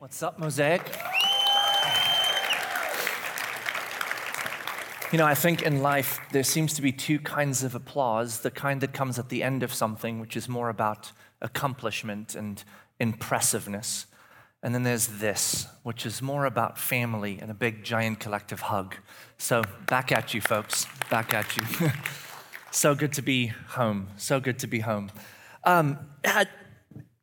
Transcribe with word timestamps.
What's 0.00 0.22
up, 0.22 0.38
Mosaic? 0.38 0.80
You 5.10 5.18
know, 5.18 5.26
I 5.26 5.34
think 5.34 5.62
in 5.62 5.82
life 5.82 6.20
there 6.30 6.44
seems 6.44 6.74
to 6.74 6.82
be 6.82 6.92
two 6.92 7.18
kinds 7.18 7.64
of 7.64 7.74
applause 7.74 8.38
the 8.38 8.52
kind 8.52 8.80
that 8.82 8.92
comes 8.92 9.18
at 9.18 9.28
the 9.28 9.42
end 9.42 9.64
of 9.64 9.74
something, 9.74 10.20
which 10.20 10.36
is 10.36 10.48
more 10.48 10.68
about 10.68 11.10
accomplishment 11.42 12.36
and 12.36 12.62
impressiveness. 13.00 14.06
And 14.62 14.72
then 14.72 14.84
there's 14.84 15.08
this, 15.08 15.66
which 15.82 16.06
is 16.06 16.22
more 16.22 16.46
about 16.46 16.78
family 16.78 17.40
and 17.42 17.50
a 17.50 17.54
big, 17.54 17.82
giant 17.82 18.20
collective 18.20 18.60
hug. 18.60 18.94
So, 19.36 19.64
back 19.88 20.12
at 20.12 20.32
you, 20.32 20.40
folks. 20.40 20.86
Back 21.10 21.34
at 21.34 21.56
you. 21.56 21.90
so 22.70 22.94
good 22.94 23.14
to 23.14 23.22
be 23.22 23.48
home. 23.48 24.10
So 24.16 24.38
good 24.38 24.60
to 24.60 24.68
be 24.68 24.78
home. 24.78 25.10
Um, 25.64 25.98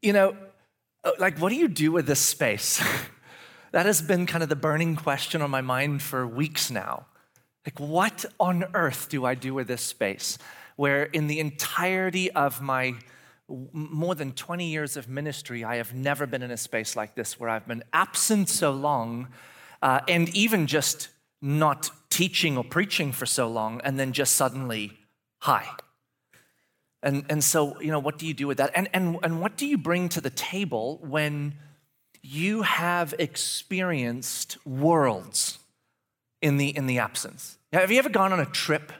you 0.01 0.11
know, 0.11 0.35
like, 1.19 1.37
what 1.37 1.49
do 1.49 1.55
you 1.55 1.67
do 1.67 1.91
with 1.91 2.07
this 2.07 2.19
space? 2.19 2.83
that 3.71 3.85
has 3.85 4.01
been 4.01 4.25
kind 4.25 4.43
of 4.43 4.49
the 4.49 4.55
burning 4.55 4.95
question 4.95 5.41
on 5.41 5.49
my 5.49 5.61
mind 5.61 6.01
for 6.01 6.25
weeks 6.25 6.71
now. 6.71 7.05
Like, 7.65 7.79
what 7.79 8.25
on 8.39 8.65
earth 8.73 9.09
do 9.09 9.25
I 9.25 9.35
do 9.35 9.53
with 9.53 9.67
this 9.67 9.81
space? 9.81 10.37
Where 10.75 11.03
in 11.03 11.27
the 11.27 11.39
entirety 11.39 12.31
of 12.31 12.61
my 12.61 12.95
more 13.47 14.15
than 14.15 14.31
20 14.31 14.65
years 14.65 14.97
of 14.97 15.07
ministry, 15.07 15.63
I 15.63 15.75
have 15.75 15.93
never 15.93 16.25
been 16.25 16.41
in 16.41 16.49
a 16.49 16.57
space 16.57 16.95
like 16.95 17.13
this 17.13 17.39
where 17.39 17.49
I've 17.49 17.67
been 17.67 17.83
absent 17.93 18.49
so 18.49 18.71
long 18.71 19.27
uh, 19.81 20.01
and 20.07 20.29
even 20.35 20.65
just 20.65 21.09
not 21.41 21.91
teaching 22.09 22.57
or 22.57 22.63
preaching 22.63 23.11
for 23.11 23.25
so 23.25 23.47
long, 23.47 23.81
and 23.83 23.99
then 23.99 24.13
just 24.13 24.35
suddenly, 24.35 24.93
hi. 25.39 25.67
And, 27.05 27.23
and 27.29 27.43
so, 27.43 27.79
you 27.79 27.91
know, 27.91 27.99
what 27.99 28.17
do 28.17 28.25
you 28.25 28.33
do 28.33 28.47
with 28.47 28.57
that? 28.57 28.71
And, 28.73 28.89
and, 28.91 29.19
and 29.21 29.39
what 29.39 29.57
do 29.57 29.67
you 29.67 29.77
bring 29.77 30.09
to 30.09 30.21
the 30.21 30.31
table 30.31 30.99
when 31.03 31.53
you 32.23 32.63
have 32.63 33.13
experienced 33.19 34.57
worlds 34.65 35.59
in 36.41 36.57
the, 36.57 36.75
in 36.75 36.87
the 36.87 36.97
absence? 36.97 37.59
Have 37.71 37.91
you 37.91 37.99
ever 37.99 38.09
gone 38.09 38.33
on 38.33 38.39
a 38.39 38.45
trip 38.47 38.91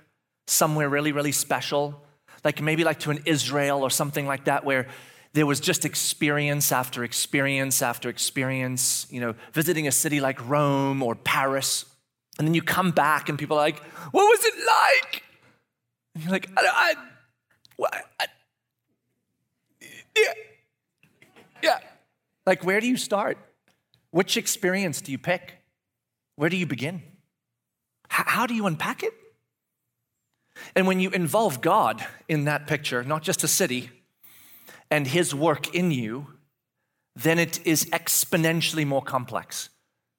somewhere 0.46 0.88
really, 0.88 1.12
really 1.12 1.32
special? 1.32 2.00
Like 2.44 2.62
maybe 2.62 2.84
like 2.84 3.00
to 3.00 3.10
an 3.10 3.24
Israel 3.26 3.82
or 3.82 3.90
something 3.90 4.28
like 4.28 4.46
that, 4.46 4.64
where 4.64 4.88
there 5.34 5.48
was 5.48 5.60
just 5.60 5.84
experience 5.84 6.72
after 6.72 7.04
experience 7.04 7.82
after 7.82 8.08
experience, 8.08 9.08
you 9.10 9.20
know, 9.20 9.34
visiting 9.52 9.88
a 9.88 9.92
city 9.92 10.20
like 10.20 10.48
Rome 10.48 11.02
or 11.02 11.16
Paris. 11.16 11.86
And 12.38 12.48
then 12.48 12.54
you 12.54 12.62
come 12.62 12.92
back 12.92 13.30
and 13.30 13.40
people 13.40 13.58
are 13.58 13.62
like, 13.62 13.80
what 14.12 14.26
was 14.26 14.46
it 14.46 14.54
like? 14.68 15.24
And 16.14 16.24
you're 16.24 16.32
like, 16.32 16.50
I, 16.56 16.62
I 16.66 16.96
what? 17.76 17.94
Yeah. 20.16 20.34
Yeah. 21.64 21.80
Like, 22.46 22.64
where 22.64 22.80
do 22.80 22.88
you 22.88 22.98
start? 22.98 23.38
Which 24.12 24.38
experience 24.38 25.02
do 25.02 25.12
you 25.12 25.18
pick? 25.18 25.56
Where 26.36 26.50
do 26.50 26.58
you 26.58 26.66
begin? 26.66 27.02
How 28.08 28.46
do 28.46 28.54
you 28.54 28.66
unpack 28.66 29.04
it? 29.04 29.14
And 30.76 30.88
when 30.88 31.00
you 31.00 31.10
involve 31.10 31.62
God 31.62 32.06
in 32.30 32.46
that 32.46 32.68
picture, 32.68 33.04
not 33.04 33.24
just 33.24 33.44
a 33.44 33.48
city, 33.48 33.90
and 34.90 35.08
His 35.08 35.36
work 35.36 35.74
in 35.76 35.92
you, 35.92 36.28
then 37.16 37.40
it 37.40 37.66
is 37.66 37.86
exponentially 37.86 38.86
more 38.86 39.02
complex 39.02 39.70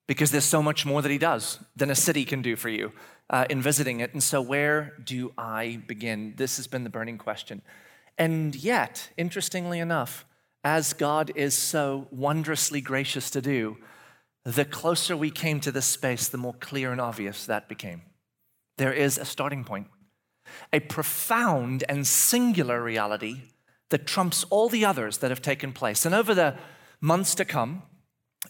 because 0.07 0.31
there's 0.31 0.45
so 0.45 0.63
much 0.63 0.85
more 0.85 1.01
that 1.01 1.11
He 1.11 1.19
does 1.19 1.59
than 1.75 1.91
a 1.91 1.95
city 1.95 2.25
can 2.25 2.43
do 2.43 2.57
for 2.57 2.69
you 2.69 2.93
uh, 3.31 3.47
in 3.51 3.61
visiting 3.61 4.01
it. 4.01 4.13
And 4.13 4.23
so, 4.23 4.41
where 4.41 4.95
do 5.03 5.33
I 5.37 5.81
begin? 5.87 6.35
This 6.37 6.57
has 6.57 6.67
been 6.67 6.85
the 6.85 6.91
burning 6.91 7.19
question. 7.19 7.63
And 8.19 8.55
yet, 8.55 9.11
interestingly 9.17 9.79
enough, 9.79 10.25
as 10.65 10.93
God 10.93 11.31
is 11.35 11.55
so 11.55 12.09
wondrously 12.11 12.81
gracious 12.81 13.31
to 13.31 13.43
do, 13.43 13.77
the 14.45 14.65
closer 14.65 15.17
we 15.17 15.31
came 15.31 15.61
to 15.61 15.73
this 15.73 15.87
space, 15.87 16.29
the 16.29 16.39
more 16.39 16.55
clear 16.55 16.93
and 16.93 17.01
obvious 17.01 17.47
that 17.47 17.69
became. 17.69 18.03
There 18.79 18.93
is 18.93 19.19
a 19.19 19.25
starting 19.25 19.65
point, 19.65 19.89
a 20.73 20.81
profound 20.81 21.85
and 21.89 22.07
singular 22.07 22.83
reality 22.83 23.43
that 23.91 24.07
trumps 24.07 24.45
all 24.51 24.69
the 24.69 24.85
others 24.85 25.19
that 25.19 25.31
have 25.31 25.43
taken 25.43 25.73
place. 25.73 26.07
And 26.07 26.15
over 26.15 26.35
the 26.35 26.57
months 27.01 27.35
to 27.37 27.45
come, 27.45 27.83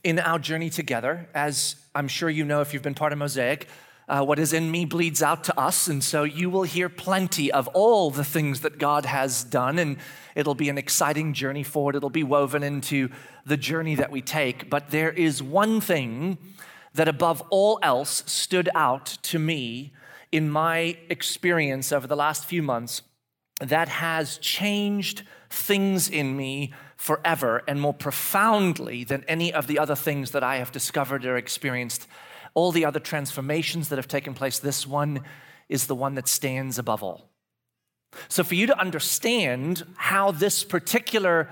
in 0.04 0.18
our 0.18 0.38
journey 0.38 0.70
together, 0.70 1.28
as 1.34 1.76
I'm 1.94 2.08
sure 2.08 2.30
you 2.30 2.44
know 2.44 2.60
if 2.60 2.72
you've 2.72 2.82
been 2.82 2.94
part 2.94 3.12
of 3.12 3.18
Mosaic, 3.18 3.68
uh, 4.08 4.24
what 4.24 4.38
is 4.38 4.52
in 4.52 4.70
me 4.70 4.84
bleeds 4.84 5.22
out 5.22 5.42
to 5.44 5.58
us. 5.58 5.88
And 5.88 6.02
so 6.02 6.22
you 6.22 6.48
will 6.48 6.62
hear 6.62 6.88
plenty 6.88 7.50
of 7.50 7.66
all 7.68 8.10
the 8.10 8.24
things 8.24 8.60
that 8.60 8.78
God 8.78 9.04
has 9.04 9.42
done. 9.42 9.78
And 9.78 9.96
it'll 10.34 10.54
be 10.54 10.68
an 10.68 10.78
exciting 10.78 11.32
journey 11.32 11.64
forward. 11.64 11.96
It'll 11.96 12.10
be 12.10 12.22
woven 12.22 12.62
into 12.62 13.08
the 13.44 13.56
journey 13.56 13.96
that 13.96 14.10
we 14.10 14.22
take. 14.22 14.70
But 14.70 14.90
there 14.90 15.10
is 15.10 15.42
one 15.42 15.80
thing 15.80 16.38
that, 16.94 17.08
above 17.08 17.42
all 17.50 17.78
else, 17.82 18.22
stood 18.26 18.68
out 18.74 19.06
to 19.22 19.38
me 19.38 19.92
in 20.30 20.50
my 20.50 20.96
experience 21.08 21.92
over 21.92 22.06
the 22.06 22.16
last 22.16 22.44
few 22.44 22.62
months 22.62 23.02
that 23.60 23.88
has 23.88 24.38
changed 24.38 25.22
things 25.50 26.08
in 26.08 26.36
me 26.36 26.72
forever 26.96 27.62
and 27.66 27.80
more 27.80 27.94
profoundly 27.94 29.04
than 29.04 29.24
any 29.24 29.52
of 29.52 29.66
the 29.66 29.78
other 29.78 29.94
things 29.94 30.30
that 30.32 30.42
I 30.42 30.56
have 30.56 30.72
discovered 30.72 31.24
or 31.24 31.36
experienced 31.36 32.06
all 32.56 32.72
the 32.72 32.86
other 32.86 32.98
transformations 32.98 33.90
that 33.90 33.96
have 33.96 34.08
taken 34.08 34.32
place, 34.32 34.58
this 34.58 34.86
one 34.86 35.20
is 35.68 35.86
the 35.86 35.94
one 35.94 36.14
that 36.14 36.26
stands 36.26 36.78
above 36.78 37.02
all. 37.02 37.28
So, 38.28 38.42
for 38.42 38.54
you 38.54 38.66
to 38.66 38.80
understand 38.80 39.84
how 39.96 40.30
this 40.30 40.64
particular 40.64 41.50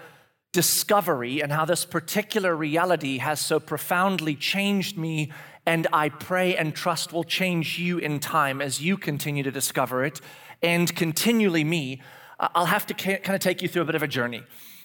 discovery 0.53 1.43
and 1.43 1.53
how 1.53 1.67
this 1.67 1.85
particular 1.85 2.57
reality 2.57 3.19
has 3.19 3.39
so 3.39 3.61
profoundly 3.61 4.35
changed 4.35 4.97
me, 4.97 5.31
and 5.67 5.87
I 5.93 6.09
pray 6.09 6.57
and 6.57 6.75
trust 6.75 7.13
will 7.13 7.25
change 7.25 7.79
you 7.79 7.99
in 7.99 8.19
time 8.19 8.63
as 8.63 8.81
you 8.81 8.97
continue 8.97 9.43
to 9.43 9.51
discover 9.51 10.07
it, 10.07 10.23
and 10.63 10.95
continually 10.97 11.65
me, 11.65 12.01
I'll 12.41 12.67
have 12.67 12.87
to 12.87 12.95
kind 12.95 13.35
of 13.35 13.41
take 13.41 13.61
you 13.61 13.69
through 13.69 13.83
a 13.83 13.85
bit 13.85 13.95
of 13.95 14.03
a 14.03 14.09
journey. 14.09 14.43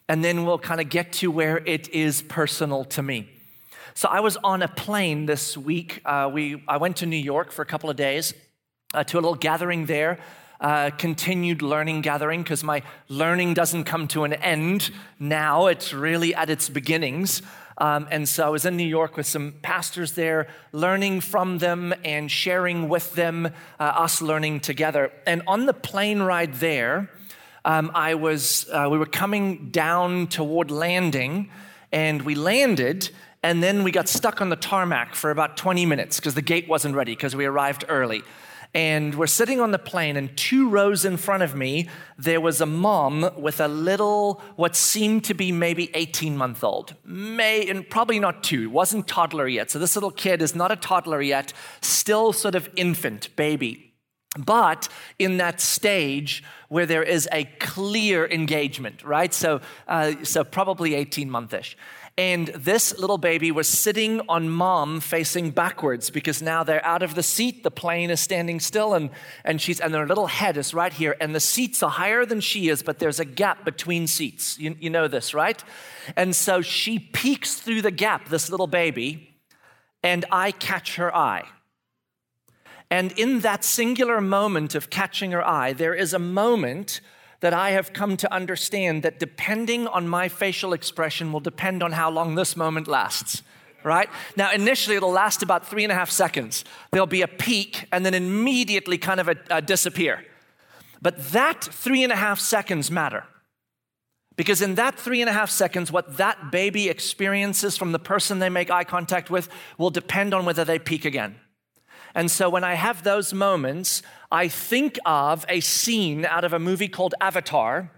And 0.10 0.22
then 0.22 0.44
we'll 0.46 0.60
kind 0.60 0.82
of 0.82 0.90
get 0.90 1.14
to 1.14 1.32
where 1.32 1.58
it 1.58 1.88
is 1.90 2.24
personal 2.24 2.84
to 2.86 3.02
me. 3.02 3.30
So 4.00 4.08
I 4.08 4.22
was 4.22 4.38
on 4.38 4.62
a 4.62 4.70
plane 4.70 5.26
this 5.26 5.58
week. 5.58 6.02
Uh, 6.06 6.30
we, 6.32 6.64
I 6.70 6.78
went 6.78 6.96
to 6.98 7.06
New 7.06 7.18
York 7.18 7.52
for 7.52 7.64
a 7.64 7.66
couple 7.66 7.90
of 7.90 7.98
days 7.98 8.34
uh, 8.94 9.04
to 9.04 9.18
a 9.18 9.20
little 9.20 9.36
gathering 9.36 9.88
there. 9.88 10.20
Uh, 10.62 10.90
continued 10.92 11.62
learning 11.62 12.00
gathering 12.00 12.42
because 12.42 12.64
my 12.64 12.82
learning 13.10 13.56
doesn't 13.56 13.84
come 13.84 14.08
to 14.08 14.24
an 14.24 14.32
end 14.32 14.92
now. 15.20 15.68
It's 15.68 15.92
really 15.92 16.34
at 16.34 16.50
its 16.50 16.70
beginnings. 16.70 17.42
Um, 17.78 18.08
and 18.10 18.26
so 18.30 18.46
I 18.46 18.50
was 18.50 18.66
in 18.66 18.78
New 18.78 18.88
York 18.88 19.18
with 19.18 19.26
some 19.26 19.56
pastors 19.64 20.14
there, 20.14 20.48
learning 20.72 21.20
from 21.20 21.58
them 21.58 21.94
and 22.06 22.32
sharing 22.32 22.88
with 22.88 23.16
them, 23.16 23.48
uh, 23.48 23.52
us 23.84 24.22
learning 24.22 24.62
together. 24.62 25.12
And 25.28 25.42
on 25.46 25.66
the 25.66 25.74
plane 25.74 26.22
ride 26.22 26.54
there, 26.54 27.12
um, 27.66 27.92
I 27.94 28.16
was, 28.16 28.66
uh, 28.72 28.88
we 28.90 28.98
were 28.98 29.06
coming 29.06 29.72
down 29.72 30.28
toward 30.28 30.72
landing, 30.72 31.50
and 31.92 32.22
we 32.22 32.36
landed, 32.36 33.10
and 33.44 33.64
then 33.64 33.84
we 33.84 33.92
got 33.92 34.10
stuck 34.10 34.42
on 34.42 34.50
the 34.50 34.56
tarmac 34.56 35.16
for 35.16 35.32
about 35.32 35.56
20 35.58 35.86
minutes 35.86 36.18
because 36.18 36.36
the 36.36 36.42
gate 36.42 36.68
wasn't 36.68 36.96
ready 36.96 37.14
because 37.14 37.36
we 37.36 37.46
arrived 37.46 37.86
early. 37.88 38.24
And 38.74 39.16
we're 39.16 39.26
sitting 39.26 39.60
on 39.60 39.72
the 39.72 39.80
plane, 39.80 40.16
and 40.16 40.36
two 40.38 40.70
rows 40.70 41.04
in 41.04 41.18
front 41.18 41.42
of 41.42 41.56
me, 41.56 41.90
there 42.20 42.40
was 42.40 42.62
a 42.62 42.68
mom 42.68 43.32
with 43.36 43.60
a 43.60 43.68
little, 43.68 44.44
what 44.58 44.76
seemed 44.76 45.24
to 45.24 45.34
be 45.34 45.52
maybe 45.52 45.90
18 45.96 46.38
month 46.38 46.64
old. 46.64 46.94
May, 47.04 47.68
and 47.68 47.90
probably 47.90 48.20
not 48.20 48.44
two, 48.44 48.70
wasn't 48.70 49.08
toddler 49.08 49.48
yet. 49.48 49.72
So 49.72 49.80
this 49.80 49.96
little 49.96 50.12
kid 50.12 50.44
is 50.44 50.54
not 50.54 50.72
a 50.72 50.76
toddler 50.76 51.20
yet, 51.20 51.52
still 51.82 52.32
sort 52.32 52.54
of 52.54 52.70
infant, 52.76 53.36
baby. 53.36 53.90
But 54.38 54.88
in 55.18 55.38
that 55.38 55.60
stage 55.60 56.44
where 56.68 56.86
there 56.86 57.02
is 57.02 57.28
a 57.32 57.46
clear 57.60 58.28
engagement, 58.28 59.04
right? 59.04 59.34
So, 59.34 59.62
uh, 59.88 60.14
so 60.24 60.44
probably 60.44 60.94
18 60.94 61.28
month 61.32 61.56
ish. 61.56 61.76
And 62.20 62.48
this 62.48 63.00
little 63.00 63.18
baby 63.18 63.50
was 63.50 63.70
sitting 63.70 64.20
on 64.28 64.50
mom 64.50 65.00
facing 65.00 65.52
backwards 65.52 66.10
because 66.10 66.42
now 66.42 66.66
they're 66.66 66.86
out 66.86 67.02
of 67.02 67.16
the 67.16 67.24
seat. 67.24 67.64
The 67.64 67.72
plane 67.72 68.10
is 68.10 68.20
standing 68.20 68.60
still 68.60 68.94
and, 68.94 69.10
and 69.46 69.62
she's, 69.62 69.80
and 69.80 69.94
their 69.94 70.06
little 70.06 70.28
head 70.28 70.58
is 70.58 70.74
right 70.74 70.92
here. 70.92 71.16
And 71.22 71.34
the 71.34 71.40
seats 71.40 71.82
are 71.82 71.90
higher 71.90 72.26
than 72.26 72.42
she 72.42 72.68
is, 72.68 72.84
but 72.84 73.00
there's 73.00 73.22
a 73.22 73.26
gap 73.26 73.64
between 73.64 74.06
seats. 74.06 74.60
You, 74.60 74.76
you 74.82 74.90
know 74.90 75.08
this, 75.08 75.34
right? 75.34 75.64
And 76.18 76.36
so 76.36 76.60
she 76.60 77.00
peeks 77.00 77.56
through 77.56 77.84
the 77.84 77.90
gap, 77.90 78.28
this 78.28 78.50
little 78.50 78.68
baby, 78.68 79.38
and 80.04 80.26
I 80.30 80.52
catch 80.52 80.98
her 80.98 81.16
eye. 81.16 81.46
And 82.92 83.14
in 83.14 83.40
that 83.42 83.64
singular 83.64 84.20
moment 84.20 84.76
of 84.76 84.90
catching 84.90 85.32
her 85.32 85.48
eye, 85.48 85.72
there 85.72 85.94
is 85.94 86.14
a 86.14 86.20
moment 86.20 87.00
that 87.40 87.54
I 87.54 87.72
have 87.72 87.94
come 87.94 88.18
to 88.18 88.34
understand 88.34 89.04
that 89.04 89.20
depending 89.20 89.88
on 89.88 90.08
my 90.08 90.30
facial 90.30 90.74
expression 90.74 91.32
will 91.32 91.40
depend 91.40 91.84
on 91.84 91.94
how 91.94 92.10
long 92.12 92.36
this 92.36 92.56
moment 92.56 92.88
lasts. 92.88 93.44
Right? 93.84 94.10
Now, 94.36 94.52
initially, 94.52 94.98
it'll 94.98 95.12
last 95.12 95.42
about 95.42 95.66
three 95.66 95.84
and 95.84 95.92
a 95.92 95.96
half 95.96 96.10
seconds. 96.10 96.66
There'll 96.92 97.08
be 97.08 97.22
a 97.22 97.30
peek 97.30 97.86
and 97.94 98.06
then 98.06 98.14
immediately 98.14 98.98
kind 98.98 99.22
of 99.22 99.30
a, 99.30 99.38
a 99.50 99.62
disappear. 99.62 100.26
But 101.02 101.32
that 101.32 101.64
three 101.64 102.04
and 102.04 102.12
a 102.12 102.18
half 102.18 102.40
seconds 102.42 102.92
matter 102.92 103.24
Because 104.40 104.62
in 104.62 104.76
that 104.76 104.98
three 104.98 105.20
and 105.22 105.30
a 105.30 105.34
half 105.34 105.50
seconds, 105.50 105.92
what 105.92 106.16
that 106.16 106.50
baby 106.50 106.88
experiences 106.88 107.76
from 107.76 107.92
the 107.92 108.00
person 108.00 108.40
they 108.40 108.50
make 108.50 108.72
eye 108.72 108.86
contact 108.86 109.30
with 109.30 109.50
will 109.78 109.90
depend 109.90 110.34
on 110.34 110.46
whether 110.46 110.64
they 110.64 110.80
peek 110.80 111.04
again. 111.04 111.36
And 112.16 112.30
so 112.30 112.50
when 112.50 112.64
I 112.64 112.74
have 112.74 113.04
those 113.04 113.34
moments, 113.34 114.02
I 114.32 114.48
think 114.48 114.98
of 115.06 115.46
a 115.50 115.60
scene 115.60 116.26
out 116.26 116.44
of 116.44 116.54
a 116.54 116.60
movie 116.60 116.88
called 116.88 117.16
Avatar 117.22 117.92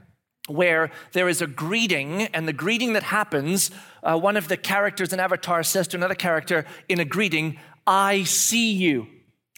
where 0.48 0.92
there 1.14 1.30
is 1.30 1.42
a 1.42 1.48
greeting, 1.48 2.24
and 2.24 2.48
the 2.48 2.54
greeting 2.54 2.94
that 2.94 3.04
happens, 3.04 3.72
uh, 4.04 4.18
one 4.18 4.36
of 4.36 4.48
the 4.48 4.58
characters 4.58 5.14
in 5.14 5.20
Avatar 5.20 5.64
says 5.64 5.88
to 5.90 5.98
another 5.98 6.16
character 6.16 6.66
in 6.90 7.00
a 7.00 7.06
greeting, 7.06 7.58
I 7.86 8.24
see 8.24 8.74
you. 8.74 9.08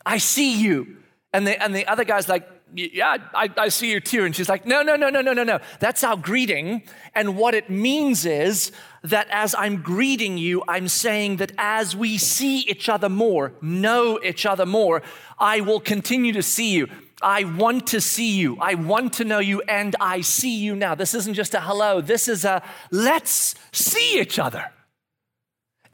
I 0.06 0.18
see 0.18 0.60
you. 0.62 0.98
And 1.32 1.48
the, 1.48 1.62
and 1.62 1.74
the 1.74 1.88
other 1.88 2.04
guy's 2.04 2.30
like, 2.30 2.48
yeah, 2.76 3.18
I, 3.34 3.50
I, 3.56 3.70
see 3.70 3.92
you 3.92 4.00
too. 4.00 4.26
And 4.26 4.36
she's 4.36 4.50
like, 4.50 4.66
no, 4.66 4.82
no, 4.82 4.96
no, 4.96 5.10
no, 5.10 5.22
no, 5.22 5.34
no, 5.34 5.44
no. 5.44 5.60
That's 5.80 6.04
our 6.04 6.18
greeting. 6.18 6.84
And 7.14 7.38
what 7.38 7.54
it 7.54 7.70
means 7.70 8.26
is 8.26 8.72
that 9.04 9.28
as 9.30 9.54
I'm 9.58 9.82
greeting 9.82 10.38
you, 10.38 10.64
I'm 10.68 10.88
saying 10.88 11.38
that 11.38 11.52
as 11.58 11.96
we 11.96 12.18
see 12.18 12.60
each 12.62 12.88
other 12.90 13.10
more, 13.10 13.54
know 13.62 14.20
each 14.24 14.46
other 14.46 14.66
more, 14.66 15.02
I 15.38 15.62
will 15.62 15.80
continue 15.80 16.34
to 16.34 16.44
see 16.44 16.74
you. 16.74 16.88
I 17.22 17.44
want 17.44 17.88
to 17.88 18.02
see 18.02 18.36
you. 18.36 18.58
I 18.60 18.76
want 18.76 19.14
to 19.14 19.26
know 19.26 19.40
you, 19.40 19.62
and 19.62 19.96
I 20.00 20.22
see 20.22 20.58
you 20.58 20.76
now. 20.76 20.96
This 20.96 21.14
isn't 21.14 21.34
just 21.34 21.54
a 21.54 21.62
hello, 21.62 22.02
this 22.02 22.28
is 22.28 22.46
a 22.46 22.62
let's 22.92 23.56
see 23.72 24.20
each 24.20 24.40
other. 24.40 24.72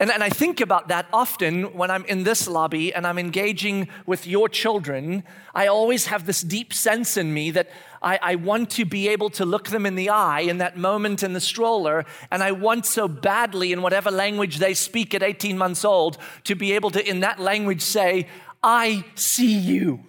And, 0.00 0.10
and 0.10 0.24
I 0.24 0.30
think 0.30 0.62
about 0.62 0.88
that 0.88 1.06
often 1.12 1.74
when 1.74 1.90
I'm 1.90 2.06
in 2.06 2.24
this 2.24 2.48
lobby 2.48 2.92
and 2.94 3.06
I'm 3.06 3.18
engaging 3.18 3.86
with 4.06 4.26
your 4.26 4.48
children. 4.48 5.22
I 5.54 5.66
always 5.66 6.06
have 6.06 6.24
this 6.24 6.40
deep 6.40 6.72
sense 6.72 7.18
in 7.18 7.34
me 7.34 7.50
that 7.50 7.68
I, 8.00 8.18
I, 8.22 8.34
want 8.36 8.70
to 8.70 8.86
be 8.86 9.08
able 9.08 9.28
to 9.30 9.44
look 9.44 9.68
them 9.68 9.84
in 9.84 9.96
the 9.96 10.08
eye 10.08 10.40
in 10.40 10.56
that 10.56 10.78
moment 10.78 11.22
in 11.22 11.34
the 11.34 11.40
stroller. 11.40 12.06
And 12.30 12.42
I 12.42 12.52
want 12.52 12.86
so 12.86 13.08
badly, 13.08 13.72
in 13.72 13.82
whatever 13.82 14.10
language 14.10 14.56
they 14.56 14.72
speak 14.72 15.14
at 15.14 15.22
18 15.22 15.58
months 15.58 15.84
old, 15.84 16.16
to 16.44 16.54
be 16.54 16.72
able 16.72 16.90
to, 16.92 17.06
in 17.06 17.20
that 17.20 17.38
language, 17.38 17.82
say, 17.82 18.26
I 18.62 19.04
see 19.16 19.52
you. 19.52 20.00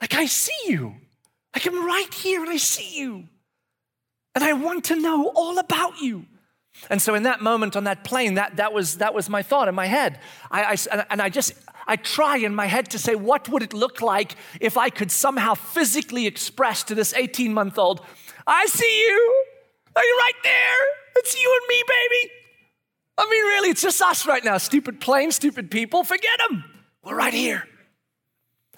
Like, 0.00 0.14
I 0.14 0.26
see 0.26 0.52
you. 0.68 0.94
Like, 1.52 1.66
I'm 1.66 1.84
right 1.84 2.14
here 2.14 2.42
and 2.42 2.50
I 2.50 2.58
see 2.58 2.96
you. 2.96 3.24
And 4.36 4.44
I 4.44 4.52
want 4.52 4.84
to 4.84 4.94
know 4.94 5.32
all 5.34 5.58
about 5.58 6.00
you. 6.00 6.26
And 6.90 7.02
so 7.02 7.14
in 7.14 7.24
that 7.24 7.40
moment 7.40 7.76
on 7.76 7.84
that 7.84 8.04
plane, 8.04 8.34
that, 8.34 8.56
that, 8.56 8.72
was, 8.72 8.98
that 8.98 9.14
was 9.14 9.28
my 9.28 9.42
thought 9.42 9.68
in 9.68 9.74
my 9.74 9.86
head. 9.86 10.20
I, 10.50 10.78
I, 10.90 11.06
and 11.10 11.20
I 11.20 11.28
just, 11.28 11.52
I 11.86 11.96
try 11.96 12.36
in 12.36 12.54
my 12.54 12.66
head 12.66 12.90
to 12.90 12.98
say, 12.98 13.14
what 13.14 13.48
would 13.48 13.62
it 13.62 13.72
look 13.72 14.00
like 14.00 14.36
if 14.60 14.76
I 14.76 14.90
could 14.90 15.10
somehow 15.10 15.54
physically 15.54 16.26
express 16.26 16.82
to 16.84 16.94
this 16.94 17.12
18 17.14 17.52
month 17.52 17.78
old, 17.78 18.00
I 18.46 18.66
see 18.66 19.06
you. 19.06 19.44
Are 19.94 20.04
you 20.04 20.18
right 20.20 20.42
there? 20.42 20.86
It's 21.16 21.40
you 21.40 21.60
and 21.60 21.68
me, 21.68 21.82
baby. 21.88 22.32
I 23.18 23.24
mean, 23.30 23.44
really, 23.44 23.70
it's 23.70 23.82
just 23.82 24.02
us 24.02 24.26
right 24.26 24.44
now. 24.44 24.58
Stupid 24.58 25.00
plane, 25.00 25.32
stupid 25.32 25.70
people, 25.70 26.04
forget 26.04 26.38
them. 26.48 26.64
We're 27.02 27.16
right 27.16 27.32
here. 27.32 27.66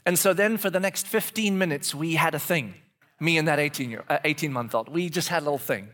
And 0.06 0.18
so 0.18 0.32
then 0.32 0.56
for 0.56 0.70
the 0.70 0.80
next 0.80 1.06
15 1.06 1.58
minutes, 1.58 1.94
we 1.94 2.14
had 2.14 2.34
a 2.34 2.38
thing. 2.38 2.74
Me 3.20 3.36
and 3.36 3.48
that 3.48 3.58
18 3.58 3.90
year, 3.90 4.04
uh, 4.08 4.18
18 4.24 4.52
month 4.52 4.74
old. 4.74 4.88
We 4.88 5.10
just 5.10 5.28
had 5.28 5.42
a 5.42 5.44
little 5.44 5.58
thing. 5.58 5.88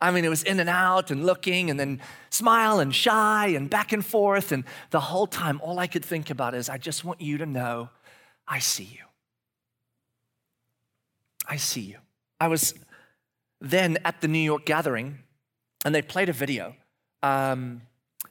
I 0.00 0.10
mean, 0.12 0.24
it 0.24 0.28
was 0.28 0.44
in 0.44 0.60
and 0.60 0.68
out 0.68 1.10
and 1.10 1.26
looking 1.26 1.70
and 1.70 1.78
then 1.78 2.00
smile 2.30 2.78
and 2.78 2.94
shy 2.94 3.48
and 3.48 3.68
back 3.68 3.92
and 3.92 4.04
forth. 4.04 4.52
And 4.52 4.64
the 4.90 5.00
whole 5.00 5.26
time, 5.26 5.60
all 5.62 5.78
I 5.78 5.88
could 5.88 6.04
think 6.04 6.30
about 6.30 6.54
is, 6.54 6.68
I 6.68 6.78
just 6.78 7.04
want 7.04 7.20
you 7.20 7.38
to 7.38 7.46
know 7.46 7.90
I 8.46 8.60
see 8.60 8.84
you. 8.84 9.04
I 11.46 11.56
see 11.56 11.80
you. 11.80 11.96
I 12.40 12.48
was 12.48 12.74
then 13.60 13.98
at 14.04 14.20
the 14.20 14.28
New 14.28 14.38
York 14.38 14.64
gathering 14.64 15.18
and 15.84 15.94
they 15.94 16.02
played 16.02 16.28
a 16.28 16.32
video. 16.32 16.76
Um, 17.22 17.82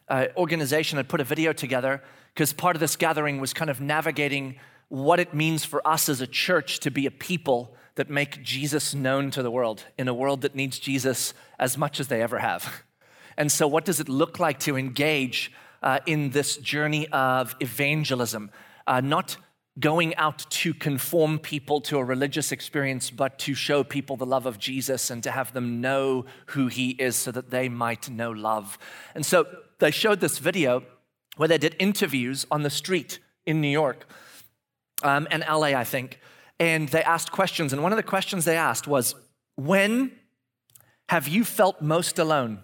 uh, 0.07 0.27
organization 0.37 0.97
had 0.97 1.09
put 1.09 1.19
a 1.19 1.23
video 1.23 1.51
together 1.51 2.01
because 2.33 2.53
part 2.53 2.75
of 2.75 2.79
this 2.79 2.95
gathering 2.95 3.41
was 3.41 3.53
kind 3.53 3.69
of 3.69 3.81
navigating 3.81 4.55
what 4.89 5.19
it 5.19 5.33
means 5.33 5.65
for 5.65 5.85
us 5.85 6.07
as 6.07 6.21
a 6.21 6.27
church 6.27 6.79
to 6.79 6.91
be 6.91 7.05
a 7.05 7.11
people 7.11 7.75
that 7.97 8.09
make 8.09 8.41
Jesus 8.41 8.95
known 8.95 9.29
to 9.31 9.43
the 9.43 9.51
world 9.51 9.83
in 9.97 10.07
a 10.07 10.13
world 10.13 10.41
that 10.41 10.55
needs 10.55 10.79
Jesus 10.79 11.33
as 11.59 11.77
much 11.77 11.99
as 11.99 12.07
they 12.07 12.21
ever 12.21 12.39
have. 12.39 12.83
And 13.39 13.51
so, 13.51 13.67
what 13.67 13.85
does 13.85 13.99
it 13.99 14.09
look 14.09 14.39
like 14.39 14.59
to 14.61 14.75
engage 14.75 15.51
uh, 15.83 15.99
in 16.07 16.31
this 16.31 16.57
journey 16.57 17.07
of 17.09 17.55
evangelism? 17.59 18.49
Uh, 18.87 18.99
not 18.99 19.37
going 19.79 20.15
out 20.15 20.39
to 20.49 20.73
conform 20.73 21.37
people 21.37 21.79
to 21.81 21.99
a 21.99 22.03
religious 22.03 22.51
experience, 22.51 23.11
but 23.11 23.37
to 23.37 23.53
show 23.53 23.83
people 23.83 24.17
the 24.17 24.25
love 24.25 24.47
of 24.47 24.57
Jesus 24.57 25.11
and 25.11 25.21
to 25.21 25.29
have 25.29 25.53
them 25.53 25.81
know 25.81 26.25
who 26.47 26.65
he 26.65 26.89
is 26.93 27.15
so 27.15 27.31
that 27.31 27.51
they 27.51 27.69
might 27.69 28.09
know 28.09 28.31
love. 28.31 28.79
And 29.13 29.23
so, 29.23 29.45
they 29.77 29.91
showed 29.91 30.19
this 30.19 30.39
video 30.39 30.81
where 31.35 31.47
they 31.47 31.59
did 31.59 31.75
interviews 31.77 32.47
on 32.49 32.63
the 32.63 32.71
street 32.71 33.19
in 33.45 33.61
New 33.61 33.67
York 33.67 34.07
um, 35.03 35.27
and 35.29 35.43
LA, 35.47 35.67
I 35.67 35.83
think 35.83 36.19
and 36.59 36.89
they 36.89 37.03
asked 37.03 37.31
questions. 37.31 37.73
And 37.73 37.83
one 37.83 37.91
of 37.91 37.97
the 37.97 38.03
questions 38.03 38.45
they 38.45 38.57
asked 38.57 38.87
was, 38.87 39.15
When 39.55 40.11
have 41.09 41.27
you 41.27 41.43
felt 41.43 41.81
most 41.81 42.19
alone? 42.19 42.63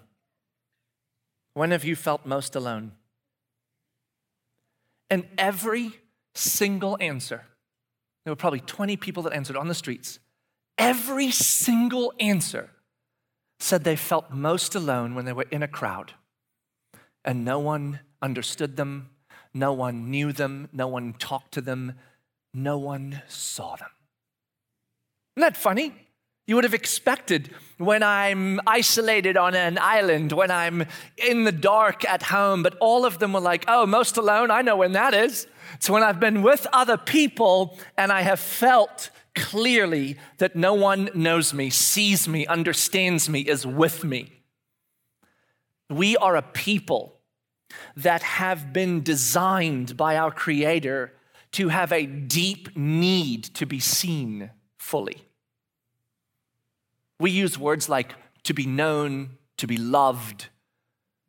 When 1.54 1.70
have 1.70 1.84
you 1.84 1.96
felt 1.96 2.26
most 2.26 2.56
alone? 2.56 2.92
And 5.10 5.26
every 5.38 5.92
single 6.34 6.96
answer, 7.00 7.46
there 8.24 8.32
were 8.32 8.36
probably 8.36 8.60
20 8.60 8.96
people 8.96 9.22
that 9.24 9.32
answered 9.32 9.56
on 9.56 9.68
the 9.68 9.74
streets, 9.74 10.18
every 10.76 11.30
single 11.30 12.12
answer 12.18 12.70
said 13.60 13.84
they 13.84 13.96
felt 13.96 14.30
most 14.30 14.74
alone 14.74 15.14
when 15.14 15.24
they 15.24 15.32
were 15.32 15.46
in 15.50 15.62
a 15.62 15.68
crowd 15.68 16.14
and 17.24 17.44
no 17.44 17.58
one 17.58 18.00
understood 18.20 18.76
them, 18.76 19.10
no 19.54 19.72
one 19.72 20.10
knew 20.10 20.32
them, 20.32 20.68
no 20.72 20.86
one 20.86 21.14
talked 21.14 21.52
to 21.54 21.60
them, 21.60 21.94
no 22.54 22.78
one 22.78 23.20
saw 23.28 23.76
them. 23.76 23.90
Isn't 25.36 25.52
that 25.52 25.56
funny? 25.56 25.92
You 26.46 26.54
would 26.54 26.64
have 26.64 26.74
expected 26.74 27.50
when 27.78 28.02
I'm 28.02 28.60
isolated 28.66 29.36
on 29.36 29.54
an 29.54 29.78
island, 29.78 30.30
when 30.32 30.50
I'm 30.50 30.84
in 31.16 31.44
the 31.44 31.52
dark 31.52 32.04
at 32.04 32.24
home, 32.24 32.62
but 32.62 32.76
all 32.80 33.04
of 33.04 33.18
them 33.18 33.32
were 33.32 33.40
like, 33.40 33.64
oh, 33.66 33.86
most 33.86 34.16
alone, 34.16 34.50
I 34.50 34.62
know 34.62 34.76
when 34.76 34.92
that 34.92 35.14
is. 35.14 35.46
It's 35.74 35.88
when 35.88 36.02
I've 36.02 36.20
been 36.20 36.42
with 36.42 36.66
other 36.72 36.98
people 36.98 37.78
and 37.96 38.12
I 38.12 38.20
have 38.20 38.40
felt 38.40 39.10
clearly 39.34 40.16
that 40.38 40.54
no 40.54 40.74
one 40.74 41.10
knows 41.14 41.52
me, 41.54 41.70
sees 41.70 42.28
me, 42.28 42.46
understands 42.46 43.28
me, 43.28 43.40
is 43.40 43.66
with 43.66 44.04
me. 44.04 44.32
We 45.90 46.16
are 46.16 46.36
a 46.36 46.42
people 46.42 47.20
that 47.96 48.22
have 48.22 48.72
been 48.72 49.02
designed 49.02 49.96
by 49.96 50.16
our 50.16 50.30
Creator 50.30 51.12
to 51.54 51.68
have 51.68 51.92
a 51.92 52.04
deep 52.04 52.76
need 52.76 53.44
to 53.44 53.64
be 53.64 53.78
seen 53.78 54.50
fully. 54.76 55.22
We 57.20 57.30
use 57.30 57.56
words 57.56 57.88
like 57.88 58.12
to 58.42 58.52
be 58.52 58.66
known, 58.66 59.38
to 59.58 59.68
be 59.68 59.76
loved, 59.76 60.48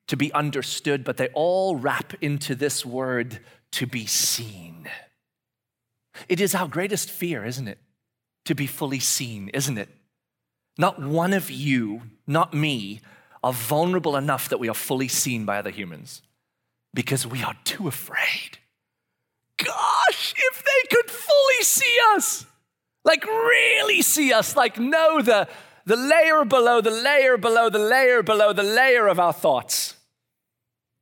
to 0.07 0.17
be 0.17 0.33
understood, 0.33 1.03
but 1.03 1.17
they 1.17 1.27
all 1.29 1.75
wrap 1.75 2.15
into 2.21 2.55
this 2.55 2.83
word 2.83 3.39
to 3.73 3.85
be 3.85 4.07
seen. 4.07 4.89
It 6.27 6.41
is 6.41 6.55
our 6.55 6.67
greatest 6.67 7.11
fear, 7.11 7.45
isn't 7.45 7.67
it? 7.67 7.77
To 8.45 8.55
be 8.55 8.65
fully 8.65 8.99
seen, 8.99 9.49
isn't 9.49 9.77
it? 9.77 9.89
Not 10.75 10.99
one 10.99 11.33
of 11.33 11.51
you, 11.51 12.01
not 12.25 12.51
me, 12.51 13.01
are 13.43 13.53
vulnerable 13.53 14.15
enough 14.17 14.49
that 14.49 14.59
we 14.59 14.69
are 14.69 14.73
fully 14.73 15.07
seen 15.07 15.45
by 15.45 15.59
other 15.59 15.69
humans 15.69 16.23
because 16.95 17.27
we 17.27 17.43
are 17.43 17.55
too 17.63 17.87
afraid 17.87 18.57
fully 21.55 21.63
see 21.63 21.97
us, 22.15 22.45
like 23.03 23.25
really 23.25 24.01
see 24.01 24.33
us, 24.33 24.55
like 24.55 24.79
know 24.79 25.21
the, 25.21 25.47
the 25.85 25.95
layer 25.95 26.45
below 26.45 26.81
the 26.81 26.91
layer 26.91 27.37
below 27.37 27.69
the 27.69 27.79
layer 27.79 28.23
below 28.23 28.53
the 28.53 28.63
layer 28.63 29.07
of 29.07 29.19
our 29.19 29.33
thoughts. 29.33 29.95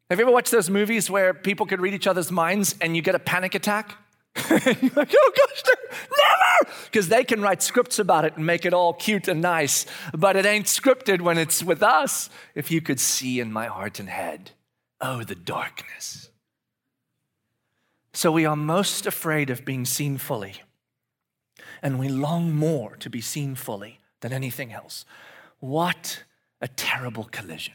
Have 0.10 0.20
you 0.20 0.26
ever 0.26 0.32
watched 0.32 0.52
those 0.52 0.70
movies 0.70 1.10
where 1.10 1.34
people 1.34 1.66
could 1.66 1.82
read 1.82 1.94
each 1.94 2.08
other's 2.08 2.32
minds 2.32 2.76
and 2.82 2.96
you 2.96 3.02
get 3.02 3.16
a 3.16 3.20
panic 3.20 3.56
attack? 3.56 3.98
You're 4.50 4.92
like, 4.96 5.14
oh 5.16 5.32
gosh, 5.38 5.64
never! 5.92 6.74
Because 6.86 7.08
they 7.08 7.24
can 7.24 7.42
write 7.42 7.62
scripts 7.62 8.00
about 8.00 8.26
it 8.26 8.36
and 8.36 8.46
make 8.46 8.66
it 8.66 8.74
all 8.74 8.94
cute 8.94 9.28
and 9.28 9.42
nice, 9.42 9.86
but 10.14 10.36
it 10.36 10.46
ain't 10.46 10.66
scripted 10.66 11.22
when 11.22 11.38
it's 11.38 11.64
with 11.64 11.84
us. 11.84 12.30
If 12.56 12.72
you 12.72 12.82
could 12.82 13.00
see 13.00 13.40
in 13.40 13.54
my 13.54 13.68
heart 13.68 14.00
and 14.00 14.10
head, 14.10 14.52
oh, 15.00 15.24
the 15.24 15.36
darkness. 15.36 16.30
So 18.14 18.32
we 18.32 18.46
are 18.46 18.56
most 18.56 19.06
afraid 19.06 19.50
of 19.50 19.66
being 19.66 19.86
seen 19.86 20.18
fully, 20.18 20.62
and 21.82 21.98
we 21.98 22.10
long 22.10 22.54
more 22.54 22.96
to 22.98 23.10
be 23.10 23.22
seen 23.22 23.56
fully 23.56 24.00
than 24.22 24.32
anything 24.32 24.72
else. 24.72 25.04
What 25.60 26.24
a 26.62 26.68
terrible 26.68 27.26
collision. 27.26 27.74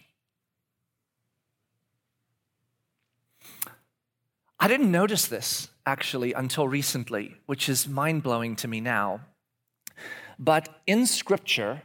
I 4.60 4.68
didn't 4.68 4.90
notice 4.90 5.26
this 5.26 5.68
actually 5.86 6.32
until 6.32 6.68
recently, 6.68 7.36
which 7.46 7.68
is 7.68 7.88
mind 7.88 8.22
blowing 8.22 8.56
to 8.56 8.68
me 8.68 8.80
now. 8.80 9.20
But 10.38 10.68
in 10.86 11.06
Scripture, 11.06 11.82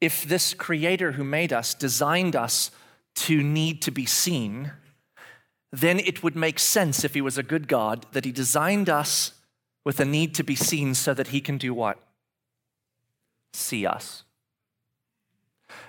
if 0.00 0.24
this 0.24 0.54
creator 0.54 1.12
who 1.12 1.24
made 1.24 1.52
us 1.52 1.74
designed 1.74 2.36
us 2.36 2.70
to 3.16 3.42
need 3.42 3.82
to 3.82 3.90
be 3.90 4.06
seen, 4.06 4.72
then 5.80 5.98
it 6.00 6.22
would 6.22 6.34
make 6.34 6.58
sense 6.58 7.04
if 7.04 7.14
he 7.14 7.20
was 7.20 7.36
a 7.36 7.42
good 7.42 7.68
God 7.68 8.06
that 8.12 8.24
he 8.24 8.32
designed 8.32 8.88
us 8.88 9.32
with 9.84 10.00
a 10.00 10.04
need 10.04 10.34
to 10.34 10.42
be 10.42 10.54
seen 10.54 10.94
so 10.94 11.12
that 11.12 11.28
he 11.28 11.40
can 11.40 11.58
do 11.58 11.74
what? 11.74 11.98
See 13.52 13.86
us. 13.86 14.24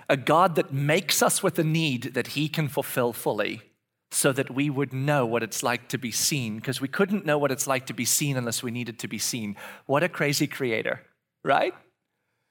A 0.08 0.16
God 0.16 0.56
that 0.56 0.72
makes 0.72 1.22
us 1.22 1.42
with 1.42 1.58
a 1.58 1.64
need 1.64 2.14
that 2.14 2.28
he 2.28 2.48
can 2.48 2.68
fulfill 2.68 3.12
fully 3.12 3.62
so 4.10 4.32
that 4.32 4.50
we 4.50 4.70
would 4.70 4.92
know 4.92 5.26
what 5.26 5.42
it's 5.42 5.62
like 5.62 5.88
to 5.88 5.98
be 5.98 6.10
seen, 6.10 6.56
because 6.56 6.80
we 6.80 6.88
couldn't 6.88 7.26
know 7.26 7.38
what 7.38 7.50
it's 7.50 7.66
like 7.66 7.86
to 7.86 7.92
be 7.92 8.04
seen 8.04 8.36
unless 8.36 8.62
we 8.62 8.70
needed 8.70 8.98
to 8.98 9.08
be 9.08 9.18
seen. 9.18 9.56
What 9.86 10.02
a 10.02 10.08
crazy 10.08 10.46
creator, 10.46 11.02
right? 11.44 11.74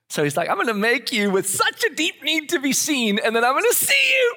So 0.10 0.24
he's 0.24 0.38
like, 0.38 0.50
I'm 0.50 0.58
gonna 0.58 0.74
make 0.74 1.12
you 1.12 1.32
with 1.32 1.50
such 1.50 1.84
a 1.84 1.94
deep 1.94 2.24
need 2.24 2.50
to 2.50 2.60
be 2.60 2.74
seen, 2.74 3.20
and 3.20 3.36
then 3.36 3.44
I'm 3.44 3.54
gonna 3.54 3.74
see 3.74 4.10
you, 4.12 4.36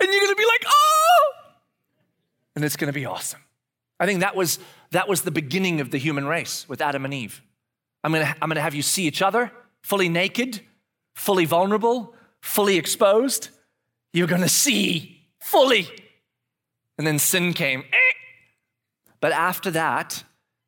and 0.00 0.12
you're 0.12 0.22
gonna 0.22 0.36
be 0.36 0.46
like, 0.46 0.64
oh, 0.66 1.32
and 2.54 2.64
it's 2.64 2.76
gonna 2.76 2.92
be 2.92 3.06
awesome. 3.06 3.40
I 3.98 4.06
think 4.06 4.20
that 4.20 4.36
was 4.36 4.58
that 4.90 5.08
was 5.08 5.22
the 5.22 5.30
beginning 5.30 5.80
of 5.80 5.90
the 5.90 5.98
human 5.98 6.26
race 6.26 6.68
with 6.68 6.80
Adam 6.80 7.04
and 7.04 7.14
Eve. 7.14 7.42
I'm 8.04 8.12
gonna, 8.12 8.34
I'm 8.42 8.48
gonna 8.48 8.60
have 8.60 8.74
you 8.74 8.82
see 8.82 9.04
each 9.04 9.22
other 9.22 9.52
fully 9.82 10.08
naked, 10.08 10.60
fully 11.14 11.44
vulnerable, 11.44 12.14
fully 12.40 12.76
exposed. 12.76 13.50
You're 14.12 14.26
gonna 14.26 14.48
see 14.48 15.20
fully 15.40 15.88
and 16.98 17.06
then 17.06 17.18
sin 17.18 17.52
came. 17.52 17.80
Eh! 17.92 18.12
But 19.20 19.32
after 19.32 19.70
that, 19.70 20.24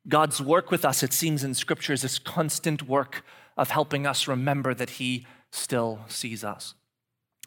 God's 0.07 0.41
work 0.41 0.71
with 0.71 0.85
us, 0.85 1.03
it 1.03 1.13
seems 1.13 1.43
in 1.43 1.53
Scripture, 1.53 1.93
is 1.93 2.01
this 2.01 2.19
constant 2.19 2.83
work 2.87 3.23
of 3.57 3.71
helping 3.71 4.05
us 4.05 4.27
remember 4.27 4.73
that 4.73 4.91
He 4.91 5.25
still 5.51 6.01
sees 6.07 6.43
us. 6.43 6.73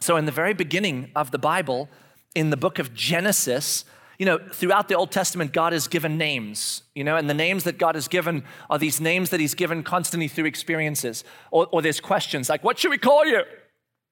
So, 0.01 0.17
in 0.17 0.25
the 0.25 0.33
very 0.33 0.55
beginning 0.55 1.11
of 1.15 1.31
the 1.31 1.39
Bible, 1.39 1.89
in 2.35 2.51
the 2.51 2.57
book 2.57 2.79
of 2.79 2.95
Genesis, 2.95 3.85
you 4.19 4.27
know, 4.27 4.39
throughout 4.39 4.89
the 4.89 4.97
Old 4.97 5.13
Testament, 5.13 5.53
God 5.53 5.73
has 5.73 5.87
given 5.87 6.19
names, 6.19 6.83
you 6.95 7.05
know, 7.05 7.17
and 7.17 7.31
the 7.31 7.35
names 7.35 7.65
that 7.65 7.79
God 7.79 7.95
has 7.95 8.09
given 8.09 8.43
are 8.69 8.79
these 8.79 9.01
names 9.01 9.31
that 9.31 9.39
He's 9.39 9.55
given 9.55 9.83
constantly 9.83 10.27
through 10.27 10.47
experiences. 10.47 11.23
Or, 11.53 11.69
or 11.71 11.83
there's 11.83 12.01
questions 12.01 12.49
like, 12.49 12.65
What 12.65 12.79
should 12.79 12.91
we 12.91 12.99
call 12.99 13.25
you? 13.25 13.43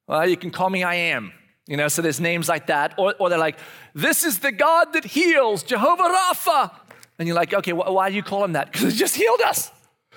Well, 0.07 0.29
you 0.29 0.37
can 0.37 0.51
call 0.51 0.71
me 0.71 0.85
I 0.85 0.95
am. 0.95 1.33
You 1.67 1.77
know, 1.77 1.89
so 1.89 2.01
there's 2.01 2.21
names 2.21 2.49
like 2.49 2.69
that. 2.69 2.95
Or, 2.97 3.15
or 3.19 3.29
they're 3.29 3.39
like, 3.39 3.59
this 3.93 4.23
is 4.23 4.39
the 4.39 4.53
God 4.53 4.93
that 4.93 5.05
heals, 5.05 5.65
Jehovah 5.65 6.05
Rapha. 6.05 6.71
And 7.19 7.27
you're 7.27 7.35
like, 7.35 7.53
okay, 7.53 7.73
wh- 7.73 7.93
why 7.93 8.09
do 8.09 8.15
you 8.15 8.23
call 8.23 8.45
him 8.45 8.53
that? 8.53 8.67
Because 8.73 8.93
he 8.93 8.99
just 8.99 9.17
healed 9.17 9.41
us. 9.41 9.73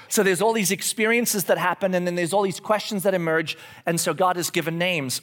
So 0.08 0.24
there's 0.24 0.41
all 0.41 0.53
these 0.53 0.72
experiences 0.72 1.46
that 1.46 1.58
happen, 1.58 1.93
and 1.93 2.05
then 2.05 2.15
there's 2.15 2.34
all 2.34 2.43
these 2.43 2.60
questions 2.60 3.03
that 3.03 3.13
emerge. 3.13 3.58
And 3.86 4.00
so 4.00 4.13
God 4.13 4.36
has 4.38 4.50
given 4.50 4.77
names. 4.77 5.22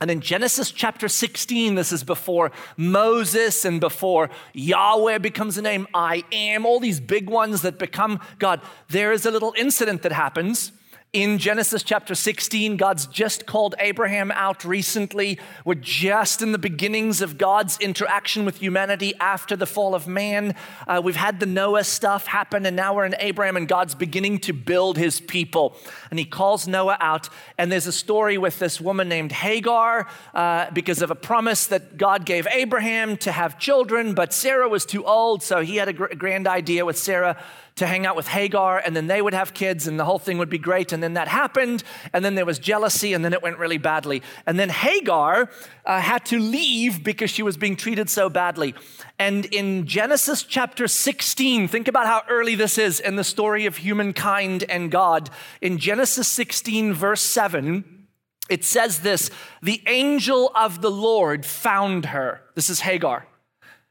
And 0.00 0.10
in 0.10 0.20
Genesis 0.20 0.70
chapter 0.70 1.08
16, 1.08 1.74
this 1.74 1.90
is 1.90 2.04
before 2.04 2.52
Moses 2.76 3.64
and 3.64 3.80
before 3.80 4.30
Yahweh 4.52 5.18
becomes 5.18 5.58
a 5.58 5.62
name, 5.62 5.88
I 5.92 6.24
am, 6.30 6.64
all 6.64 6.78
these 6.78 7.00
big 7.00 7.28
ones 7.28 7.62
that 7.62 7.78
become 7.78 8.20
God. 8.38 8.60
There 8.88 9.12
is 9.12 9.26
a 9.26 9.30
little 9.30 9.54
incident 9.56 10.02
that 10.02 10.12
happens 10.12 10.72
in 11.14 11.38
Genesis 11.38 11.82
chapter 11.82 12.14
16, 12.14 12.76
God's 12.76 13.06
just 13.06 13.46
called 13.46 13.74
Abraham 13.78 14.30
out 14.30 14.62
recently. 14.62 15.38
We're 15.64 15.74
just 15.74 16.42
in 16.42 16.52
the 16.52 16.58
beginnings 16.58 17.22
of 17.22 17.38
God's 17.38 17.78
interaction 17.80 18.44
with 18.44 18.58
humanity 18.58 19.14
after 19.18 19.56
the 19.56 19.64
fall 19.64 19.94
of 19.94 20.06
man. 20.06 20.54
Uh, 20.86 21.00
we've 21.02 21.16
had 21.16 21.40
the 21.40 21.46
Noah 21.46 21.84
stuff 21.84 22.26
happen, 22.26 22.66
and 22.66 22.76
now 22.76 22.94
we're 22.94 23.06
in 23.06 23.14
Abraham, 23.20 23.56
and 23.56 23.66
God's 23.66 23.94
beginning 23.94 24.40
to 24.40 24.52
build 24.52 24.98
his 24.98 25.18
people. 25.18 25.78
And 26.10 26.18
he 26.18 26.26
calls 26.26 26.68
Noah 26.68 26.98
out, 27.00 27.30
and 27.56 27.72
there's 27.72 27.86
a 27.86 27.92
story 27.92 28.36
with 28.36 28.58
this 28.58 28.78
woman 28.78 29.08
named 29.08 29.32
Hagar 29.32 30.08
uh, 30.34 30.70
because 30.72 31.00
of 31.00 31.10
a 31.10 31.14
promise 31.14 31.68
that 31.68 31.96
God 31.96 32.26
gave 32.26 32.46
Abraham 32.48 33.16
to 33.18 33.32
have 33.32 33.58
children, 33.58 34.12
but 34.12 34.34
Sarah 34.34 34.68
was 34.68 34.84
too 34.84 35.06
old, 35.06 35.42
so 35.42 35.62
he 35.62 35.76
had 35.76 35.88
a 35.88 35.94
gr- 35.94 36.14
grand 36.18 36.46
idea 36.46 36.84
with 36.84 36.98
Sarah 36.98 37.42
to 37.78 37.86
hang 37.86 38.06
out 38.06 38.16
with 38.16 38.28
Hagar, 38.28 38.78
and 38.78 38.94
then 38.94 39.06
they 39.06 39.20
would 39.20 39.34
have 39.34 39.54
kids, 39.54 39.86
and 39.86 39.98
the 39.98 40.04
whole 40.04 40.18
thing 40.18 40.38
would 40.38 40.50
be 40.50 40.58
great. 40.58 40.92
And 40.92 41.02
then 41.02 41.14
that 41.14 41.28
happened, 41.28 41.82
and 42.12 42.24
then 42.24 42.34
there 42.34 42.44
was 42.44 42.58
jealousy, 42.58 43.12
and 43.12 43.24
then 43.24 43.32
it 43.32 43.42
went 43.42 43.58
really 43.58 43.78
badly. 43.78 44.22
And 44.46 44.58
then 44.58 44.68
Hagar 44.68 45.50
uh, 45.84 46.00
had 46.00 46.24
to 46.26 46.38
leave 46.38 47.02
because 47.02 47.30
she 47.30 47.42
was 47.42 47.56
being 47.56 47.76
treated 47.76 48.10
so 48.10 48.28
badly. 48.28 48.74
And 49.18 49.46
in 49.46 49.86
Genesis 49.86 50.42
chapter 50.42 50.86
16, 50.86 51.68
think 51.68 51.88
about 51.88 52.06
how 52.06 52.22
early 52.28 52.54
this 52.54 52.78
is 52.78 53.00
in 53.00 53.16
the 53.16 53.24
story 53.24 53.66
of 53.66 53.78
humankind 53.78 54.64
and 54.68 54.90
God. 54.90 55.30
In 55.60 55.78
Genesis 55.78 56.28
16, 56.28 56.92
verse 56.92 57.22
7, 57.22 58.06
it 58.48 58.64
says 58.64 59.00
this 59.00 59.30
The 59.62 59.82
angel 59.86 60.50
of 60.54 60.80
the 60.80 60.90
Lord 60.90 61.44
found 61.44 62.06
her. 62.06 62.42
This 62.54 62.70
is 62.70 62.80
Hagar. 62.80 63.26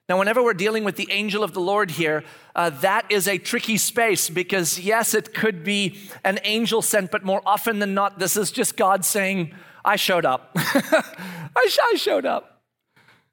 Now, 0.10 0.18
whenever 0.18 0.42
we're 0.42 0.54
dealing 0.54 0.86
with 0.86 0.96
the 0.96 1.12
angel 1.12 1.44
of 1.44 1.54
the 1.54 1.60
Lord 1.60 1.92
here, 1.92 2.24
uh, 2.56 2.70
that 2.70 3.12
is 3.12 3.28
a 3.28 3.38
tricky 3.38 3.76
space 3.76 4.30
because, 4.30 4.80
yes, 4.80 5.14
it 5.14 5.34
could 5.34 5.66
be 5.66 5.98
an 6.24 6.40
angel 6.46 6.82
sent, 6.82 7.12
but 7.12 7.26
more 7.26 7.42
often 7.46 7.80
than 7.80 7.94
not, 7.94 8.18
this 8.18 8.38
is 8.38 8.50
just 8.50 8.78
God 8.78 9.04
saying, 9.04 9.54
I 9.84 9.98
showed 9.98 10.24
up. 10.24 10.52
I, 10.56 11.68
sh- 11.68 11.80
I, 11.92 11.96
showed 11.98 12.26
up. 12.26 12.62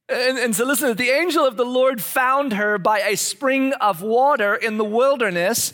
And, 0.08 0.36
and 0.36 0.56
so, 0.56 0.64
listen, 0.64 0.96
the 0.96 1.10
angel 1.10 1.46
of 1.46 1.56
the 1.56 1.64
Lord 1.64 2.02
found 2.02 2.54
her 2.54 2.76
by 2.76 3.02
a 3.02 3.16
spring 3.16 3.72
of 3.74 4.02
water 4.02 4.56
in 4.56 4.76
the 4.76 4.84
wilderness, 4.84 5.72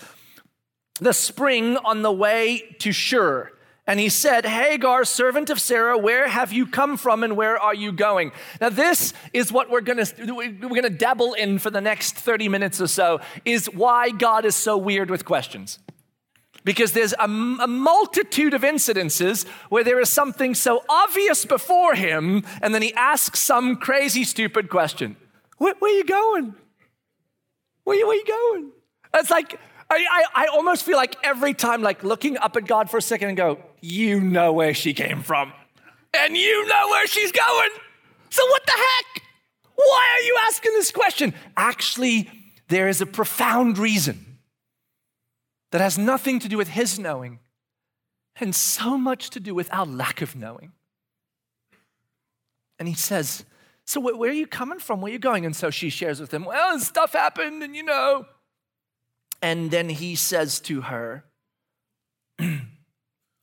the 1.01 1.15
spring 1.15 1.79
on 1.79 2.03
the 2.03 2.13
way 2.13 2.77
to 2.81 2.93
Shur. 2.93 3.51
And 3.91 3.99
he 3.99 4.09
said, 4.09 4.47
Hagar, 4.47 5.05
servant 5.05 5.51
of 5.51 5.61
Sarah, 5.61 5.99
where 5.99 6.29
have 6.29 6.53
you 6.53 6.65
come 6.65 6.97
from 6.97 7.25
and 7.25 7.37
where 7.37 7.59
are 7.59 7.75
you 7.75 7.91
going? 7.91 8.31
Now, 8.61 8.69
this 8.69 9.13
is 9.33 9.51
what 9.51 9.69
we're 9.69 9.81
gonna, 9.81 10.07
we're 10.17 10.77
gonna 10.77 10.91
dabble 10.91 11.33
in 11.33 11.59
for 11.59 11.71
the 11.71 11.81
next 11.81 12.15
30 12.15 12.49
minutes 12.49 12.81
or 12.81 12.87
so, 12.87 13.21
is 13.45 13.67
why 13.67 14.11
God 14.11 14.45
is 14.45 14.55
so 14.55 14.79
weird 14.79 15.11
with 15.11 15.25
questions. 15.25 15.81
Because 16.63 16.93
there's 16.93 17.15
a, 17.15 17.25
a 17.25 17.67
multitude 17.67 18.55
of 18.55 18.63
incidences 18.63 19.45
where 19.71 19.83
there 19.83 19.99
is 19.99 20.09
something 20.09 20.55
so 20.55 20.85
obvious 20.89 21.45
before 21.45 21.97
him, 21.97 22.45
and 22.63 22.73
then 22.73 22.83
he 22.83 22.95
asks 22.95 23.41
some 23.41 23.75
crazy, 23.75 24.23
stupid 24.23 24.71
question. 24.71 25.17
Where, 25.59 25.75
where 25.81 25.93
are 25.93 25.97
you 25.97 26.05
going? 26.05 26.55
Where, 27.83 28.07
where 28.07 28.11
are 28.11 28.15
you 28.15 28.25
going? 28.25 28.71
It's 29.15 29.31
like, 29.31 29.59
I, 29.91 30.07
I, 30.09 30.45
I, 30.45 30.47
almost 30.47 30.85
feel 30.85 30.97
like 30.97 31.17
every 31.25 31.53
time, 31.53 31.83
like 31.83 32.05
looking 32.05 32.39
up 32.39 32.57
at 32.57 32.67
God 32.67 32.89
for 32.89 32.97
a 32.97 33.03
second 33.03 33.29
and 33.29 33.37
go, 33.37 33.59
you 33.81 34.21
know 34.21 34.53
where 34.53 34.73
she 34.73 34.95
came 34.95 35.23
from, 35.23 35.53
and 36.17 36.37
you 36.37 36.67
know 36.69 36.89
where 36.89 37.07
she's 37.09 37.33
going. 37.33 37.71
So 38.31 38.47
what 38.47 38.65
the 38.67 38.73
heck? 38.73 39.23
Why 39.75 40.17
are 40.17 40.23
you 40.23 40.39
asking 40.43 40.73
this 40.75 40.93
question? 40.93 41.35
Actually, 41.57 42.31
there 42.69 42.89
is 42.89 43.01
a 43.01 43.07
profound 43.07 43.79
reason 43.79 44.39
that 45.73 45.81
has 45.81 45.99
nothing 45.99 46.39
to 46.41 46.49
do 46.49 46.57
with 46.57 46.69
his 46.69 46.99
knowing 46.99 47.41
and 48.37 48.55
so 48.55 48.97
much 48.97 49.31
to 49.31 49.41
do 49.41 49.55
with 49.55 49.69
our 49.73 49.87
lack 49.87 50.23
of 50.23 50.37
knowing. 50.37 50.73
And 52.79 52.89
he 52.89 52.95
says, 52.95 53.45
So 53.85 54.01
where 54.01 54.31
are 54.31 54.35
you 54.35 54.47
coming 54.47 54.79
from? 54.79 55.01
Where 55.01 55.11
are 55.11 55.13
you 55.13 55.19
going? 55.19 55.45
And 55.45 55.55
so 55.55 55.71
she 55.71 55.91
shares 55.91 56.21
with 56.21 56.33
him, 56.33 56.45
Well, 56.45 56.79
stuff 56.79 57.13
happened, 57.13 57.63
and 57.63 57.75
you 57.75 57.83
know. 57.83 58.27
And 59.43 59.71
then 59.71 59.89
he 59.89 60.15
says 60.17 60.61
to 60.61 60.83
her, 60.83 61.25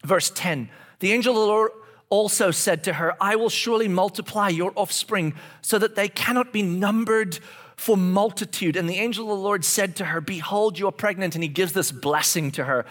verse 0.06 0.32
10 0.34 0.70
The 1.00 1.12
angel 1.14 1.36
of 1.36 1.42
the 1.42 1.48
Lord 1.48 1.72
also 2.10 2.52
said 2.52 2.84
to 2.86 2.94
her, 2.94 3.16
I 3.22 3.36
will 3.36 3.50
surely 3.50 3.88
multiply 3.88 4.50
your 4.50 4.72
offspring 4.76 5.34
so 5.62 5.78
that 5.80 5.96
they 5.96 6.08
cannot 6.08 6.54
be 6.54 6.62
numbered 6.62 7.40
for 7.76 7.98
multitude. 7.98 8.76
And 8.76 8.90
the 8.90 9.00
angel 9.00 9.32
of 9.32 9.38
the 9.38 9.44
Lord 9.44 9.66
said 9.66 9.96
to 9.98 10.06
her, 10.06 10.22
Behold, 10.22 10.80
you 10.80 10.88
are 10.88 10.92
pregnant. 10.92 11.36
And 11.36 11.44
he 11.44 11.50
gives 11.50 11.74
this 11.74 11.92
blessing 11.92 12.52
to 12.52 12.66
her. 12.66 12.86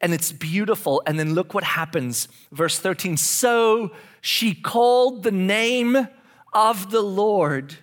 And 0.00 0.12
it's 0.12 0.32
beautiful. 0.32 1.02
And 1.06 1.18
then 1.18 1.34
look 1.34 1.54
what 1.54 1.64
happens. 1.64 2.28
Verse 2.52 2.78
13 2.78 3.16
So 3.16 3.92
she 4.20 4.54
called 4.54 5.22
the 5.22 5.32
name 5.32 6.08
of 6.52 6.90
the 6.90 7.02
Lord 7.02 7.76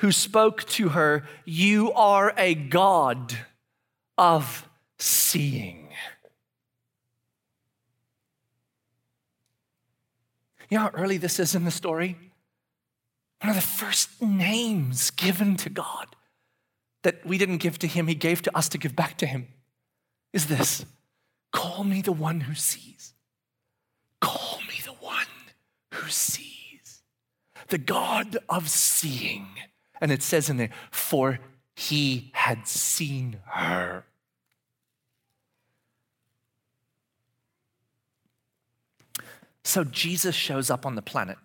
who 0.00 0.12
spoke 0.12 0.64
to 0.64 0.90
her, 0.90 1.24
You 1.44 1.92
are 1.92 2.32
a 2.36 2.54
God 2.54 3.36
of 4.18 4.68
seeing. 4.98 5.88
You 10.68 10.78
know 10.78 10.84
how 10.84 10.90
early 10.94 11.18
this 11.18 11.38
is 11.38 11.54
in 11.54 11.64
the 11.64 11.70
story? 11.70 12.16
One 13.42 13.50
of 13.50 13.56
the 13.56 13.62
first 13.62 14.22
names 14.22 15.10
given 15.10 15.56
to 15.56 15.68
God 15.68 16.16
that 17.02 17.26
we 17.26 17.36
didn't 17.36 17.58
give 17.58 17.78
to 17.80 17.86
him, 17.86 18.06
he 18.06 18.14
gave 18.14 18.40
to 18.42 18.56
us 18.56 18.68
to 18.70 18.78
give 18.78 18.96
back 18.96 19.18
to 19.18 19.26
him 19.26 19.48
is 20.32 20.46
this 20.46 20.86
Call 21.52 21.84
me 21.84 22.00
the 22.00 22.12
one 22.12 22.40
who 22.40 22.54
sees. 22.54 23.12
Call 24.20 24.60
me 24.68 24.76
the 24.84 24.92
one 24.92 25.26
who 25.92 26.08
sees. 26.08 27.02
The 27.68 27.78
God 27.78 28.38
of 28.48 28.70
seeing. 28.70 29.48
And 30.00 30.10
it 30.10 30.22
says 30.22 30.48
in 30.48 30.56
there, 30.56 30.70
for 30.90 31.38
he 31.88 32.30
had 32.32 32.68
seen 32.68 33.40
her. 33.44 34.04
So 39.64 39.82
Jesus 39.82 40.34
shows 40.34 40.70
up 40.70 40.86
on 40.86 40.94
the 40.94 41.02
planet 41.02 41.38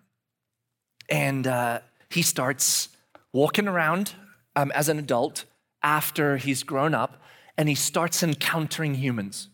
and 1.08 1.46
uh, 1.46 1.80
he 2.08 2.22
starts 2.22 2.90
walking 3.32 3.66
around 3.66 4.14
um, 4.54 4.70
as 4.72 4.88
an 4.88 4.98
adult 4.98 5.44
after 5.82 6.36
he's 6.36 6.62
grown 6.62 6.94
up 6.94 7.20
and 7.56 7.68
he 7.68 7.74
starts 7.74 8.22
encountering 8.22 8.94
humans. 8.94 9.48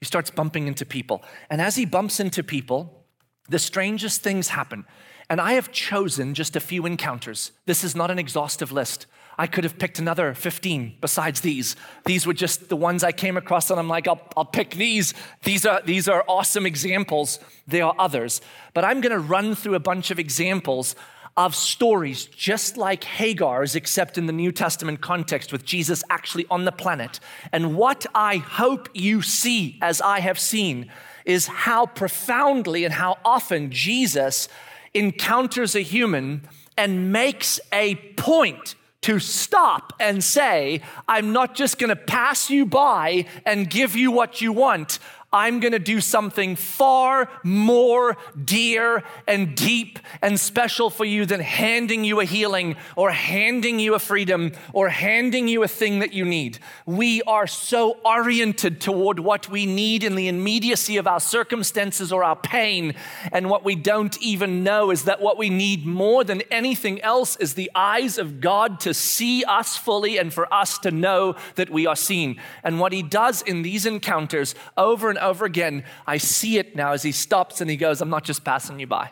He 0.00 0.06
starts 0.06 0.30
bumping 0.30 0.66
into 0.66 0.84
people. 0.84 1.22
And 1.48 1.62
as 1.62 1.76
he 1.76 1.86
bumps 1.86 2.20
into 2.20 2.42
people, 2.42 3.06
the 3.48 3.58
strangest 3.58 4.20
things 4.20 4.48
happen. 4.48 4.84
And 5.30 5.40
I 5.40 5.54
have 5.54 5.72
chosen 5.72 6.34
just 6.34 6.54
a 6.54 6.60
few 6.60 6.84
encounters. 6.84 7.52
This 7.64 7.82
is 7.82 7.96
not 7.96 8.10
an 8.10 8.18
exhaustive 8.18 8.72
list. 8.72 9.06
I 9.38 9.46
could 9.46 9.64
have 9.64 9.78
picked 9.78 9.98
another 9.98 10.34
15 10.34 10.96
besides 11.00 11.40
these. 11.40 11.76
These 12.04 12.26
were 12.26 12.34
just 12.34 12.68
the 12.68 12.76
ones 12.76 13.02
I 13.02 13.12
came 13.12 13.36
across, 13.36 13.70
and 13.70 13.78
I'm 13.78 13.88
like, 13.88 14.06
I'll, 14.06 14.20
I'll 14.36 14.44
pick 14.44 14.72
these. 14.72 15.14
These 15.44 15.64
are, 15.66 15.80
these 15.82 16.08
are 16.08 16.24
awesome 16.28 16.66
examples. 16.66 17.38
There 17.66 17.84
are 17.84 17.94
others. 17.98 18.40
But 18.74 18.84
I'm 18.84 19.00
going 19.00 19.12
to 19.12 19.18
run 19.18 19.54
through 19.54 19.74
a 19.74 19.80
bunch 19.80 20.10
of 20.10 20.18
examples 20.18 20.94
of 21.36 21.54
stories 21.54 22.26
just 22.26 22.76
like 22.76 23.04
Hagar's, 23.04 23.74
except 23.74 24.18
in 24.18 24.26
the 24.26 24.32
New 24.32 24.52
Testament 24.52 25.00
context 25.00 25.50
with 25.50 25.64
Jesus 25.64 26.04
actually 26.10 26.46
on 26.50 26.64
the 26.64 26.72
planet. 26.72 27.20
And 27.52 27.74
what 27.76 28.04
I 28.14 28.36
hope 28.36 28.90
you 28.92 29.22
see, 29.22 29.78
as 29.80 30.00
I 30.00 30.20
have 30.20 30.38
seen, 30.38 30.90
is 31.24 31.46
how 31.46 31.86
profoundly 31.86 32.84
and 32.84 32.92
how 32.92 33.18
often 33.24 33.70
Jesus 33.70 34.48
encounters 34.92 35.74
a 35.74 35.80
human 35.80 36.42
and 36.76 37.12
makes 37.12 37.60
a 37.72 37.94
point 38.16 38.74
to 39.02 39.18
stop 39.18 39.92
and 40.00 40.22
say, 40.22 40.80
I'm 41.08 41.32
not 41.32 41.54
just 41.54 41.78
gonna 41.78 41.96
pass 41.96 42.50
you 42.50 42.64
by 42.66 43.26
and 43.44 43.68
give 43.68 43.94
you 43.94 44.10
what 44.10 44.40
you 44.40 44.52
want. 44.52 44.98
I'm 45.32 45.60
going 45.60 45.72
to 45.72 45.78
do 45.78 46.02
something 46.02 46.56
far 46.56 47.30
more 47.42 48.18
dear 48.44 49.02
and 49.26 49.56
deep 49.56 49.98
and 50.20 50.38
special 50.38 50.90
for 50.90 51.06
you 51.06 51.24
than 51.24 51.40
handing 51.40 52.04
you 52.04 52.20
a 52.20 52.24
healing 52.24 52.76
or 52.96 53.10
handing 53.10 53.78
you 53.78 53.94
a 53.94 53.98
freedom 53.98 54.52
or 54.74 54.90
handing 54.90 55.48
you 55.48 55.62
a 55.62 55.68
thing 55.68 56.00
that 56.00 56.12
you 56.12 56.26
need. 56.26 56.58
We 56.84 57.22
are 57.22 57.46
so 57.46 57.98
oriented 58.04 58.80
toward 58.80 59.20
what 59.20 59.48
we 59.48 59.64
need 59.64 60.04
in 60.04 60.16
the 60.16 60.28
immediacy 60.28 60.98
of 60.98 61.06
our 61.06 61.20
circumstances 61.20 62.12
or 62.12 62.22
our 62.24 62.36
pain. 62.36 62.94
And 63.32 63.48
what 63.48 63.64
we 63.64 63.74
don't 63.74 64.20
even 64.20 64.62
know 64.62 64.90
is 64.90 65.04
that 65.04 65.22
what 65.22 65.38
we 65.38 65.48
need 65.48 65.86
more 65.86 66.24
than 66.24 66.42
anything 66.50 67.00
else 67.00 67.36
is 67.36 67.54
the 67.54 67.70
eyes 67.74 68.18
of 68.18 68.42
God 68.42 68.80
to 68.80 68.92
see 68.92 69.44
us 69.44 69.78
fully 69.78 70.18
and 70.18 70.30
for 70.30 70.52
us 70.52 70.78
to 70.80 70.90
know 70.90 71.36
that 71.54 71.70
we 71.70 71.86
are 71.86 71.96
seen. 71.96 72.38
And 72.62 72.78
what 72.78 72.92
He 72.92 73.02
does 73.02 73.40
in 73.40 73.62
these 73.62 73.86
encounters 73.86 74.54
over 74.76 75.08
and 75.08 75.21
over 75.22 75.44
again, 75.44 75.84
I 76.06 76.18
see 76.18 76.58
it 76.58 76.76
now 76.76 76.92
as 76.92 77.02
he 77.02 77.12
stops 77.12 77.60
and 77.60 77.70
he 77.70 77.76
goes, 77.76 78.00
I'm 78.00 78.10
not 78.10 78.24
just 78.24 78.44
passing 78.44 78.80
you 78.80 78.86
by. 78.86 79.10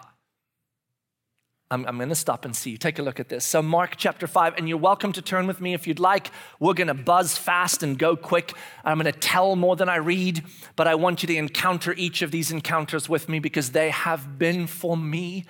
I'm, 1.73 1.87
I'm 1.87 1.97
going 1.99 2.09
to 2.09 2.17
stop 2.17 2.45
and 2.45 2.55
see 2.55 2.71
you. 2.71 2.77
Take 2.77 2.99
a 2.99 3.03
look 3.03 3.21
at 3.21 3.29
this. 3.29 3.45
So, 3.45 3.63
Mark 3.63 3.95
chapter 3.97 4.27
5, 4.27 4.55
and 4.57 4.69
you're 4.69 4.77
welcome 4.77 5.13
to 5.13 5.23
turn 5.23 5.47
with 5.47 5.61
me 5.61 5.73
if 5.73 5.87
you'd 5.87 6.01
like. 6.01 6.33
We're 6.59 6.75
going 6.75 6.89
to 6.89 6.95
buzz 6.95 7.39
fast 7.39 7.85
and 7.85 7.97
go 7.97 8.17
quick. 8.17 8.55
I'm 8.85 8.99
going 8.99 9.13
to 9.13 9.19
tell 9.19 9.55
more 9.55 9.77
than 9.77 9.89
I 9.89 9.97
read, 9.97 10.43
but 10.75 10.89
I 10.89 10.97
want 10.97 11.23
you 11.23 11.29
to 11.29 11.37
encounter 11.37 11.93
each 11.93 12.23
of 12.23 12.33
these 12.33 12.51
encounters 12.51 13.09
with 13.09 13.29
me 13.29 13.39
because 13.39 13.71
they 13.71 13.91
have 13.91 14.37
been 14.37 14.67
for 14.67 14.97
me 14.97 15.45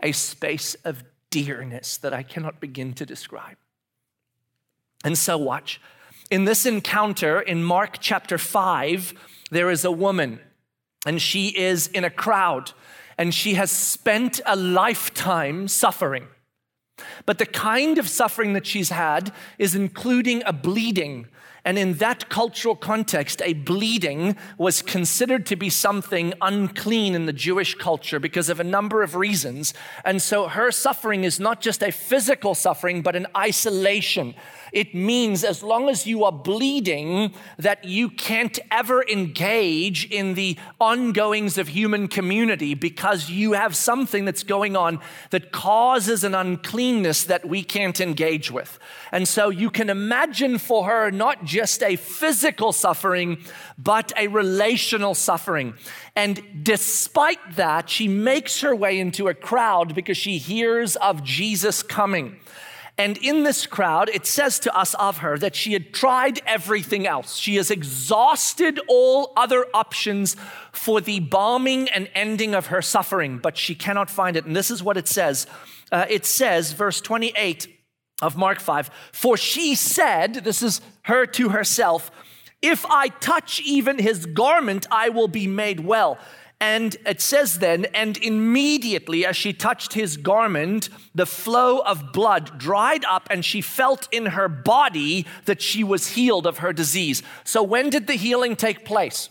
a 0.00 0.12
space 0.12 0.76
of 0.84 1.02
dearness 1.30 1.96
that 1.98 2.14
I 2.14 2.22
cannot 2.22 2.60
begin 2.60 2.92
to 2.94 3.04
describe. 3.04 3.56
And 5.02 5.18
so, 5.18 5.36
watch. 5.36 5.80
In 6.30 6.44
this 6.44 6.66
encounter 6.66 7.40
in 7.40 7.64
Mark 7.64 7.96
chapter 8.00 8.38
5, 8.38 9.12
there 9.50 9.70
is 9.70 9.84
a 9.84 9.90
woman, 9.90 10.40
and 11.06 11.20
she 11.20 11.48
is 11.48 11.86
in 11.88 12.04
a 12.04 12.10
crowd, 12.10 12.72
and 13.18 13.34
she 13.34 13.54
has 13.54 13.70
spent 13.70 14.40
a 14.46 14.56
lifetime 14.56 15.68
suffering. 15.68 16.26
But 17.26 17.38
the 17.38 17.46
kind 17.46 17.98
of 17.98 18.08
suffering 18.08 18.52
that 18.52 18.66
she's 18.66 18.90
had 18.90 19.32
is 19.58 19.74
including 19.74 20.42
a 20.46 20.52
bleeding. 20.52 21.26
And 21.66 21.78
in 21.78 21.94
that 21.94 22.28
cultural 22.28 22.76
context, 22.76 23.40
a 23.42 23.54
bleeding 23.54 24.36
was 24.58 24.82
considered 24.82 25.46
to 25.46 25.56
be 25.56 25.70
something 25.70 26.34
unclean 26.42 27.14
in 27.14 27.24
the 27.24 27.32
Jewish 27.32 27.74
culture 27.74 28.20
because 28.20 28.50
of 28.50 28.60
a 28.60 28.64
number 28.64 29.02
of 29.02 29.14
reasons. 29.14 29.72
And 30.04 30.20
so 30.20 30.48
her 30.48 30.70
suffering 30.70 31.24
is 31.24 31.40
not 31.40 31.62
just 31.62 31.82
a 31.82 31.90
physical 31.90 32.54
suffering, 32.54 33.00
but 33.00 33.16
an 33.16 33.26
isolation 33.34 34.34
it 34.74 34.92
means 34.92 35.44
as 35.44 35.62
long 35.62 35.88
as 35.88 36.04
you 36.04 36.24
are 36.24 36.32
bleeding, 36.32 37.32
that 37.58 37.84
you 37.84 38.10
can't 38.10 38.58
ever 38.72 39.04
engage 39.04 40.10
in 40.10 40.34
the 40.34 40.58
ongoings 40.80 41.56
of 41.58 41.68
human 41.68 42.08
community 42.08 42.74
because 42.74 43.30
you 43.30 43.52
have 43.52 43.76
something 43.76 44.24
that's 44.24 44.42
going 44.42 44.76
on 44.76 44.98
that 45.30 45.52
causes 45.52 46.24
an 46.24 46.34
uncleanness 46.34 47.22
that 47.24 47.48
we 47.48 47.62
can't 47.62 48.00
engage 48.00 48.50
with. 48.50 48.80
And 49.12 49.28
so 49.28 49.48
you 49.48 49.70
can 49.70 49.88
imagine 49.88 50.58
for 50.58 50.86
her 50.86 51.12
not 51.12 51.44
just 51.44 51.80
a 51.80 51.94
physical 51.94 52.72
suffering, 52.72 53.38
but 53.78 54.12
a 54.16 54.26
relational 54.26 55.14
suffering. 55.14 55.74
And 56.16 56.42
despite 56.64 57.54
that, 57.54 57.88
she 57.88 58.08
makes 58.08 58.60
her 58.60 58.74
way 58.74 58.98
into 58.98 59.28
a 59.28 59.34
crowd 59.34 59.94
because 59.94 60.16
she 60.16 60.38
hears 60.38 60.96
of 60.96 61.22
Jesus 61.22 61.84
coming. 61.84 62.40
And 62.96 63.16
in 63.18 63.42
this 63.42 63.66
crowd, 63.66 64.08
it 64.08 64.24
says 64.24 64.60
to 64.60 64.76
us 64.76 64.94
of 64.94 65.18
her 65.18 65.36
that 65.38 65.56
she 65.56 65.72
had 65.72 65.92
tried 65.92 66.40
everything 66.46 67.08
else. 67.08 67.36
She 67.36 67.56
has 67.56 67.70
exhausted 67.70 68.78
all 68.88 69.32
other 69.36 69.66
options 69.74 70.36
for 70.70 71.00
the 71.00 71.18
balming 71.18 71.88
and 71.92 72.08
ending 72.14 72.54
of 72.54 72.66
her 72.66 72.80
suffering, 72.80 73.38
but 73.38 73.58
she 73.58 73.74
cannot 73.74 74.10
find 74.10 74.36
it. 74.36 74.44
And 74.44 74.54
this 74.54 74.70
is 74.70 74.82
what 74.82 74.96
it 74.96 75.08
says 75.08 75.46
uh, 75.92 76.06
it 76.08 76.24
says, 76.24 76.72
verse 76.72 77.00
28 77.00 77.68
of 78.22 78.36
Mark 78.36 78.60
5 78.60 78.90
For 79.12 79.36
she 79.36 79.74
said, 79.74 80.34
this 80.34 80.62
is 80.62 80.80
her 81.02 81.26
to 81.26 81.50
herself, 81.50 82.10
if 82.62 82.86
I 82.86 83.08
touch 83.08 83.60
even 83.60 83.98
his 83.98 84.24
garment, 84.24 84.86
I 84.90 85.10
will 85.10 85.28
be 85.28 85.46
made 85.46 85.80
well. 85.80 86.18
And 86.66 86.96
it 87.04 87.20
says 87.20 87.58
then, 87.58 87.84
and 87.92 88.16
immediately 88.16 89.26
as 89.26 89.36
she 89.36 89.52
touched 89.52 89.92
his 89.92 90.16
garment, 90.16 90.88
the 91.14 91.26
flow 91.26 91.80
of 91.80 92.10
blood 92.10 92.58
dried 92.58 93.04
up, 93.04 93.28
and 93.30 93.44
she 93.44 93.60
felt 93.60 94.08
in 94.10 94.24
her 94.24 94.48
body 94.48 95.26
that 95.44 95.60
she 95.60 95.84
was 95.84 96.12
healed 96.12 96.46
of 96.46 96.58
her 96.58 96.72
disease. 96.72 97.22
So, 97.44 97.62
when 97.62 97.90
did 97.90 98.06
the 98.06 98.14
healing 98.14 98.56
take 98.56 98.86
place? 98.86 99.28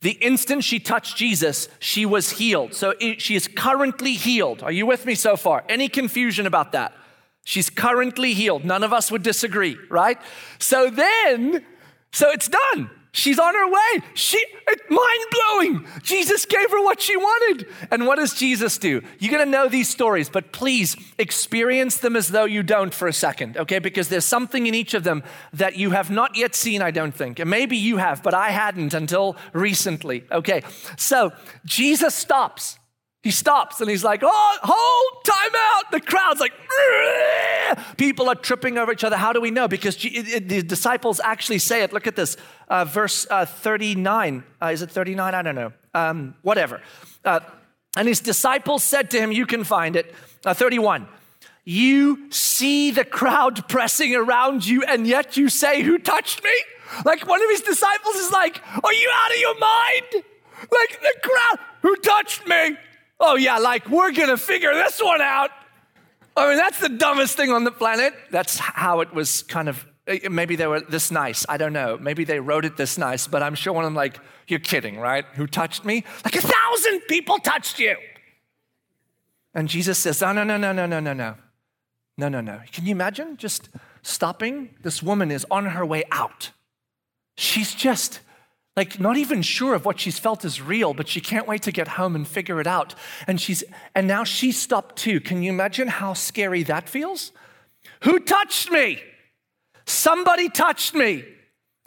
The 0.00 0.12
instant 0.12 0.64
she 0.64 0.80
touched 0.80 1.18
Jesus, 1.18 1.68
she 1.80 2.06
was 2.06 2.30
healed. 2.30 2.72
So, 2.72 2.94
she 3.18 3.34
is 3.34 3.46
currently 3.46 4.14
healed. 4.14 4.62
Are 4.62 4.72
you 4.72 4.86
with 4.86 5.04
me 5.04 5.14
so 5.14 5.36
far? 5.36 5.64
Any 5.68 5.90
confusion 5.90 6.46
about 6.46 6.72
that? 6.72 6.94
She's 7.44 7.68
currently 7.68 8.32
healed. 8.32 8.64
None 8.64 8.82
of 8.82 8.94
us 8.94 9.12
would 9.12 9.22
disagree, 9.22 9.76
right? 9.90 10.18
So 10.58 10.88
then, 10.88 11.62
so 12.10 12.30
it's 12.30 12.48
done. 12.48 12.90
She's 13.16 13.38
on 13.38 13.54
her 13.54 13.66
way. 13.66 14.06
She 14.12 14.44
mind 14.90 15.24
blowing. 15.30 15.86
Jesus 16.02 16.44
gave 16.44 16.70
her 16.70 16.82
what 16.84 17.00
she 17.00 17.16
wanted. 17.16 17.66
And 17.90 18.06
what 18.06 18.16
does 18.16 18.34
Jesus 18.34 18.76
do? 18.76 19.00
You're 19.18 19.32
going 19.32 19.44
to 19.44 19.50
know 19.50 19.68
these 19.68 19.88
stories, 19.88 20.28
but 20.28 20.52
please 20.52 20.96
experience 21.16 21.96
them 21.96 22.14
as 22.14 22.28
though 22.28 22.44
you 22.44 22.62
don't 22.62 22.92
for 22.92 23.08
a 23.08 23.14
second, 23.14 23.56
okay? 23.56 23.78
Because 23.78 24.10
there's 24.10 24.26
something 24.26 24.66
in 24.66 24.74
each 24.74 24.92
of 24.92 25.02
them 25.02 25.22
that 25.54 25.76
you 25.76 25.92
have 25.92 26.10
not 26.10 26.36
yet 26.36 26.54
seen, 26.54 26.82
I 26.82 26.90
don't 26.90 27.14
think. 27.14 27.38
And 27.38 27.48
maybe 27.48 27.78
you 27.78 27.96
have, 27.96 28.22
but 28.22 28.34
I 28.34 28.50
hadn't 28.50 28.92
until 28.92 29.36
recently. 29.54 30.24
Okay. 30.30 30.62
So 30.98 31.32
Jesus 31.64 32.14
stops 32.14 32.78
he 33.26 33.32
stops 33.32 33.80
and 33.80 33.90
he's 33.90 34.04
like, 34.04 34.20
oh, 34.22 34.58
hold, 34.62 35.24
time 35.24 35.52
out. 35.56 35.90
The 35.90 36.00
crowd's 36.00 36.38
like, 36.38 36.52
people 37.96 38.28
are 38.28 38.36
tripping 38.36 38.78
over 38.78 38.92
each 38.92 39.02
other. 39.02 39.16
How 39.16 39.32
do 39.32 39.40
we 39.40 39.50
know? 39.50 39.66
Because 39.66 39.96
the 39.96 40.62
disciples 40.64 41.18
actually 41.18 41.58
say 41.58 41.82
it. 41.82 41.92
Look 41.92 42.06
at 42.06 42.14
this, 42.14 42.36
uh, 42.68 42.84
verse 42.84 43.26
uh, 43.28 43.44
39. 43.44 44.44
Uh, 44.62 44.66
is 44.66 44.82
it 44.82 44.92
39? 44.92 45.34
I 45.34 45.42
don't 45.42 45.56
know. 45.56 45.72
Um, 45.92 46.34
whatever. 46.42 46.80
Uh, 47.24 47.40
and 47.96 48.06
his 48.06 48.20
disciples 48.20 48.84
said 48.84 49.10
to 49.10 49.18
him, 49.18 49.32
You 49.32 49.44
can 49.44 49.64
find 49.64 49.96
it. 49.96 50.14
Uh, 50.44 50.54
31. 50.54 51.08
You 51.64 52.30
see 52.30 52.92
the 52.92 53.04
crowd 53.04 53.68
pressing 53.68 54.14
around 54.14 54.64
you, 54.64 54.84
and 54.84 55.04
yet 55.04 55.36
you 55.36 55.48
say, 55.48 55.82
Who 55.82 55.98
touched 55.98 56.44
me? 56.44 56.54
Like 57.04 57.26
one 57.26 57.42
of 57.42 57.50
his 57.50 57.62
disciples 57.62 58.14
is 58.14 58.30
like, 58.30 58.62
Are 58.84 58.92
you 58.92 59.10
out 59.12 59.32
of 59.32 59.38
your 59.38 59.58
mind? 59.58 60.24
Like 60.70 61.00
the 61.02 61.14
crowd, 61.22 61.66
who 61.82 61.96
touched 61.96 62.46
me? 62.46 62.76
Oh, 63.18 63.36
yeah, 63.36 63.58
like 63.58 63.88
we're 63.88 64.12
gonna 64.12 64.36
figure 64.36 64.74
this 64.74 65.00
one 65.02 65.20
out. 65.20 65.50
I 66.36 66.48
mean, 66.48 66.58
that's 66.58 66.80
the 66.80 66.90
dumbest 66.90 67.36
thing 67.36 67.50
on 67.50 67.64
the 67.64 67.70
planet. 67.70 68.12
That's 68.30 68.58
how 68.58 69.00
it 69.00 69.14
was 69.14 69.42
kind 69.44 69.68
of, 69.68 69.86
eh, 70.06 70.28
maybe 70.28 70.54
they 70.54 70.66
were 70.66 70.80
this 70.80 71.10
nice. 71.10 71.46
I 71.48 71.56
don't 71.56 71.72
know. 71.72 71.96
Maybe 71.98 72.24
they 72.24 72.40
wrote 72.40 72.66
it 72.66 72.76
this 72.76 72.98
nice, 72.98 73.26
but 73.26 73.42
I'm 73.42 73.54
sure 73.54 73.72
one 73.72 73.84
of 73.84 73.88
them, 73.88 73.94
like, 73.94 74.20
you're 74.46 74.60
kidding, 74.60 74.98
right? 74.98 75.24
Who 75.34 75.46
touched 75.46 75.84
me? 75.84 76.04
Like 76.24 76.36
a 76.36 76.42
thousand 76.42 77.00
people 77.08 77.38
touched 77.38 77.78
you. 77.78 77.96
And 79.54 79.68
Jesus 79.68 79.98
says, 79.98 80.22
oh, 80.22 80.32
no, 80.32 80.44
no, 80.44 80.58
no, 80.58 80.72
no, 80.72 80.84
no, 80.84 81.00
no, 81.00 81.14
no. 81.14 81.36
No, 82.18 82.28
no, 82.28 82.42
no. 82.42 82.60
Can 82.70 82.84
you 82.84 82.92
imagine 82.92 83.38
just 83.38 83.70
stopping? 84.02 84.74
This 84.82 85.02
woman 85.02 85.30
is 85.30 85.46
on 85.50 85.66
her 85.66 85.84
way 85.84 86.04
out. 86.12 86.50
She's 87.36 87.74
just 87.74 88.20
like 88.76 89.00
not 89.00 89.16
even 89.16 89.40
sure 89.40 89.74
of 89.74 89.86
what 89.86 89.98
she's 89.98 90.18
felt 90.18 90.44
is 90.44 90.60
real, 90.60 90.92
but 90.92 91.08
she 91.08 91.20
can't 91.20 91.48
wait 91.48 91.62
to 91.62 91.72
get 91.72 91.88
home 91.88 92.14
and 92.14 92.28
figure 92.28 92.60
it 92.60 92.66
out. 92.66 92.94
And 93.26 93.40
she's 93.40 93.64
and 93.94 94.06
now 94.06 94.22
she's 94.22 94.58
stopped 94.58 94.96
too. 94.96 95.18
Can 95.20 95.42
you 95.42 95.50
imagine 95.50 95.88
how 95.88 96.12
scary 96.12 96.62
that 96.64 96.88
feels? 96.88 97.32
Who 98.02 98.20
touched 98.20 98.70
me? 98.70 99.02
Somebody 99.86 100.50
touched 100.50 100.94
me. 100.94 101.24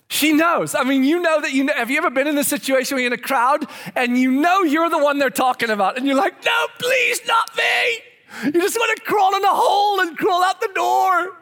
She 0.09 0.33
knows. 0.33 0.73
I 0.73 0.83
mean, 0.83 1.03
you 1.03 1.19
know 1.19 1.39
that 1.41 1.53
you 1.53 1.65
know. 1.65 1.73
Have 1.73 1.91
you 1.91 1.97
ever 1.99 2.09
been 2.09 2.25
in 2.25 2.37
a 2.39 2.43
situation 2.43 2.95
where 2.95 3.03
you're 3.03 3.13
in 3.13 3.19
a 3.19 3.21
crowd 3.21 3.67
and 3.95 4.17
you 4.17 4.31
know 4.31 4.63
you're 4.63 4.89
the 4.89 4.97
one 4.97 5.19
they're 5.19 5.29
talking 5.29 5.69
about, 5.69 5.97
and 5.97 6.07
you're 6.07 6.15
like, 6.15 6.43
no, 6.43 6.67
please, 6.79 7.21
not 7.27 7.55
me. 7.55 7.99
You 8.45 8.51
just 8.53 8.77
want 8.77 8.97
to 8.97 9.03
crawl 9.03 9.35
in 9.35 9.43
a 9.43 9.47
hole 9.47 9.99
and 9.99 10.17
crawl 10.17 10.43
out 10.43 10.59
the 10.61 10.71
door. 10.73 11.37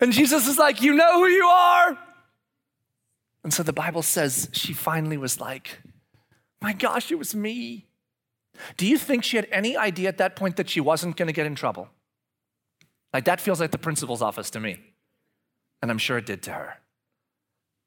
And 0.00 0.12
Jesus 0.12 0.46
is 0.46 0.58
like, 0.58 0.82
you 0.82 0.92
know 0.92 1.20
who 1.20 1.28
you 1.28 1.44
are. 1.46 1.98
And 3.44 3.52
so 3.52 3.62
the 3.62 3.72
Bible 3.72 4.02
says 4.02 4.48
she 4.52 4.72
finally 4.72 5.16
was 5.16 5.38
like, 5.38 5.82
my 6.60 6.72
gosh, 6.72 7.12
it 7.12 7.18
was 7.18 7.34
me. 7.34 7.86
Do 8.76 8.86
you 8.86 8.98
think 8.98 9.22
she 9.22 9.36
had 9.36 9.46
any 9.52 9.76
idea 9.76 10.08
at 10.08 10.18
that 10.18 10.34
point 10.34 10.56
that 10.56 10.70
she 10.70 10.80
wasn't 10.80 11.16
going 11.16 11.26
to 11.26 11.32
get 11.32 11.46
in 11.46 11.54
trouble? 11.54 11.88
Like, 13.12 13.26
that 13.26 13.40
feels 13.40 13.60
like 13.60 13.70
the 13.70 13.78
principal's 13.78 14.22
office 14.22 14.50
to 14.50 14.60
me. 14.60 14.78
And 15.82 15.90
I'm 15.90 15.98
sure 15.98 16.18
it 16.18 16.26
did 16.26 16.42
to 16.44 16.52
her 16.52 16.78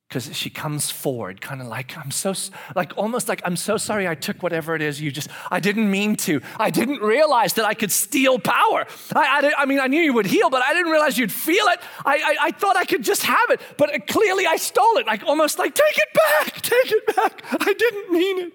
because 0.08 0.34
she 0.36 0.50
comes 0.50 0.90
forward 0.90 1.42
kind 1.42 1.60
of 1.62 1.68
like 1.68 1.98
i'm 1.98 2.12
so 2.12 2.34
like 2.76 2.94
almost 2.98 3.28
like 3.28 3.42
i'm 3.44 3.56
so 3.58 3.76
sorry 3.76 4.08
i 4.08 4.16
took 4.16 4.42
whatever 4.42 4.74
it 4.76 4.82
is 4.82 5.02
you 5.02 5.12
just 5.12 5.30
i 5.52 5.60
didn't 5.60 5.90
mean 5.92 6.16
to. 6.16 6.42
I 6.58 6.70
didn't 6.70 7.02
realize 7.02 7.54
that 7.54 7.66
i 7.66 7.74
could 7.74 7.92
steal 7.92 8.40
power. 8.40 8.86
I, 9.16 9.52
I, 9.58 9.64
I 9.64 9.66
mean 9.66 9.80
i 9.80 9.88
knew 9.88 10.02
you 10.02 10.14
would 10.14 10.26
heal 10.26 10.50
but 10.50 10.62
i 10.62 10.74
didn't 10.74 10.92
realize 10.92 11.18
you'd 11.18 11.32
feel 11.32 11.66
it. 11.68 11.80
I, 12.06 12.18
I, 12.18 12.36
I 12.48 12.52
thought 12.52 12.78
i 12.78 12.86
could 12.86 13.04
just 13.04 13.24
have 13.24 13.50
it 13.50 13.62
but 13.78 13.94
uh, 13.94 14.00
clearly 14.08 14.46
i 14.46 14.56
stole 14.56 14.98
it. 14.98 15.06
Like 15.06 15.24
almost 15.24 15.60
like 15.60 15.76
take 15.76 15.98
it 15.98 16.10
back 16.14 16.62
take 16.62 16.92
it 16.92 17.16
back. 17.16 17.44
I 17.60 17.74
didn't 17.74 18.12
mean 18.12 18.40
it. 18.40 18.54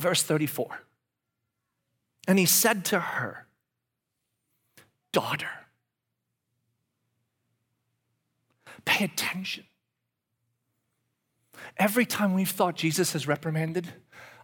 Verse 0.00 0.22
34 0.22 0.80
and 2.28 2.38
he 2.40 2.46
said 2.46 2.84
to 2.86 2.98
her 2.98 3.45
daughter. 5.16 5.48
Pay 8.84 9.06
attention. 9.06 9.64
Every 11.78 12.04
time 12.04 12.34
we've 12.34 12.50
thought 12.50 12.76
Jesus 12.76 13.14
has 13.14 13.26
reprimanded 13.26 13.88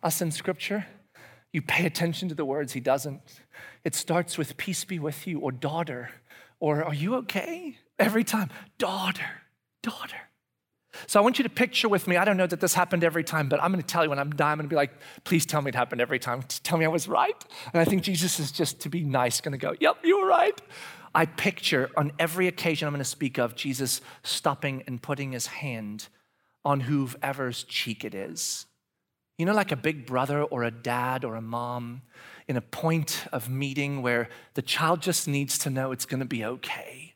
us 0.02 0.22
in 0.22 0.30
Scripture, 0.30 0.87
you 1.52 1.61
pay 1.61 1.85
attention 1.85 2.30
to 2.30 2.35
the 2.35 2.46
words 2.46 2.72
he 2.72 2.80
doesn't. 2.80 3.20
It 3.85 3.94
starts 3.94 4.38
with 4.38 4.56
peace 4.56 4.82
be 4.87 4.98
with 4.98 5.26
you 5.26 5.40
or 5.40 5.52
daughter 5.52 6.08
or 6.58 6.82
are 6.82 6.94
you 6.94 7.16
okay? 7.16 7.76
Every 7.98 8.24
time, 8.24 8.48
daughter, 8.78 9.42
daughter. 9.82 10.16
So 11.07 11.18
I 11.18 11.22
want 11.22 11.38
you 11.38 11.42
to 11.42 11.50
picture 11.50 11.88
with 11.88 12.07
me. 12.07 12.16
I 12.16 12.24
don't 12.24 12.37
know 12.37 12.46
that 12.46 12.61
this 12.61 12.74
happened 12.74 13.05
every 13.05 13.24
time, 13.24 13.48
but 13.48 13.62
I'm 13.62 13.72
going 13.72 13.83
to 13.83 13.87
tell 13.87 14.05
you 14.05 14.11
when 14.11 14.18
I'm 14.18 14.31
dying, 14.31 14.52
I'm 14.52 14.59
going 14.59 14.68
to 14.68 14.72
be 14.72 14.76
like, 14.76 14.92
please 15.24 15.46
tell 15.46 15.62
me 15.62 15.70
it 15.70 15.74
happened 15.74 16.00
every 16.00 16.18
time. 16.18 16.42
Tell 16.62 16.78
me 16.78 16.85
I 16.85 16.88
was 16.88 17.09
right. 17.09 17.44
And 17.72 17.81
I 17.81 17.85
think 17.85 18.02
Jesus 18.02 18.38
is 18.38 18.52
just 18.52 18.81
to 18.81 18.88
be 18.88 19.02
nice, 19.02 19.40
going 19.40 19.52
to 19.52 19.59
go, 19.59 19.74
yep, 19.81 19.98
you 20.05 20.20
were 20.20 20.26
right. 20.26 20.61
I 21.14 21.26
picture 21.26 21.90
on 21.96 22.12
every 22.18 22.46
occasion 22.46 22.87
I'm 22.87 22.94
going 22.94 22.98
to 22.98 23.05
speak 23.05 23.38
of 23.38 23.55
Jesus 23.55 24.00
stopping 24.22 24.83
and 24.87 25.02
putting 25.02 25.33
his 25.33 25.46
hand 25.46 26.09
on 26.64 26.81
whoever's 26.81 27.64
cheek 27.64 28.05
it 28.05 28.14
is. 28.14 28.66
You 29.38 29.46
know, 29.46 29.55
like 29.55 29.72
a 29.72 29.76
big 29.76 30.07
brother 30.07 30.42
or 30.42 30.62
a 30.62 30.70
dad 30.70 31.24
or 31.24 31.37
a 31.37 31.42
mom 31.42 32.02
in 32.46 32.57
a 32.57 32.61
point 32.61 33.24
of 33.33 33.48
meeting 33.48 34.02
where 34.02 34.28
the 34.55 34.62
child 34.62 35.00
just 35.00 35.26
needs 35.26 35.59
to 35.59 35.70
know 35.70 35.90
it's 35.90 36.07
going 36.07 36.20
to 36.20 36.26
be 36.26 36.44
okay. 36.44 37.14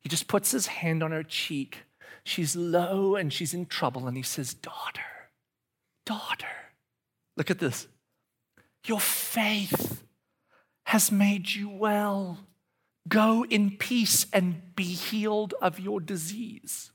He 0.00 0.08
just 0.08 0.26
puts 0.26 0.50
his 0.50 0.66
hand 0.66 1.02
on 1.02 1.12
her 1.12 1.22
cheek 1.22 1.84
She's 2.24 2.56
low 2.56 3.16
and 3.16 3.32
she's 3.32 3.54
in 3.54 3.66
trouble. 3.66 4.06
And 4.06 4.16
he 4.16 4.22
says, 4.22 4.54
Daughter, 4.54 5.00
daughter, 6.06 6.46
look 7.36 7.50
at 7.50 7.58
this. 7.58 7.86
Your 8.86 9.00
faith 9.00 10.02
has 10.86 11.12
made 11.12 11.50
you 11.50 11.68
well. 11.68 12.38
Go 13.08 13.44
in 13.44 13.76
peace 13.76 14.26
and 14.32 14.74
be 14.76 14.84
healed 14.84 15.54
of 15.60 15.80
your 15.80 16.00
disease. 16.00 16.90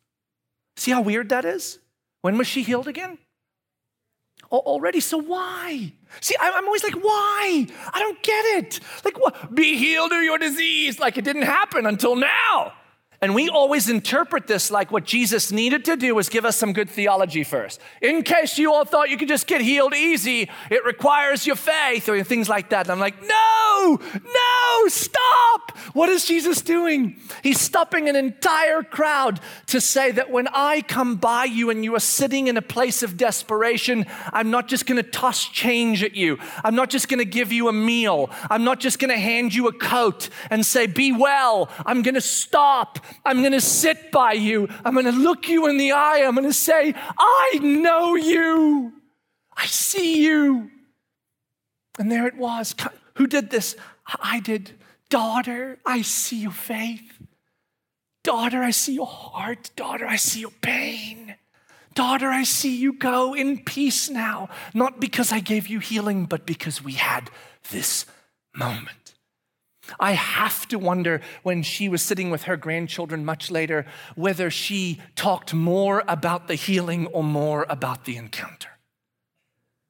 See 0.77 0.91
how 0.91 1.01
weird 1.01 1.29
that 1.29 1.45
is? 1.45 1.79
When 2.21 2.37
was 2.37 2.47
she 2.47 2.63
healed 2.63 2.87
again? 2.87 3.17
already. 4.51 4.99
So 4.99 5.17
why? 5.17 5.91
See, 6.21 6.35
I'm 6.39 6.65
always 6.65 6.83
like, 6.83 6.95
why? 6.95 7.67
I 7.93 7.99
don't 7.99 8.21
get 8.23 8.45
it. 8.57 8.79
Like, 9.03 9.19
what? 9.19 9.53
Be 9.53 9.77
healed 9.77 10.11
of 10.11 10.23
your 10.23 10.37
disease. 10.37 10.99
Like 10.99 11.17
it 11.17 11.23
didn't 11.23 11.43
happen 11.43 11.85
until 11.85 12.15
now. 12.15 12.73
And 13.21 13.33
we 13.33 13.49
always 13.49 13.89
interpret 13.89 14.47
this 14.47 14.69
like 14.69 14.91
what 14.91 15.05
Jesus 15.05 15.51
needed 15.51 15.85
to 15.85 15.95
do 15.95 16.15
was 16.15 16.29
give 16.29 16.45
us 16.45 16.57
some 16.57 16.73
good 16.73 16.89
theology 16.89 17.43
first. 17.43 17.79
In 18.01 18.23
case 18.23 18.57
you 18.57 18.73
all 18.73 18.85
thought 18.85 19.09
you 19.09 19.17
could 19.17 19.27
just 19.27 19.47
get 19.47 19.61
healed 19.61 19.93
easy, 19.93 20.49
it 20.69 20.85
requires 20.85 21.47
your 21.47 21.55
faith 21.55 22.09
or 22.09 22.23
things 22.23 22.49
like 22.49 22.69
that. 22.69 22.85
And 22.85 22.91
I'm 22.91 22.99
like, 22.99 23.21
no, 23.21 23.99
no, 24.13 24.87
stop. 24.87 25.77
What 25.93 26.09
is 26.09 26.25
Jesus 26.25 26.61
doing? 26.61 27.17
He's 27.41 27.59
stopping 27.59 28.09
an 28.09 28.15
entire 28.15 28.83
crowd 28.83 29.39
to 29.67 29.79
say 29.79 30.11
that 30.11 30.29
when 30.29 30.47
I 30.49 30.81
come 30.81 31.15
by 31.15 31.45
you 31.45 31.69
and 31.69 31.83
you 31.83 31.95
are 31.95 31.99
sitting 31.99 32.47
in 32.47 32.57
a 32.57 32.61
place 32.61 33.01
of 33.01 33.17
desperation, 33.17 34.05
I'm 34.33 34.51
not 34.51 34.67
just 34.67 34.85
going 34.85 35.01
to 35.01 35.09
toss 35.09 35.45
change 35.45 36.03
at 36.03 36.15
you. 36.15 36.37
I'm 36.63 36.75
not 36.75 36.89
just 36.89 37.07
going 37.07 37.19
to 37.19 37.25
give 37.25 37.51
you 37.51 37.69
a 37.69 37.73
meal. 37.73 38.29
I'm 38.49 38.63
not 38.63 38.79
just 38.79 38.99
going 38.99 39.11
to 39.11 39.17
hand 39.17 39.53
you 39.53 39.67
a 39.67 39.73
coat 39.73 40.29
and 40.49 40.65
say, 40.65 40.87
be 40.87 41.11
well. 41.11 41.69
I'm 41.85 42.01
going 42.01 42.15
to 42.15 42.21
stop 42.21 42.99
I'm 43.23 43.39
going 43.39 43.51
to 43.51 43.61
sit 43.61 44.11
by 44.11 44.33
you. 44.33 44.67
I'm 44.83 44.93
going 44.93 45.05
to 45.05 45.11
look 45.11 45.47
you 45.47 45.67
in 45.67 45.77
the 45.77 45.91
eye. 45.91 46.23
I'm 46.25 46.35
going 46.35 46.47
to 46.47 46.53
say, 46.53 46.93
I 47.17 47.59
know 47.61 48.15
you. 48.15 48.93
I 49.55 49.65
see 49.65 50.23
you. 50.23 50.69
And 51.97 52.11
there 52.11 52.27
it 52.27 52.35
was. 52.35 52.75
Who 53.15 53.27
did 53.27 53.49
this? 53.49 53.75
I 54.21 54.39
did. 54.39 54.71
Daughter, 55.09 55.79
I 55.85 56.01
see 56.01 56.41
your 56.41 56.51
faith. 56.51 57.19
Daughter, 58.23 58.63
I 58.63 58.71
see 58.71 58.95
your 58.95 59.07
heart. 59.07 59.69
Daughter, 59.75 60.07
I 60.07 60.15
see 60.15 60.41
your 60.41 60.53
pain. 60.61 61.35
Daughter, 61.93 62.27
I 62.27 62.43
see 62.43 62.75
you 62.75 62.91
go 62.93 63.33
in 63.33 63.63
peace 63.63 64.09
now, 64.09 64.49
not 64.73 64.99
because 64.99 65.31
I 65.31 65.39
gave 65.39 65.67
you 65.67 65.79
healing, 65.79 66.25
but 66.25 66.45
because 66.45 66.83
we 66.83 66.93
had 66.93 67.29
this 67.71 68.05
moment. 68.53 69.04
I 69.99 70.13
have 70.13 70.67
to 70.69 70.79
wonder 70.79 71.21
when 71.43 71.63
she 71.63 71.89
was 71.89 72.01
sitting 72.01 72.29
with 72.29 72.43
her 72.43 72.57
grandchildren 72.57 73.25
much 73.25 73.51
later 73.51 73.85
whether 74.15 74.49
she 74.49 74.99
talked 75.15 75.53
more 75.53 76.03
about 76.07 76.47
the 76.47 76.55
healing 76.55 77.07
or 77.07 77.23
more 77.23 77.65
about 77.69 78.05
the 78.05 78.17
encounter. 78.17 78.69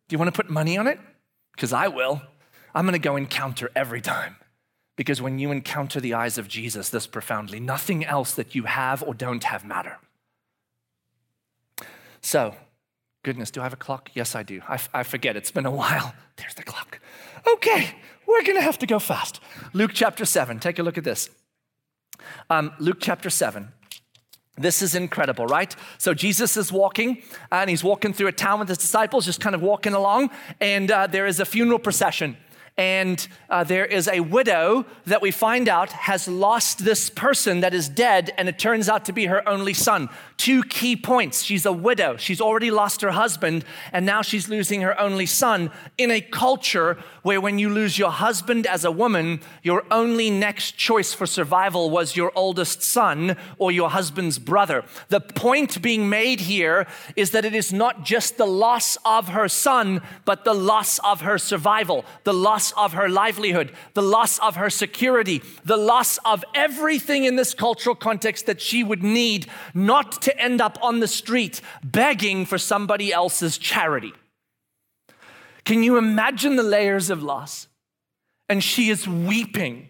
Do 0.07 0.13
you 0.13 0.19
want 0.19 0.33
to 0.33 0.41
put 0.41 0.49
money 0.49 0.77
on 0.77 0.87
it? 0.87 0.99
Because 1.53 1.73
I 1.73 1.87
will. 1.87 2.21
I'm 2.73 2.85
going 2.85 2.93
to 2.93 2.99
go 2.99 3.15
encounter 3.15 3.71
every 3.75 4.01
time. 4.01 4.35
Because 4.95 5.21
when 5.21 5.39
you 5.39 5.51
encounter 5.51 5.99
the 5.99 6.13
eyes 6.13 6.37
of 6.37 6.47
Jesus 6.47 6.89
this 6.89 7.07
profoundly, 7.07 7.59
nothing 7.59 8.05
else 8.05 8.33
that 8.35 8.55
you 8.55 8.63
have 8.63 9.03
or 9.03 9.13
don't 9.13 9.43
have 9.43 9.65
matter. 9.65 9.97
So, 12.21 12.55
goodness, 13.23 13.51
do 13.51 13.61
I 13.61 13.63
have 13.63 13.73
a 13.73 13.77
clock? 13.77 14.11
Yes, 14.13 14.35
I 14.35 14.43
do. 14.43 14.61
I, 14.67 14.79
I 14.93 15.03
forget. 15.03 15.35
It's 15.35 15.51
been 15.51 15.65
a 15.65 15.71
while. 15.71 16.13
There's 16.37 16.53
the 16.53 16.63
clock. 16.63 16.99
Okay, 17.47 17.95
we're 18.27 18.43
going 18.43 18.57
to 18.57 18.61
have 18.61 18.79
to 18.79 18.85
go 18.85 18.99
fast. 18.99 19.39
Luke 19.73 19.91
chapter 19.93 20.25
7, 20.25 20.59
take 20.59 20.79
a 20.79 20.83
look 20.83 20.97
at 20.97 21.03
this. 21.03 21.29
Um, 22.49 22.71
Luke 22.79 22.97
chapter 22.99 23.29
7. 23.29 23.69
This 24.57 24.81
is 24.81 24.95
incredible, 24.95 25.47
right? 25.47 25.75
So 25.97 26.13
Jesus 26.13 26.55
is 26.55 26.71
walking, 26.71 27.21
and 27.51 27.69
he's 27.69 27.83
walking 27.83 28.13
through 28.13 28.27
a 28.27 28.31
town 28.31 28.59
with 28.59 28.69
his 28.69 28.77
disciples, 28.77 29.25
just 29.25 29.41
kind 29.41 29.53
of 29.53 29.61
walking 29.61 29.93
along, 29.93 30.29
and 30.61 30.89
uh, 30.89 31.07
there 31.07 31.27
is 31.27 31.41
a 31.41 31.45
funeral 31.45 31.79
procession 31.79 32.37
and 32.77 33.25
uh, 33.49 33.63
there 33.63 33.85
is 33.85 34.09
a 34.09 34.19
widow 34.19 34.85
that 35.05 35.21
we 35.21 35.31
find 35.31 35.69
out 35.69 35.93
has 35.93 36.27
lost 36.27 36.83
this 36.83 37.09
person 37.09 37.61
that 37.61 37.73
is 37.73 37.87
dead, 37.87 38.33
and 38.37 38.49
it 38.49 38.59
turns 38.59 38.89
out 38.89 39.05
to 39.05 39.13
be 39.13 39.27
her 39.27 39.47
only 39.47 39.73
son. 39.73 40.09
Two 40.35 40.61
key 40.63 40.97
points. 40.97 41.41
She's 41.41 41.65
a 41.65 41.71
widow. 41.71 42.17
She's 42.17 42.41
already 42.41 42.71
lost 42.71 42.99
her 42.99 43.11
husband, 43.11 43.63
and 43.93 44.05
now 44.05 44.21
she's 44.21 44.49
losing 44.49 44.81
her 44.81 44.99
only 44.99 45.25
son 45.25 45.71
in 45.97 46.11
a 46.11 46.19
culture 46.19 46.97
where 47.21 47.39
when 47.39 47.59
you 47.59 47.69
lose 47.69 47.97
your 47.97 48.11
husband 48.11 48.67
as 48.67 48.83
a 48.83 48.91
woman, 48.91 49.39
your 49.63 49.85
only 49.89 50.29
next 50.29 50.75
choice 50.77 51.13
for 51.13 51.25
survival 51.25 51.89
was 51.89 52.17
your 52.17 52.31
oldest 52.35 52.81
son 52.81 53.37
or 53.57 53.71
your 53.71 53.89
husband's 53.89 54.37
brother. 54.37 54.83
The 55.07 55.21
point 55.21 55.81
being 55.81 56.09
made 56.09 56.41
here 56.41 56.87
is 57.15 57.31
that 57.31 57.45
it 57.45 57.55
is 57.55 57.71
not 57.71 58.03
just 58.03 58.37
the 58.37 58.45
loss 58.45 58.97
of 59.05 59.29
her 59.29 59.47
son, 59.47 60.01
but 60.25 60.43
the 60.43 60.53
loss 60.53 60.99
of 60.99 61.21
her 61.21 61.37
survival, 61.37 62.03
the 62.25 62.33
loss 62.33 62.64
loss 62.65 62.85
of 62.85 62.93
her 62.93 63.09
livelihood, 63.09 63.71
the 63.93 64.01
loss 64.01 64.39
of 64.39 64.55
her 64.55 64.69
security, 64.69 65.41
the 65.63 65.77
loss 65.77 66.17
of 66.25 66.43
everything 66.53 67.25
in 67.25 67.35
this 67.35 67.53
cultural 67.53 67.95
context 67.95 68.45
that 68.45 68.61
she 68.61 68.83
would 68.83 69.03
need 69.03 69.47
not 69.73 70.21
to 70.23 70.39
end 70.39 70.61
up 70.61 70.77
on 70.81 70.99
the 70.99 71.07
street 71.07 71.61
begging 71.83 72.45
for 72.45 72.57
somebody 72.57 73.13
else's 73.13 73.57
charity. 73.57 74.13
Can 75.63 75.83
you 75.83 75.97
imagine 75.97 76.55
the 76.55 76.63
layers 76.63 77.09
of 77.09 77.21
loss? 77.21 77.67
And 78.47 78.63
she 78.63 78.89
is 78.89 79.07
weeping. 79.07 79.89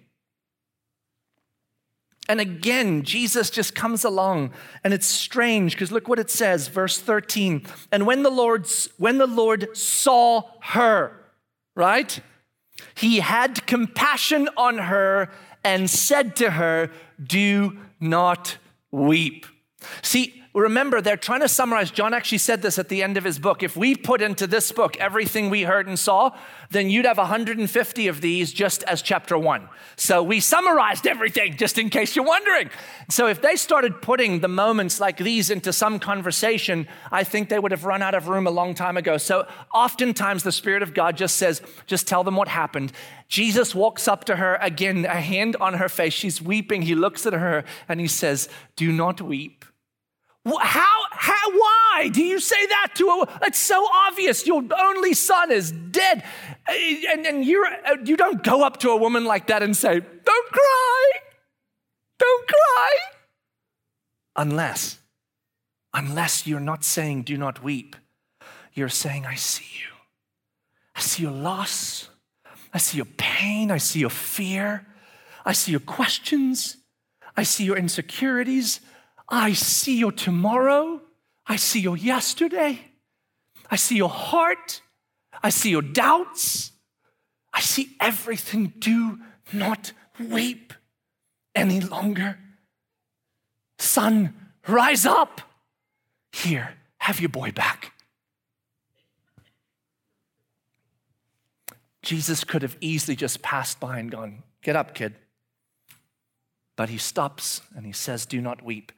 And 2.28 2.42
again, 2.42 3.04
Jesus 3.04 3.50
just 3.50 3.76
comes 3.76 4.04
along 4.04 4.52
and 4.84 4.94
it's 4.94 5.06
strange 5.06 5.74
because 5.74 5.92
look 5.92 6.08
what 6.08 6.18
it 6.18 6.32
says, 6.32 6.70
verse 6.70 6.98
13. 7.00 7.64
And 7.92 8.08
when 8.08 8.24
the 8.24 8.32
Lord 8.32 8.68
when 8.98 9.18
the 9.20 9.28
Lord 9.28 9.78
saw 9.78 10.44
her, 10.62 11.22
right? 11.76 12.20
He 12.96 13.20
had 13.20 13.66
compassion 13.66 14.50
on 14.58 14.78
her 14.78 15.30
and 15.64 15.90
said 15.90 16.36
to 16.38 16.52
her, 16.52 16.92
"Do 17.22 17.78
not 18.00 18.58
weep." 18.92 19.46
See, 20.02 20.44
remember, 20.62 21.02
they're 21.02 21.18
trying 21.18 21.42
to 21.42 21.50
summarize. 21.50 21.92
John 21.92 22.14
actually 22.14 22.38
said 22.38 22.62
this 22.62 22.80
at 22.80 22.88
the 22.88 23.04
end 23.04 23.18
of 23.18 23.24
his 23.24 23.40
book. 23.40 23.62
If 23.62 23.76
we 23.76 23.96
put 23.96 24.22
into 24.22 24.48
this 24.48 24.72
book 24.72 24.96
everything 24.98 25.50
we 25.50 25.64
heard 25.64 25.88
and 25.88 26.00
saw, 26.00 26.32
then 26.70 26.90
you'd 26.90 27.06
have 27.06 27.18
150 27.18 28.08
of 28.08 28.22
these 28.22 28.54
just 28.54 28.84
as 28.84 29.02
chapter 29.02 29.38
one. 29.38 29.68
So 29.98 30.24
we 30.24 30.40
summarized 30.40 31.08
everything 31.08 31.58
just 31.58 31.78
in 31.78 31.90
case 31.90 32.16
you're 32.16 32.26
wondering. 32.26 32.70
So 33.10 33.28
if 33.28 33.42
they 33.42 33.58
started 33.58 34.02
putting 34.02 34.40
the 34.40 34.48
moments 34.48 35.00
like 35.00 35.18
these 35.18 35.50
into 35.50 35.74
some 35.74 36.00
conversation, 36.00 36.88
I 37.12 37.24
think 37.24 37.50
they 37.50 37.60
would 37.60 37.72
have 37.72 37.84
run 37.84 38.02
out 38.02 38.16
of 38.16 38.28
room 38.30 38.48
a 38.48 38.52
long 38.52 38.74
time 38.74 38.98
ago. 38.98 39.18
So 39.18 39.48
oftentimes 39.74 40.44
the 40.44 40.52
Spirit 40.52 40.84
of 40.84 40.94
God 40.94 41.18
just 41.18 41.38
says, 41.38 41.62
just 41.86 42.08
tell 42.08 42.24
them 42.24 42.36
what 42.38 42.48
happened. 42.48 42.94
Jesus 43.28 43.76
walks 43.76 44.08
up 44.08 44.24
to 44.26 44.38
her 44.38 44.56
again, 44.62 45.06
a 45.06 45.20
hand 45.20 45.58
on 45.60 45.76
her 45.76 45.90
face. 45.90 46.14
She's 46.14 46.42
weeping. 46.42 46.84
He 46.84 46.96
looks 46.96 47.26
at 47.26 47.34
her 47.34 47.66
and 47.90 48.00
he 48.00 48.08
says, 48.08 48.48
Do 48.76 48.92
not 48.92 49.22
weep. 49.22 49.66
How, 50.46 51.02
how, 51.10 51.52
why 51.52 52.10
do 52.12 52.24
you 52.24 52.40
say 52.40 52.66
that 52.68 52.92
to 52.96 53.08
a, 53.08 53.40
it's 53.48 53.58
so 53.58 53.88
obvious. 54.08 54.46
Your 54.46 54.64
only 54.80 55.14
son 55.14 55.52
is 55.52 55.72
dead. 55.72 56.24
Eh, 56.68 57.02
and, 57.12 57.26
and 57.26 57.46
you're, 57.46 57.66
eh, 57.66 57.98
you 58.06 58.16
don't 58.16 58.44
go 58.44 58.64
up 58.64 58.78
to 58.82 58.92
a 58.92 58.98
woman 58.98 59.26
like 59.26 59.48
that 59.48 59.64
and 59.64 59.76
say, 59.76 60.00
don't 60.00 60.52
cry, 60.52 61.12
don't 62.20 62.48
cry. 62.48 62.92
Unless, 64.36 65.00
unless 65.94 66.46
you're 66.46 66.60
not 66.60 66.84
saying, 66.84 67.24
do 67.24 67.38
not 67.38 67.64
weep, 67.64 67.96
you're 68.74 68.90
saying, 68.90 69.26
I 69.26 69.36
see 69.36 69.80
you. 69.80 69.96
I 70.96 71.00
see 71.00 71.24
your 71.24 71.32
loss. 71.32 72.10
I 72.74 72.78
see 72.78 72.98
your 72.98 73.08
pain. 73.18 73.72
I 73.72 73.78
see 73.78 74.00
your 74.00 74.10
fear. 74.10 74.86
I 75.46 75.54
see 75.54 75.72
your 75.72 75.80
questions. 75.80 76.78
I 77.36 77.44
see 77.44 77.64
your 77.64 77.78
insecurities. 77.78 78.82
I 79.28 79.54
see 79.54 79.98
your 79.98 80.12
tomorrow. 80.12 81.02
I 81.48 81.56
see 81.56 81.80
your 81.80 81.98
yesterday. 81.98 82.80
I 83.70 83.76
see 83.76 83.96
your 83.98 84.10
heart. 84.10 84.82
I 85.42 85.50
see 85.50 85.70
your 85.70 85.82
doubts. 85.82 86.72
I 87.54 87.62
see 87.62 87.96
everything. 88.00 88.74
Do 88.80 89.20
not 89.52 89.92
weep 90.20 90.74
any 91.54 91.80
longer. 91.80 92.38
Son, 93.80 94.34
rise 94.68 95.06
up. 95.06 95.42
Here, 96.32 96.76
have 97.00 97.20
your 97.20 97.30
boy 97.30 97.52
back. 97.52 97.94
Jesus 102.02 102.44
could 102.44 102.62
have 102.62 102.78
easily 102.82 103.16
just 103.16 103.42
passed 103.42 103.80
by 103.80 104.00
and 104.00 104.12
gone, 104.12 104.44
Get 104.62 104.76
up, 104.76 104.94
kid. 104.94 105.16
But 106.76 106.90
he 106.90 106.98
stops 106.98 107.62
and 107.76 107.86
he 107.86 107.92
says, 107.92 108.26
Do 108.26 108.42
not 108.42 108.64
weep. 108.64 108.92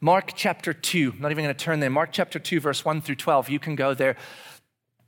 Mark 0.00 0.32
chapter 0.34 0.72
2, 0.72 1.12
I'm 1.14 1.20
not 1.20 1.30
even 1.30 1.44
going 1.44 1.54
to 1.54 1.64
turn 1.64 1.80
there. 1.80 1.90
Mark 1.90 2.10
chapter 2.12 2.38
2, 2.38 2.60
verse 2.60 2.84
1 2.84 3.02
through 3.02 3.16
12. 3.16 3.48
You 3.48 3.58
can 3.58 3.74
go 3.76 3.94
there. 3.94 4.16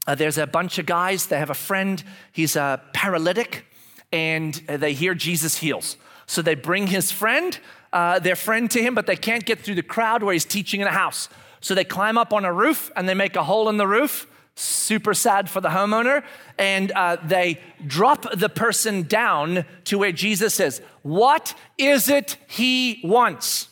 Uh, 0.06 0.14
there's 0.14 0.38
a 0.38 0.46
bunch 0.46 0.78
of 0.78 0.86
guys, 0.86 1.26
they 1.26 1.38
have 1.38 1.50
a 1.50 1.54
friend, 1.54 2.02
he's 2.32 2.56
a 2.56 2.82
paralytic, 2.92 3.64
and 4.12 4.54
they 4.66 4.92
hear 4.92 5.14
Jesus 5.14 5.58
heals. 5.58 5.96
So 6.26 6.42
they 6.42 6.54
bring 6.54 6.88
his 6.88 7.10
friend, 7.10 7.58
uh, 7.92 8.18
their 8.18 8.36
friend 8.36 8.70
to 8.70 8.82
him, 8.82 8.94
but 8.94 9.06
they 9.06 9.16
can't 9.16 9.44
get 9.44 9.60
through 9.60 9.76
the 9.76 9.82
crowd 9.82 10.22
where 10.22 10.32
he's 10.32 10.44
teaching 10.44 10.80
in 10.80 10.86
a 10.86 10.92
house. 10.92 11.28
So 11.60 11.74
they 11.74 11.84
climb 11.84 12.18
up 12.18 12.32
on 12.32 12.44
a 12.44 12.52
roof 12.52 12.90
and 12.96 13.08
they 13.08 13.14
make 13.14 13.36
a 13.36 13.44
hole 13.44 13.68
in 13.68 13.76
the 13.76 13.86
roof. 13.86 14.26
Super 14.54 15.14
sad 15.14 15.48
for 15.48 15.60
the 15.60 15.70
homeowner. 15.70 16.22
And 16.58 16.92
uh, 16.92 17.16
they 17.24 17.60
drop 17.86 18.26
the 18.32 18.48
person 18.48 19.02
down 19.04 19.64
to 19.84 19.98
where 19.98 20.12
Jesus 20.12 20.60
is. 20.60 20.80
What 21.02 21.54
is 21.78 22.08
it 22.08 22.36
he 22.46 23.00
wants? 23.02 23.68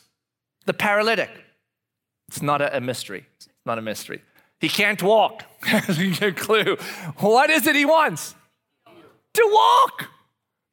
The 0.67 0.75
paralytic. 0.75 1.31
It's 2.29 2.43
not 2.43 2.63
a, 2.63 2.77
a 2.77 2.81
mystery. 2.81 3.27
It's 3.37 3.49
not 3.67 3.79
a 3.79 3.83
mystery. 3.83 4.23
He 4.61 4.69
can't 4.69 5.03
walk. 5.03 5.43
clue. 6.37 6.77
What 7.19 7.51
is 7.51 7.67
it 7.67 7.75
he 7.75 7.85
wants? 7.85 8.35
To 9.35 9.49
walk. 9.53 10.09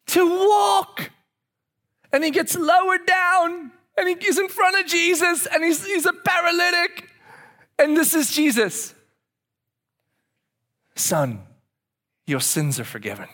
To 0.07 0.25
walk. 0.47 1.09
And 2.13 2.23
he 2.23 2.31
gets 2.31 2.55
lowered 2.55 3.05
down 3.05 3.71
and 3.97 4.21
he's 4.21 4.37
in 4.37 4.47
front 4.47 4.79
of 4.79 4.85
Jesus 4.85 5.47
and 5.47 5.63
he's, 5.63 5.85
he's 5.85 6.05
a 6.05 6.13
paralytic. 6.13 7.09
And 7.77 7.95
this 7.97 8.13
is 8.13 8.31
Jesus. 8.31 8.93
Son, 10.95 11.41
your 12.27 12.41
sins 12.41 12.79
are 12.79 12.85
forgiven. 12.85 13.27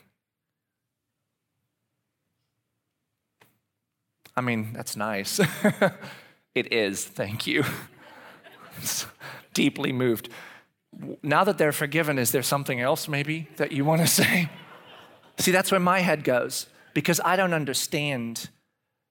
I 4.37 4.41
mean, 4.41 4.73
that's 4.73 4.95
nice. 4.95 5.39
It 6.55 6.71
is, 6.71 7.03
thank 7.03 7.45
you. 7.45 7.63
Deeply 9.53 9.91
moved. 9.91 10.29
Now 11.21 11.43
that 11.43 11.57
they're 11.57 11.73
forgiven, 11.73 12.17
is 12.17 12.31
there 12.31 12.43
something 12.43 12.79
else 12.79 13.09
maybe 13.09 13.49
that 13.57 13.73
you 13.73 13.83
want 13.83 14.01
to 14.01 14.07
say? 14.07 14.49
See, 15.37 15.51
that's 15.51 15.69
where 15.69 15.81
my 15.81 15.99
head 15.99 16.23
goes 16.23 16.67
because 16.93 17.19
I 17.25 17.35
don't 17.35 17.53
understand 17.53 18.49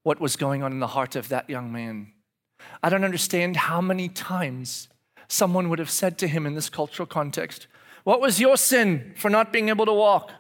what 0.02 0.20
was 0.20 0.37
going 0.37 0.62
on 0.62 0.72
in 0.72 0.80
the 0.80 0.88
heart 0.88 1.16
of 1.16 1.28
that 1.28 1.50
young 1.50 1.70
man. 1.70 2.12
I 2.83 2.88
don't 2.88 3.04
understand 3.04 3.57
how 3.57 3.83
many 3.83 4.09
times 4.09 4.88
someone 5.28 5.68
would 5.68 5.78
have 5.78 5.90
said 5.90 6.16
to 6.18 6.28
him 6.28 6.46
in 6.46 6.54
this 6.54 6.70
cultural 6.70 7.07
context, 7.07 7.66
What 8.04 8.22
was 8.22 8.40
your 8.40 8.57
sin 8.57 9.12
for 9.16 9.28
not 9.28 9.52
being 9.52 9.68
able 9.68 9.85
to 9.85 9.92
walk? 9.92 10.30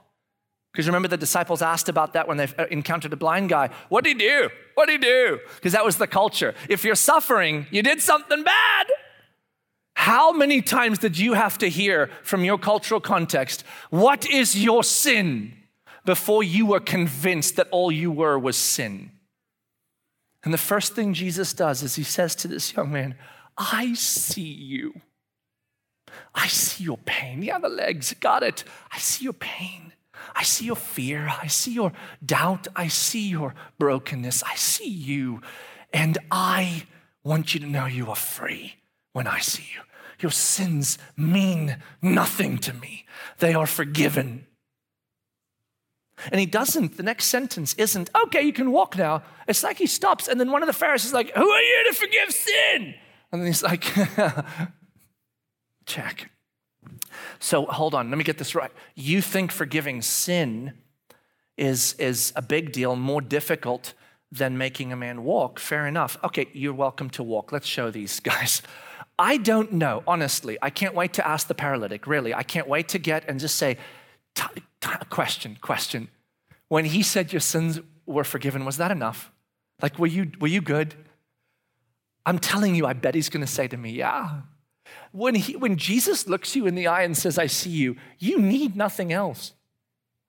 Because 0.74 0.88
remember, 0.88 1.06
the 1.06 1.16
disciples 1.16 1.62
asked 1.62 1.88
about 1.88 2.14
that 2.14 2.26
when 2.26 2.36
they 2.36 2.48
uh, 2.58 2.66
encountered 2.68 3.12
a 3.12 3.16
blind 3.16 3.48
guy. 3.48 3.70
What 3.90 4.02
did 4.02 4.20
he 4.20 4.26
do? 4.26 4.50
What 4.74 4.88
did 4.88 5.04
he 5.04 5.06
do? 5.06 5.38
Because 5.54 5.70
that 5.70 5.84
was 5.84 5.98
the 5.98 6.08
culture. 6.08 6.52
If 6.68 6.84
you're 6.84 6.96
suffering, 6.96 7.68
you 7.70 7.80
did 7.80 8.02
something 8.02 8.42
bad. 8.42 8.86
How 9.94 10.32
many 10.32 10.60
times 10.60 10.98
did 10.98 11.16
you 11.16 11.34
have 11.34 11.58
to 11.58 11.68
hear 11.70 12.10
from 12.24 12.44
your 12.44 12.58
cultural 12.58 13.00
context, 13.00 13.62
What 13.90 14.28
is 14.28 14.60
your 14.60 14.82
sin? 14.82 15.54
before 16.04 16.42
you 16.42 16.66
were 16.66 16.80
convinced 16.80 17.56
that 17.56 17.68
all 17.70 17.90
you 17.90 18.10
were 18.10 18.38
was 18.38 18.56
sin? 18.56 19.10
And 20.42 20.52
the 20.52 20.58
first 20.58 20.94
thing 20.94 21.14
Jesus 21.14 21.54
does 21.54 21.82
is 21.82 21.94
he 21.94 22.02
says 22.02 22.34
to 22.36 22.48
this 22.48 22.74
young 22.74 22.92
man, 22.92 23.14
I 23.56 23.94
see 23.94 24.42
you. 24.42 25.00
I 26.34 26.48
see 26.48 26.84
your 26.84 26.98
pain. 26.98 27.42
Yeah, 27.42 27.58
the 27.58 27.70
legs, 27.70 28.14
got 28.20 28.42
it. 28.42 28.64
I 28.92 28.98
see 28.98 29.24
your 29.24 29.32
pain. 29.32 29.93
I 30.34 30.42
see 30.42 30.66
your 30.66 30.76
fear. 30.76 31.32
I 31.42 31.46
see 31.46 31.72
your 31.72 31.92
doubt. 32.24 32.68
I 32.76 32.88
see 32.88 33.28
your 33.28 33.54
brokenness. 33.78 34.42
I 34.42 34.54
see 34.56 34.88
you. 34.88 35.40
And 35.92 36.18
I 36.30 36.84
want 37.22 37.54
you 37.54 37.60
to 37.60 37.66
know 37.66 37.86
you 37.86 38.10
are 38.10 38.16
free 38.16 38.76
when 39.12 39.26
I 39.26 39.40
see 39.40 39.66
you. 39.74 39.80
Your 40.20 40.30
sins 40.30 40.98
mean 41.16 41.76
nothing 42.00 42.58
to 42.58 42.72
me, 42.72 43.06
they 43.38 43.54
are 43.54 43.66
forgiven. 43.66 44.46
And 46.30 46.38
he 46.38 46.46
doesn't, 46.46 46.96
the 46.96 47.02
next 47.02 47.26
sentence 47.26 47.74
isn't, 47.74 48.08
okay, 48.24 48.40
you 48.40 48.52
can 48.52 48.70
walk 48.70 48.96
now. 48.96 49.24
It's 49.48 49.64
like 49.64 49.78
he 49.78 49.86
stops, 49.86 50.28
and 50.28 50.38
then 50.38 50.52
one 50.52 50.62
of 50.62 50.68
the 50.68 50.72
Pharisees 50.72 51.08
is 51.08 51.12
like, 51.12 51.34
Who 51.34 51.48
are 51.48 51.60
you 51.60 51.84
to 51.88 51.94
forgive 51.94 52.30
sin? 52.30 52.94
And 53.32 53.42
then 53.42 53.46
he's 53.46 53.62
like, 53.62 53.84
Check. 55.86 56.30
So 57.44 57.66
hold 57.66 57.94
on, 57.94 58.08
let 58.08 58.16
me 58.16 58.24
get 58.24 58.38
this 58.38 58.54
right. 58.54 58.72
You 58.94 59.20
think 59.20 59.52
forgiving 59.52 60.00
sin 60.00 60.72
is, 61.58 61.94
is 61.98 62.32
a 62.36 62.40
big 62.40 62.72
deal, 62.72 62.96
more 62.96 63.20
difficult 63.20 63.92
than 64.32 64.56
making 64.56 64.94
a 64.94 64.96
man 64.96 65.24
walk. 65.24 65.58
Fair 65.58 65.86
enough. 65.86 66.16
Okay, 66.24 66.46
you're 66.54 66.72
welcome 66.72 67.10
to 67.10 67.22
walk. 67.22 67.52
Let's 67.52 67.66
show 67.66 67.90
these 67.90 68.18
guys. 68.30 68.62
I 69.18 69.36
don't 69.36 69.74
know, 69.74 70.02
honestly. 70.06 70.56
I 70.62 70.70
can't 70.70 70.94
wait 70.94 71.12
to 71.12 71.28
ask 71.28 71.46
the 71.46 71.54
paralytic, 71.54 72.06
really. 72.06 72.32
I 72.32 72.44
can't 72.44 72.66
wait 72.66 72.88
to 72.88 72.98
get 72.98 73.28
and 73.28 73.38
just 73.38 73.56
say, 73.56 73.76
question, 75.10 75.58
question. 75.60 76.08
When 76.68 76.86
he 76.86 77.02
said 77.02 77.30
your 77.30 77.40
sins 77.40 77.78
were 78.06 78.24
forgiven, 78.24 78.64
was 78.64 78.78
that 78.78 78.90
enough? 78.90 79.30
Like, 79.82 79.98
were 79.98 80.06
you, 80.06 80.32
were 80.40 80.48
you 80.48 80.62
good? 80.62 80.94
I'm 82.24 82.38
telling 82.38 82.74
you, 82.74 82.86
I 82.86 82.94
bet 82.94 83.14
he's 83.14 83.28
gonna 83.28 83.46
say 83.46 83.68
to 83.68 83.76
me, 83.76 83.90
yeah, 83.90 84.40
when, 85.12 85.34
he, 85.34 85.56
when 85.56 85.76
Jesus 85.76 86.26
looks 86.26 86.56
you 86.56 86.66
in 86.66 86.74
the 86.74 86.86
eye 86.86 87.02
and 87.02 87.16
says, 87.16 87.38
I 87.38 87.46
see 87.46 87.70
you, 87.70 87.96
you 88.18 88.38
need 88.38 88.76
nothing 88.76 89.12
else. 89.12 89.52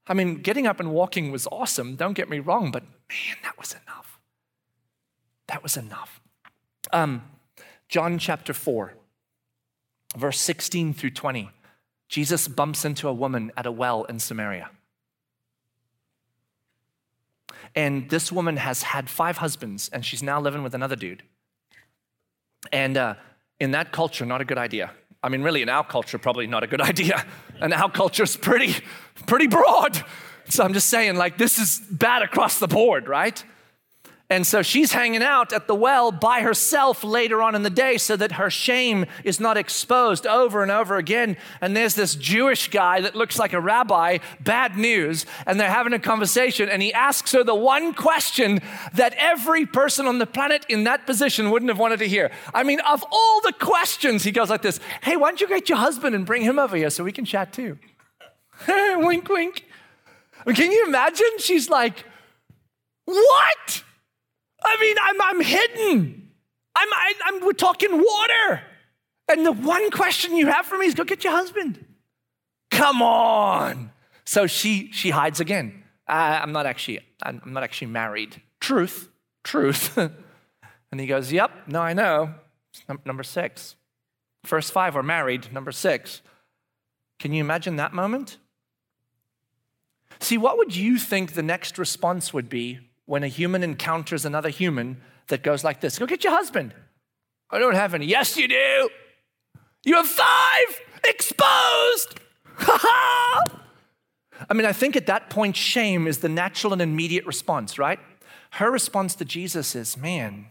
I 0.08 0.14
mean, 0.14 0.42
getting 0.42 0.68
up 0.68 0.80
and 0.80 0.92
walking 0.92 1.32
was 1.32 1.48
awesome, 1.52 1.96
don't 1.96 2.14
get 2.14 2.30
me 2.30 2.40
wrong, 2.40 2.72
but 2.72 2.84
man, 2.84 3.38
that 3.44 3.58
was 3.58 3.74
enough. 3.74 4.20
That 5.48 5.64
was 5.64 5.78
enough. 5.78 6.22
Um, 6.94 7.24
John 7.90 8.20
chapter 8.20 8.54
4, 8.54 8.94
verse 10.16 10.40
16 10.40 10.94
through 10.94 11.12
20. 11.12 11.50
Jesus 12.08 12.48
bumps 12.48 12.86
into 12.86 13.08
a 13.08 13.14
woman 13.14 13.52
at 13.58 13.66
a 13.66 13.72
well 13.72 14.04
in 14.04 14.20
Samaria. 14.20 14.70
And 17.76 18.10
this 18.10 18.32
woman 18.32 18.58
has 18.58 18.84
had 18.84 19.10
five 19.10 19.38
husbands, 19.38 19.90
and 19.90 20.06
she's 20.06 20.24
now 20.24 20.40
living 20.40 20.64
with 20.64 20.74
another 20.74 20.96
dude. 20.96 21.24
And 22.72 22.96
uh, 22.96 23.16
in 23.60 23.72
that 23.72 23.92
culture, 23.92 24.26
not 24.26 24.42
a 24.42 24.46
good 24.46 24.58
idea. 24.58 24.92
I 25.24 25.30
mean, 25.30 25.42
really, 25.42 25.62
in 25.62 25.70
our 25.70 25.84
culture, 25.84 26.18
probably 26.18 26.48
not 26.48 26.64
a 26.64 26.68
good 26.68 26.82
idea. 26.94 27.26
And 27.60 27.74
our 27.74 27.90
culture 27.90 28.24
is 28.24 28.38
pretty, 28.38 28.76
pretty 29.26 29.48
broad. 29.48 30.04
So 30.50 30.64
I'm 30.64 30.74
just 30.74 30.88
saying, 30.90 31.16
like, 31.16 31.38
this 31.38 31.58
is 31.58 31.80
bad 31.90 32.22
across 32.22 32.60
the 32.60 32.68
board, 32.68 33.08
right? 33.08 33.44
And 34.28 34.48
so 34.48 34.64
she's 34.64 34.92
hanging 34.92 35.22
out 35.22 35.54
at 35.54 35.68
the 35.68 35.76
well 35.76 36.12
by 36.12 36.42
herself 36.42 37.04
later 37.04 37.44
on 37.44 37.54
in 37.54 37.62
the 37.62 37.70
day 37.70 37.98
so 37.98 38.16
that 38.16 38.34
her 38.34 38.50
shame 38.50 39.06
is 39.24 39.40
not 39.40 39.56
exposed 39.56 40.26
over 40.26 40.64
and 40.64 40.72
over 40.72 40.96
again. 40.98 41.38
And 41.62 41.78
there's 41.78 41.94
this 41.94 42.16
Jewish 42.16 42.70
guy 42.70 43.02
that 43.02 43.16
looks 43.16 43.38
like 43.38 43.54
a 43.54 43.62
rabbi, 43.62 44.18
bad 44.40 44.78
news, 44.78 45.28
and 45.46 45.60
they're 45.60 45.70
having 45.70 45.94
a 45.94 46.00
conversation. 46.00 46.70
And 46.70 46.82
he 46.82 46.92
asks 46.92 47.34
her 47.34 47.44
the 47.44 47.54
one 47.54 47.94
question 47.94 48.62
that 48.96 49.14
every 49.20 49.68
person 49.68 50.08
on 50.08 50.18
the 50.18 50.26
planet 50.26 50.66
in 50.70 50.86
that 50.86 51.06
position 51.06 51.52
wouldn't 51.52 51.70
have 51.70 51.80
wanted 51.80 52.00
to 52.00 52.08
hear. 52.08 52.32
I 52.52 52.64
mean, 52.64 52.80
of 52.80 53.04
all 53.12 53.42
the 53.42 53.54
questions, 53.54 54.24
he 54.24 54.32
goes 54.32 54.50
like 54.50 54.64
this 54.64 54.80
Hey, 55.04 55.18
why 55.18 55.30
don't 55.30 55.40
you 55.40 55.48
get 55.48 55.70
your 55.70 55.78
husband 55.78 56.16
and 56.16 56.26
bring 56.26 56.42
him 56.42 56.58
over 56.58 56.76
here 56.76 56.90
so 56.90 57.04
we 57.04 57.12
can 57.12 57.26
chat 57.26 57.54
too? 57.54 57.78
wink, 58.68 59.30
wink. 59.30 59.66
Can 60.48 60.72
you 60.72 60.86
imagine? 60.88 61.28
She's 61.38 61.70
like, 61.70 62.06
What? 63.06 63.84
I 64.66 64.78
mean, 64.82 64.96
I'm, 65.02 65.22
I'm 65.22 65.42
hidden. 65.42 66.32
I'm, 66.76 66.88
I, 66.94 67.14
am 67.28 67.34
i 67.34 67.38
am 67.38 67.42
we 67.44 67.50
are 67.50 67.54
talking 67.54 67.92
water. 67.92 68.62
And 69.28 69.46
the 69.46 69.52
one 69.52 69.90
question 69.92 70.36
you 70.36 70.48
have 70.48 70.66
for 70.66 70.78
me 70.78 70.86
is 70.86 70.94
go 70.94 71.04
get 71.04 71.24
your 71.24 71.34
husband. 71.34 71.84
Come 72.72 73.02
on. 73.02 73.92
So 74.26 74.48
she, 74.48 74.92
she 74.92 75.10
hides 75.12 75.40
again. 75.40 75.84
Uh, 76.08 76.40
I'm 76.42 76.52
not 76.52 76.66
actually, 76.66 77.00
I'm 77.24 77.42
not 77.46 77.64
actually 77.64 77.88
married. 77.88 78.42
Truth, 78.60 79.10
truth. 79.44 79.98
and 80.92 81.00
he 81.00 81.08
goes, 81.08 81.32
yep, 81.32 81.52
no, 81.68 81.82
I 81.82 81.94
know. 81.94 82.36
number 83.06 83.24
six. 83.24 83.76
First 84.44 84.72
five 84.72 84.96
are 84.96 85.04
married, 85.04 85.52
number 85.52 85.72
six. 85.72 86.22
Can 87.20 87.34
you 87.34 87.42
imagine 87.42 87.78
that 87.78 87.94
moment? 87.94 88.38
See, 90.20 90.38
what 90.38 90.58
would 90.58 90.76
you 90.76 90.98
think 90.98 91.34
the 91.34 91.44
next 91.44 91.78
response 91.78 92.34
would 92.34 92.50
be 92.50 92.80
when 93.06 93.24
a 93.24 93.28
human 93.28 93.64
encounters 93.64 94.26
another 94.26 94.50
human 94.50 95.02
that 95.28 95.44
goes 95.44 95.64
like 95.64 95.82
this 95.82 96.00
Go 96.00 96.06
get 96.06 96.24
your 96.24 96.34
husband. 96.34 96.74
I 97.50 97.60
don't 97.60 97.76
have 97.76 97.94
any. 97.94 98.06
Yes, 98.06 98.38
you 98.38 98.48
do. 98.48 98.90
You 99.84 99.96
have 99.96 100.08
five 100.08 100.82
exposed. 101.04 102.20
I 104.50 104.54
mean, 104.54 104.66
I 104.66 104.74
think 104.74 104.96
at 104.96 105.06
that 105.06 105.30
point, 105.30 105.56
shame 105.56 106.08
is 106.08 106.20
the 106.20 106.30
natural 106.30 106.74
and 106.74 106.82
immediate 106.82 107.26
response, 107.26 107.78
right? 107.78 108.00
Her 108.52 108.72
response 108.72 109.16
to 109.16 109.26
Jesus 109.26 109.76
is, 109.76 109.96
Man, 109.96 110.48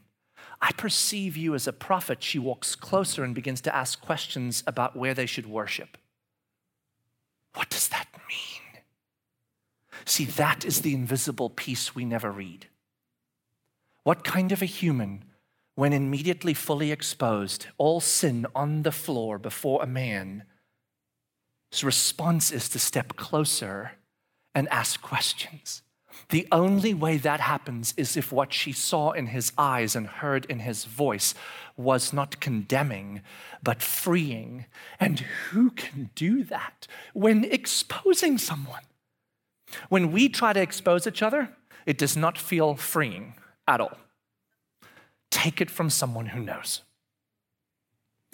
I 0.61 0.73
perceive 0.73 1.37
you 1.37 1.55
as 1.55 1.67
a 1.67 1.73
prophet. 1.73 2.23
She 2.23 2.39
walks 2.39 2.75
closer 2.75 3.25
and 3.25 3.35
begins 3.35 3.61
to 3.63 3.75
ask 3.75 4.01
questions 4.01 4.63
about 4.67 4.97
where 4.97 5.15
they 5.15 5.27
should 5.27 5.47
worship. 5.47 5.99
What 7.55 7.71
does 7.71 7.89
that 7.89 8.07
mean? 8.29 8.64
See, 10.05 10.25
that 10.25 10.65
is 10.65 10.81
the 10.81 10.95
invisible 10.95 11.51
piece 11.51 11.95
we 11.95 12.05
never 12.05 12.31
read. 12.31 12.67
What 14.03 14.25
kind 14.25 14.53
of 14.53 14.61
a 14.61 14.67
human, 14.67 15.25
when 15.75 15.93
immediately 15.93 16.55
fully 16.55 16.93
exposed, 16.93 17.67
all 17.79 18.01
sin 18.01 18.47
on 18.55 18.83
the 18.83 18.93
floor 18.93 19.39
before 19.39 19.83
a 19.83 19.87
man, 19.87 20.45
his 21.71 21.83
response 21.83 22.53
is 22.53 22.69
to 22.69 22.79
step 22.79 23.17
closer 23.17 23.93
and 24.55 24.69
ask 24.69 25.01
questions. 25.01 25.83
The 26.29 26.47
only 26.53 26.95
way 26.95 27.17
that 27.17 27.41
happens 27.41 27.93
is 27.97 28.17
if 28.17 28.31
what 28.31 28.53
she 28.53 28.73
saw 28.73 29.11
in 29.11 29.27
his 29.27 29.53
eyes 29.59 29.97
and 29.97 30.07
heard 30.07 30.45
in 30.47 30.61
his 30.61 30.85
voice 30.85 31.35
was 31.77 32.13
not 32.13 32.41
condemning, 32.41 33.23
but 33.63 33.83
freeing. 33.83 34.67
And 35.01 35.21
who 35.21 35.71
can 35.71 36.11
do 36.15 36.45
that 36.45 36.87
when 37.13 37.45
exposing 37.45 38.39
someone? 38.39 38.83
When 39.89 40.13
we 40.13 40.29
try 40.29 40.53
to 40.53 40.61
expose 40.61 41.07
each 41.07 41.23
other, 41.23 41.51
it 41.87 41.99
does 41.99 42.17
not 42.17 42.39
feel 42.39 42.75
freeing 42.75 43.35
at 43.67 43.81
all. 43.81 43.99
Take 45.31 45.61
it 45.61 45.71
from 45.71 45.91
someone 45.91 46.27
who 46.27 46.41
knows. 46.41 46.83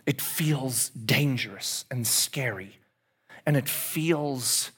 It 0.07 0.20
feels 0.20 0.90
dangerous 0.90 1.85
and 1.90 2.07
scary, 2.07 2.79
and 3.46 3.57
it 3.57 3.68
feels 3.68 4.70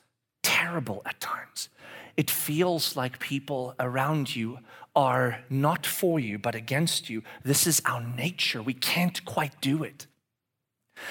terrible 0.42 1.03
at 1.07 1.20
times. 1.20 1.68
It 2.16 2.31
feels 2.31 2.96
like 2.96 3.18
people 3.18 3.75
around 3.81 4.35
you 4.35 4.59
are 4.94 5.40
not 5.48 5.87
for 5.87 6.20
you, 6.20 6.38
but 6.38 6.55
against 6.55 7.09
you. 7.09 7.22
This 7.42 7.66
is 7.66 7.81
our 7.87 8.03
nature. 8.03 8.62
We 8.62 8.75
can't 8.75 9.25
quite 9.25 9.61
do 9.61 9.83
it. 9.83 10.07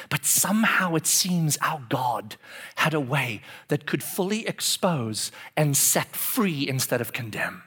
But 0.10 0.26
somehow 0.26 0.96
it 0.96 1.08
seems 1.08 1.58
our 1.62 1.82
God 1.90 2.36
had 2.76 2.94
a 2.94 3.00
way 3.00 3.42
that 3.68 3.86
could 3.86 4.04
fully 4.04 4.48
expose 4.48 5.32
and 5.58 5.76
set 5.76 6.16
free 6.16 6.68
instead 6.68 7.02
of 7.02 7.14
condemn. 7.14 7.64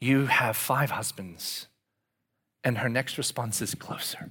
You 0.00 0.26
have 0.26 0.56
five 0.56 0.90
husbands, 0.90 1.66
and 2.64 2.78
her 2.78 2.88
next 2.88 3.18
response 3.18 3.60
is 3.60 3.74
closer. 3.74 4.30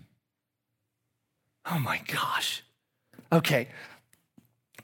Oh 1.71 1.79
my 1.79 2.01
gosh. 2.07 2.63
Okay. 3.31 3.67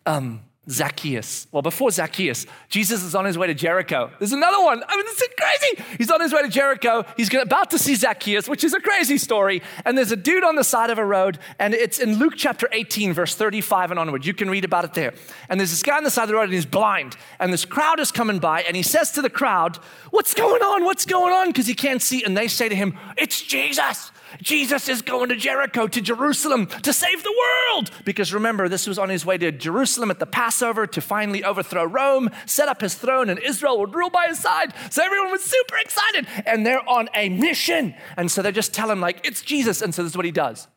Um, 0.06 0.42
Zacchaeus. 0.70 1.48
Well, 1.52 1.62
before 1.62 1.92
Zacchaeus, 1.92 2.46
Jesus 2.70 3.04
is 3.04 3.14
on 3.14 3.26
his 3.26 3.38
way 3.38 3.48
to 3.48 3.54
Jericho. 3.54 4.12
There's 4.18 4.32
another 4.32 4.64
one. 4.64 4.84
I 4.88 4.96
mean, 4.96 5.06
this 5.06 5.22
is 5.22 5.30
crazy. 5.38 5.96
He's 5.98 6.12
on 6.12 6.22
his 6.22 6.34
way 6.34 6.42
to 6.42 6.48
Jericho. 6.48 7.06
He's 7.18 7.34
about 7.34 7.72
to 7.72 7.80
see 7.80 7.96
Zacchaeus, 7.96 8.50
which 8.50 8.64
is 8.64 8.74
a 8.74 8.80
crazy 8.80 9.18
story. 9.18 9.62
And 9.86 9.98
there's 9.98 10.12
a 10.12 10.16
dude 10.16 10.44
on 10.44 10.56
the 10.56 10.64
side 10.64 10.90
of 10.90 10.98
a 10.98 11.06
road, 11.06 11.38
and 11.60 11.74
it's 11.74 12.00
in 12.00 12.18
Luke 12.18 12.34
chapter 12.36 12.68
18, 12.72 13.14
verse 13.14 13.36
35 13.36 13.92
and 13.92 14.00
onward. 14.00 14.26
You 14.26 14.34
can 14.34 14.50
read 14.50 14.66
about 14.66 14.86
it 14.86 14.94
there. 14.94 15.14
And 15.50 15.60
there's 15.60 15.72
this 15.72 15.84
guy 15.84 15.98
on 15.98 16.04
the 16.04 16.10
side 16.10 16.24
of 16.24 16.30
the 16.30 16.36
road, 16.36 16.44
and 16.44 16.54
he's 16.54 16.66
blind. 16.66 17.16
And 17.40 17.54
this 17.54 17.66
crowd 17.66 18.00
is 18.00 18.12
coming 18.12 18.40
by, 18.40 18.62
and 18.62 18.76
he 18.76 18.84
says 18.84 19.12
to 19.12 19.22
the 19.22 19.30
crowd, 19.30 19.78
What's 20.10 20.34
going 20.34 20.62
on? 20.62 20.84
What's 20.86 21.06
going 21.06 21.34
on? 21.34 21.48
Because 21.48 21.68
he 21.68 21.76
can't 21.76 22.02
see. 22.02 22.24
And 22.24 22.36
they 22.36 22.48
say 22.48 22.70
to 22.70 22.76
him, 22.76 22.98
It's 23.18 23.42
Jesus. 23.42 24.12
Jesus 24.42 24.90
is 24.90 25.02
going 25.02 25.30
to 25.30 25.36
Jericho, 25.36 25.88
to 25.88 26.02
Jerusalem, 26.02 26.68
to 26.68 26.94
save 26.94 27.24
the 27.24 27.36
world. 27.38 27.92
Because 28.04 28.34
remember, 28.34 28.70
this 28.70 28.88
was 28.88 29.00
on 29.00 29.10
his 29.10 29.26
way 29.26 29.38
to 29.38 29.52
Jerusalem 29.52 30.12
at 30.12 30.20
the 30.20 30.26
Passover 30.26 30.88
to 30.88 31.02
finally 31.02 31.44
overthrow 31.44 31.86
Rome, 31.86 32.30
set 32.46 32.68
up 32.68 32.82
his 32.82 32.96
throne, 32.96 33.30
and 33.30 33.40
Israel 33.40 33.80
would 33.80 33.96
rule 33.96 34.10
by 34.10 34.28
his 34.28 34.40
side. 34.40 34.74
So 34.90 35.04
everyone 35.04 35.32
was 35.32 35.44
super 35.44 35.78
excited. 35.78 36.28
And 36.46 36.66
they're 36.66 36.88
on 36.88 37.10
a 37.14 37.30
mission. 37.30 37.96
And 38.18 38.32
so 38.32 38.42
they 38.42 38.52
just 38.52 38.74
tell 38.74 38.90
him, 38.90 39.02
like, 39.02 39.26
it's 39.26 39.42
Jesus. 39.42 39.82
And 39.82 39.94
so 39.94 40.04
this 40.04 40.12
is 40.12 40.18
what 40.18 40.26
he 40.26 40.32
does 40.32 40.68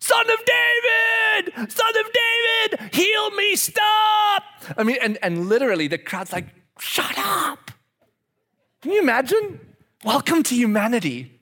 Son 0.00 0.30
of 0.30 0.38
David, 0.44 1.72
Son 1.72 1.92
of 1.98 2.10
David, 2.12 2.94
heal 2.94 3.30
me, 3.30 3.56
stop. 3.56 4.42
I 4.76 4.82
mean, 4.82 4.98
and, 5.00 5.18
and 5.22 5.48
literally 5.48 5.88
the 5.88 5.98
crowd's 5.98 6.32
like, 6.32 6.46
shut 6.78 7.14
up. 7.16 7.70
Can 8.82 8.92
you 8.92 9.00
imagine? 9.00 9.60
Welcome 10.04 10.42
to 10.42 10.54
humanity. 10.54 11.33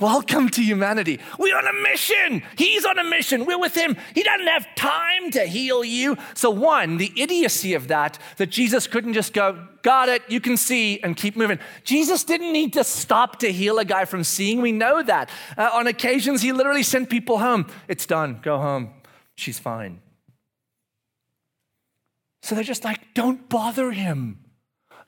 Welcome 0.00 0.48
to 0.50 0.62
humanity. 0.62 1.18
We're 1.40 1.58
on 1.58 1.66
a 1.66 1.72
mission. 1.72 2.44
He's 2.56 2.84
on 2.84 3.00
a 3.00 3.04
mission. 3.04 3.44
We're 3.46 3.58
with 3.58 3.74
him. 3.74 3.96
He 4.14 4.22
doesn't 4.22 4.46
have 4.46 4.72
time 4.76 5.32
to 5.32 5.44
heal 5.44 5.84
you. 5.84 6.16
So, 6.34 6.50
one, 6.50 6.98
the 6.98 7.12
idiocy 7.16 7.74
of 7.74 7.88
that, 7.88 8.16
that 8.36 8.46
Jesus 8.46 8.86
couldn't 8.86 9.14
just 9.14 9.32
go, 9.32 9.66
got 9.82 10.08
it, 10.08 10.22
you 10.28 10.40
can 10.40 10.56
see, 10.56 11.00
and 11.02 11.16
keep 11.16 11.34
moving. 11.34 11.58
Jesus 11.82 12.22
didn't 12.22 12.52
need 12.52 12.74
to 12.74 12.84
stop 12.84 13.40
to 13.40 13.50
heal 13.50 13.80
a 13.80 13.84
guy 13.84 14.04
from 14.04 14.22
seeing. 14.22 14.62
We 14.62 14.70
know 14.70 15.02
that. 15.02 15.30
Uh, 15.56 15.70
on 15.72 15.88
occasions, 15.88 16.42
he 16.42 16.52
literally 16.52 16.84
sent 16.84 17.10
people 17.10 17.38
home. 17.38 17.66
It's 17.88 18.06
done. 18.06 18.38
Go 18.40 18.58
home. 18.58 18.90
She's 19.34 19.58
fine. 19.58 20.00
So 22.44 22.54
they're 22.54 22.62
just 22.62 22.84
like, 22.84 23.14
don't 23.14 23.48
bother 23.48 23.90
him. 23.90 24.44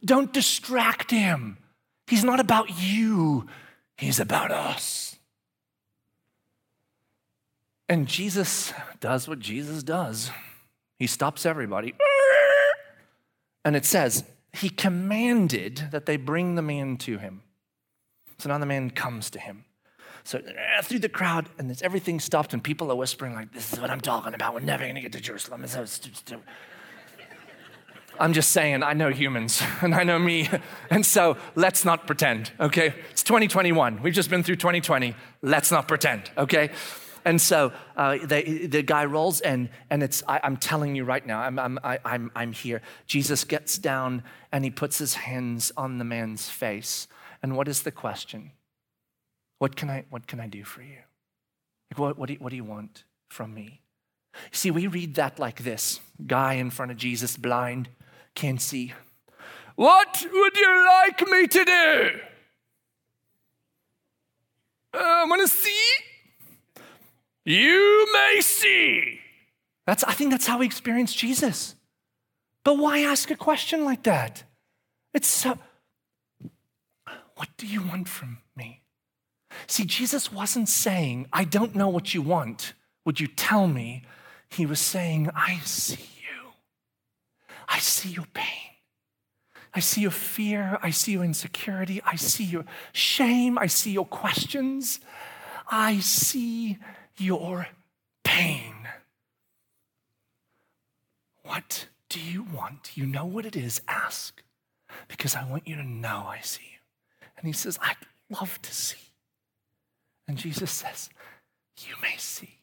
Don't 0.05 0.33
distract 0.33 1.12
him. 1.12 1.59
He's 2.09 2.24
not 2.24 2.40
about 2.40 2.83
you. 2.83 3.46
He's 4.01 4.19
about 4.19 4.51
us. 4.51 5.16
And 7.89 8.09
Jesus 8.09 8.72
does 9.01 9.29
what 9.29 9.39
Jesus 9.39 9.83
does 9.83 10.31
he 11.01 11.07
stops 11.07 11.47
everybody. 11.47 11.95
And 13.64 13.74
it 13.74 13.87
says, 13.87 14.22
He 14.53 14.68
commanded 14.68 15.89
that 15.91 16.05
they 16.05 16.18
bring 16.18 16.55
the 16.55 16.62
man 16.62 16.99
to 16.99 17.16
him. 17.16 17.43
So 18.39 18.51
now 18.51 18.59
the 18.59 18.66
man 18.66 18.91
comes 18.91 19.31
to 19.31 19.39
him. 19.39 19.64
So 20.24 20.39
uh, 20.39 20.83
through 20.83 20.99
the 20.99 21.09
crowd, 21.09 21.49
and 21.59 21.70
there's 21.70 21.81
everything 21.81 22.20
stopped, 22.20 22.53
and 22.53 22.62
people 22.62 22.93
are 22.93 22.97
whispering, 22.97 23.35
like, 23.35 23.53
This 23.55 23.72
is 23.72 23.81
what 23.81 23.91
I'm 23.91 24.03
talking 24.03 24.35
about. 24.35 24.53
We're 24.53 24.61
never 24.61 24.85
going 24.85 24.95
to 24.95 25.01
get 25.01 25.12
to 25.12 25.20
Jerusalem. 25.20 25.64
It's. 25.64 25.99
I'm 28.18 28.35
just 28.35 28.51
saying, 28.51 28.83
I 28.83 28.93
know 28.93 29.09
humans 29.09 29.62
and 29.81 29.95
I 29.95 30.05
know 30.05 30.18
me. 30.18 30.49
And 30.91 31.07
so 31.07 31.39
let's 31.55 31.85
not 31.87 32.07
pretend, 32.07 32.51
okay? 32.61 32.95
It's 33.31 33.35
2021. 33.37 34.03
We've 34.03 34.12
just 34.12 34.28
been 34.28 34.43
through 34.43 34.57
2020. 34.57 35.14
Let's 35.41 35.70
not 35.70 35.87
pretend, 35.87 36.28
okay? 36.37 36.70
And 37.24 37.41
so 37.41 37.72
uh, 37.97 38.18
the 38.26 38.83
guy 38.85 39.05
rolls 39.05 39.41
in, 39.41 39.70
and 39.89 40.03
it's, 40.03 40.24
I, 40.26 40.41
am 40.43 40.57
telling 40.57 40.97
you 40.97 41.05
right 41.05 41.24
now, 41.24 41.41
I'm, 41.41 41.57
I'm, 41.57 41.78
I, 41.85 42.01
I'm, 42.05 42.33
I'm 42.35 42.51
here. 42.51 42.83
Jesus 43.07 43.45
gets 43.45 43.78
down 43.78 44.24
and 44.51 44.64
he 44.64 44.70
puts 44.70 44.99
his 44.99 45.14
hands 45.14 45.70
on 45.76 45.99
the 45.99 46.05
man's 46.05 46.49
face. 46.51 47.07
And 47.41 47.57
what 47.57 47.68
is 47.68 47.83
the 47.83 47.93
question? 47.93 48.51
What 49.61 49.76
can 49.76 49.91
I, 49.91 50.07
what 50.11 50.26
can 50.26 50.41
I 50.41 50.49
do 50.49 50.64
for 50.64 50.83
you? 50.83 50.99
Like, 51.93 52.01
what, 52.01 52.18
what, 52.18 52.26
do 52.26 52.33
you, 52.33 52.41
what 52.41 52.51
do 52.51 52.57
you 52.57 52.64
want 52.64 53.05
from 53.28 53.55
me? 53.55 53.81
See, 54.51 54.72
we 54.72 54.89
read 54.89 55.14
that 55.14 55.39
like 55.39 55.62
this 55.62 56.01
guy 56.26 56.55
in 56.55 56.70
front 56.70 56.91
of 56.91 56.97
Jesus, 56.97 57.37
blind, 57.37 57.91
can't 58.35 58.61
see. 58.61 58.93
What 59.76 60.26
would 60.33 60.57
you 60.57 60.85
like 60.85 61.28
me 61.28 61.47
to 61.47 61.64
do? 61.64 62.20
Uh, 64.93 64.99
I 64.99 65.24
want 65.24 65.43
to 65.43 65.49
see. 65.49 65.93
You 67.45 68.09
may 68.12 68.41
see. 68.41 69.20
That's, 69.86 70.05
I 70.05 70.12
think 70.12 70.30
that's 70.30 70.47
how 70.47 70.59
we 70.59 70.66
experience 70.66 71.14
Jesus. 71.14 71.74
But 72.64 72.78
why 72.78 73.01
ask 73.01 73.30
a 73.30 73.36
question 73.36 73.84
like 73.84 74.03
that? 74.05 74.45
It's 75.14 75.28
so. 75.28 75.59
What 77.36 77.49
do 77.57 77.66
you 77.66 77.82
want 77.82 78.09
from 78.09 78.38
me? 78.55 78.82
See, 79.66 79.84
Jesus 79.84 80.32
wasn't 80.32 80.68
saying, 80.68 81.26
I 81.32 81.45
don't 81.45 81.74
know 81.74 81.88
what 81.88 82.14
you 82.14 82.22
want. 82.22 82.74
Would 83.05 83.18
you 83.18 83.26
tell 83.26 83.66
me? 83.66 84.03
He 84.51 84.66
was 84.66 84.80
saying, 84.80 85.30
I 85.34 85.59
see 85.64 85.95
you. 85.95 86.53
I 87.68 87.78
see 87.78 88.11
your 88.11 88.26
pain. 88.34 88.70
I 89.73 89.81
see 89.81 90.01
your 90.01 90.11
fear. 90.11 90.79
I 90.83 90.91
see 90.91 91.12
your 91.12 91.25
insecurity. 91.25 92.03
I 92.05 92.16
see 92.16 92.45
your 92.45 92.64
shame. 92.93 93.59
I 93.59 93.66
see 93.66 93.93
your 93.93 94.07
questions. 94.07 95.01
I 95.68 96.01
see 96.01 96.79
your 97.16 97.68
pain. 98.25 98.75
What 101.45 101.87
do 102.09 102.21
you 102.21 102.43
want? 102.43 102.97
You 102.97 103.07
know 103.07 103.25
what 103.25 103.47
it 103.47 103.57
is. 103.57 103.81
Ask, 103.87 104.43
because 105.09 105.37
I 105.37 105.49
want 105.49 105.66
you 105.68 105.77
to 105.77 105.85
know 105.85 106.27
I 106.29 106.41
see 106.41 106.64
you. 106.73 106.79
And 107.37 107.47
he 107.47 107.53
says, 107.53 107.79
I'd 107.81 107.97
love 108.29 108.61
to 108.62 108.75
see. 108.75 108.99
And 110.27 110.37
Jesus 110.37 110.71
says, 110.71 111.11
You 111.79 111.95
may 112.03 112.16
see. 112.16 112.59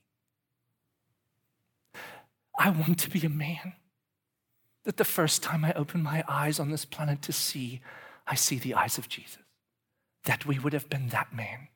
I 2.59 2.69
want 2.69 2.99
to 2.99 3.09
be 3.09 3.25
a 3.25 3.29
man 3.29 3.73
that 4.87 4.95
the 4.95 5.03
first 5.03 5.43
time 5.43 5.65
I 5.65 5.73
open 5.73 6.01
my 6.01 6.23
eyes 6.29 6.61
on 6.61 6.71
this 6.71 6.85
planet 6.85 7.21
to 7.23 7.33
see, 7.33 7.81
I 8.25 8.35
see 8.35 8.57
the 8.57 8.73
eyes 8.73 8.97
of 8.97 9.09
Jesus. 9.09 9.39
That 10.23 10.45
we 10.45 10.59
would 10.59 10.71
have 10.71 10.89
been 10.89 11.09
that 11.09 11.33
man. 11.33 11.67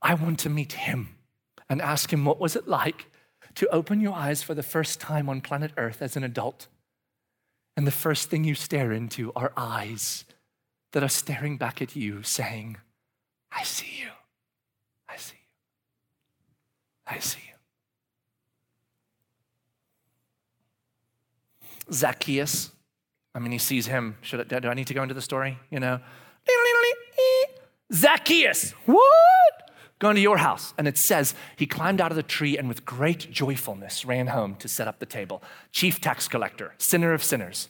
I 0.00 0.14
want 0.14 0.38
to 0.38 0.48
meet 0.48 0.72
him 0.72 1.16
and 1.68 1.82
ask 1.82 2.10
him, 2.10 2.24
What 2.24 2.40
was 2.40 2.56
it 2.56 2.66
like 2.66 3.10
to 3.56 3.68
open 3.68 4.00
your 4.00 4.14
eyes 4.14 4.42
for 4.42 4.54
the 4.54 4.62
first 4.62 4.98
time 4.98 5.28
on 5.28 5.42
planet 5.42 5.72
Earth 5.76 6.00
as 6.00 6.16
an 6.16 6.24
adult? 6.24 6.68
And 7.76 7.86
the 7.86 7.90
first 7.90 8.30
thing 8.30 8.44
you 8.44 8.54
stare 8.54 8.92
into 8.92 9.30
are 9.36 9.52
eyes 9.54 10.24
that 10.92 11.02
are 11.02 11.10
staring 11.10 11.58
back 11.58 11.82
at 11.82 11.94
you, 11.94 12.22
saying, 12.22 12.78
I 13.54 13.62
see 13.62 14.00
you. 14.00 14.08
I 15.06 15.16
see 15.18 15.36
you. 15.36 17.14
I 17.14 17.18
see 17.18 17.40
you. 17.46 17.51
Zacchaeus. 21.92 22.70
I 23.34 23.38
mean, 23.38 23.52
he 23.52 23.58
sees 23.58 23.86
him. 23.86 24.16
Should 24.20 24.52
I, 24.52 24.58
do 24.60 24.68
I 24.68 24.74
need 24.74 24.86
to 24.88 24.94
go 24.94 25.02
into 25.02 25.14
the 25.14 25.22
story? 25.22 25.58
You 25.70 25.80
know, 25.80 26.00
Zacchaeus. 27.92 28.72
What? 28.86 29.70
Going 29.98 30.16
to 30.16 30.20
your 30.20 30.38
house. 30.38 30.74
And 30.76 30.88
it 30.88 30.98
says 30.98 31.34
he 31.56 31.66
climbed 31.66 32.00
out 32.00 32.10
of 32.10 32.16
the 32.16 32.22
tree 32.22 32.58
and 32.58 32.68
with 32.68 32.84
great 32.84 33.30
joyfulness 33.30 34.04
ran 34.04 34.28
home 34.28 34.56
to 34.56 34.68
set 34.68 34.88
up 34.88 34.98
the 34.98 35.06
table. 35.06 35.42
Chief 35.70 36.00
tax 36.00 36.26
collector, 36.26 36.74
sinner 36.78 37.12
of 37.12 37.22
sinners. 37.22 37.68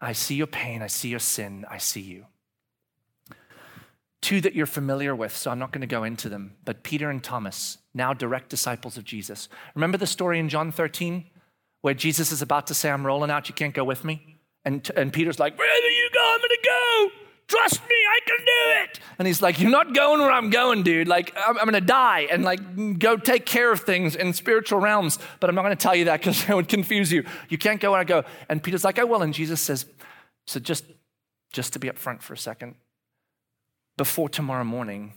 I 0.00 0.12
see 0.12 0.34
your 0.34 0.48
pain. 0.48 0.82
I 0.82 0.88
see 0.88 1.08
your 1.08 1.20
sin. 1.20 1.64
I 1.70 1.78
see 1.78 2.00
you. 2.00 2.26
Two 4.20 4.40
that 4.40 4.54
you're 4.54 4.66
familiar 4.66 5.16
with, 5.16 5.36
so 5.36 5.50
I'm 5.50 5.58
not 5.58 5.72
going 5.72 5.80
to 5.80 5.86
go 5.86 6.04
into 6.04 6.28
them, 6.28 6.54
but 6.64 6.84
Peter 6.84 7.10
and 7.10 7.22
Thomas, 7.22 7.78
now 7.92 8.14
direct 8.14 8.50
disciples 8.50 8.96
of 8.96 9.02
Jesus. 9.02 9.48
Remember 9.74 9.98
the 9.98 10.06
story 10.06 10.38
in 10.38 10.48
John 10.48 10.70
13? 10.70 11.24
Where 11.82 11.94
Jesus 11.94 12.32
is 12.32 12.42
about 12.42 12.68
to 12.68 12.74
say, 12.74 12.90
I'm 12.90 13.04
rolling 13.04 13.30
out, 13.30 13.48
you 13.48 13.54
can't 13.54 13.74
go 13.74 13.84
with 13.84 14.04
me? 14.04 14.38
And, 14.64 14.88
and 14.96 15.12
Peter's 15.12 15.38
like, 15.38 15.58
Wherever 15.58 15.88
you 15.88 16.10
go, 16.14 16.34
I'm 16.34 16.40
gonna 16.40 16.54
go. 16.64 17.10
Trust 17.48 17.82
me, 17.82 17.96
I 17.96 18.18
can 18.26 18.38
do 18.38 18.82
it. 18.82 19.00
And 19.18 19.26
he's 19.26 19.42
like, 19.42 19.60
You're 19.60 19.70
not 19.70 19.94
going 19.94 20.20
where 20.20 20.30
I'm 20.30 20.50
going, 20.50 20.84
dude. 20.84 21.08
Like, 21.08 21.36
I'm, 21.36 21.58
I'm 21.58 21.64
gonna 21.64 21.80
die 21.80 22.28
and 22.30 22.44
like 22.44 22.98
go 22.98 23.16
take 23.16 23.44
care 23.44 23.72
of 23.72 23.80
things 23.80 24.14
in 24.14 24.32
spiritual 24.32 24.78
realms. 24.78 25.18
But 25.40 25.50
I'm 25.50 25.56
not 25.56 25.62
gonna 25.62 25.76
tell 25.76 25.94
you 25.94 26.06
that 26.06 26.20
because 26.20 26.48
it 26.48 26.54
would 26.54 26.68
confuse 26.68 27.12
you. 27.12 27.24
You 27.48 27.58
can't 27.58 27.80
go 27.80 27.90
where 27.90 28.00
I 28.00 28.04
go. 28.04 28.24
And 28.48 28.62
Peter's 28.62 28.84
like, 28.84 28.98
I 28.98 29.04
will. 29.04 29.22
And 29.22 29.34
Jesus 29.34 29.60
says, 29.60 29.84
So 30.46 30.60
just, 30.60 30.84
just 31.52 31.72
to 31.72 31.78
be 31.80 31.88
upfront 31.88 32.22
for 32.22 32.32
a 32.32 32.38
second, 32.38 32.76
before 33.96 34.28
tomorrow 34.28 34.64
morning, 34.64 35.12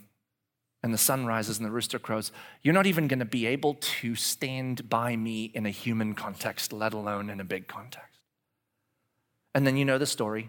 and 0.86 0.94
the 0.94 1.00
sun 1.00 1.26
rises 1.26 1.58
and 1.58 1.66
the 1.66 1.72
rooster 1.72 1.98
crows, 1.98 2.32
you're 2.62 2.72
not 2.72 2.86
even 2.86 3.08
going 3.08 3.18
to 3.18 3.26
be 3.26 3.48
able 3.48 3.74
to 3.74 4.14
stand 4.14 4.88
by 4.88 5.16
me 5.16 5.46
in 5.46 5.66
a 5.66 5.72
human 5.72 6.14
context, 6.14 6.72
let 6.72 6.94
alone 6.94 7.32
in 7.32 7.40
a 7.40 7.44
big 7.44 7.68
context. 7.68 8.20
And 9.56 9.66
then 9.66 9.78
you 9.78 9.84
know 9.84 9.98
the 9.98 10.06
story. 10.06 10.48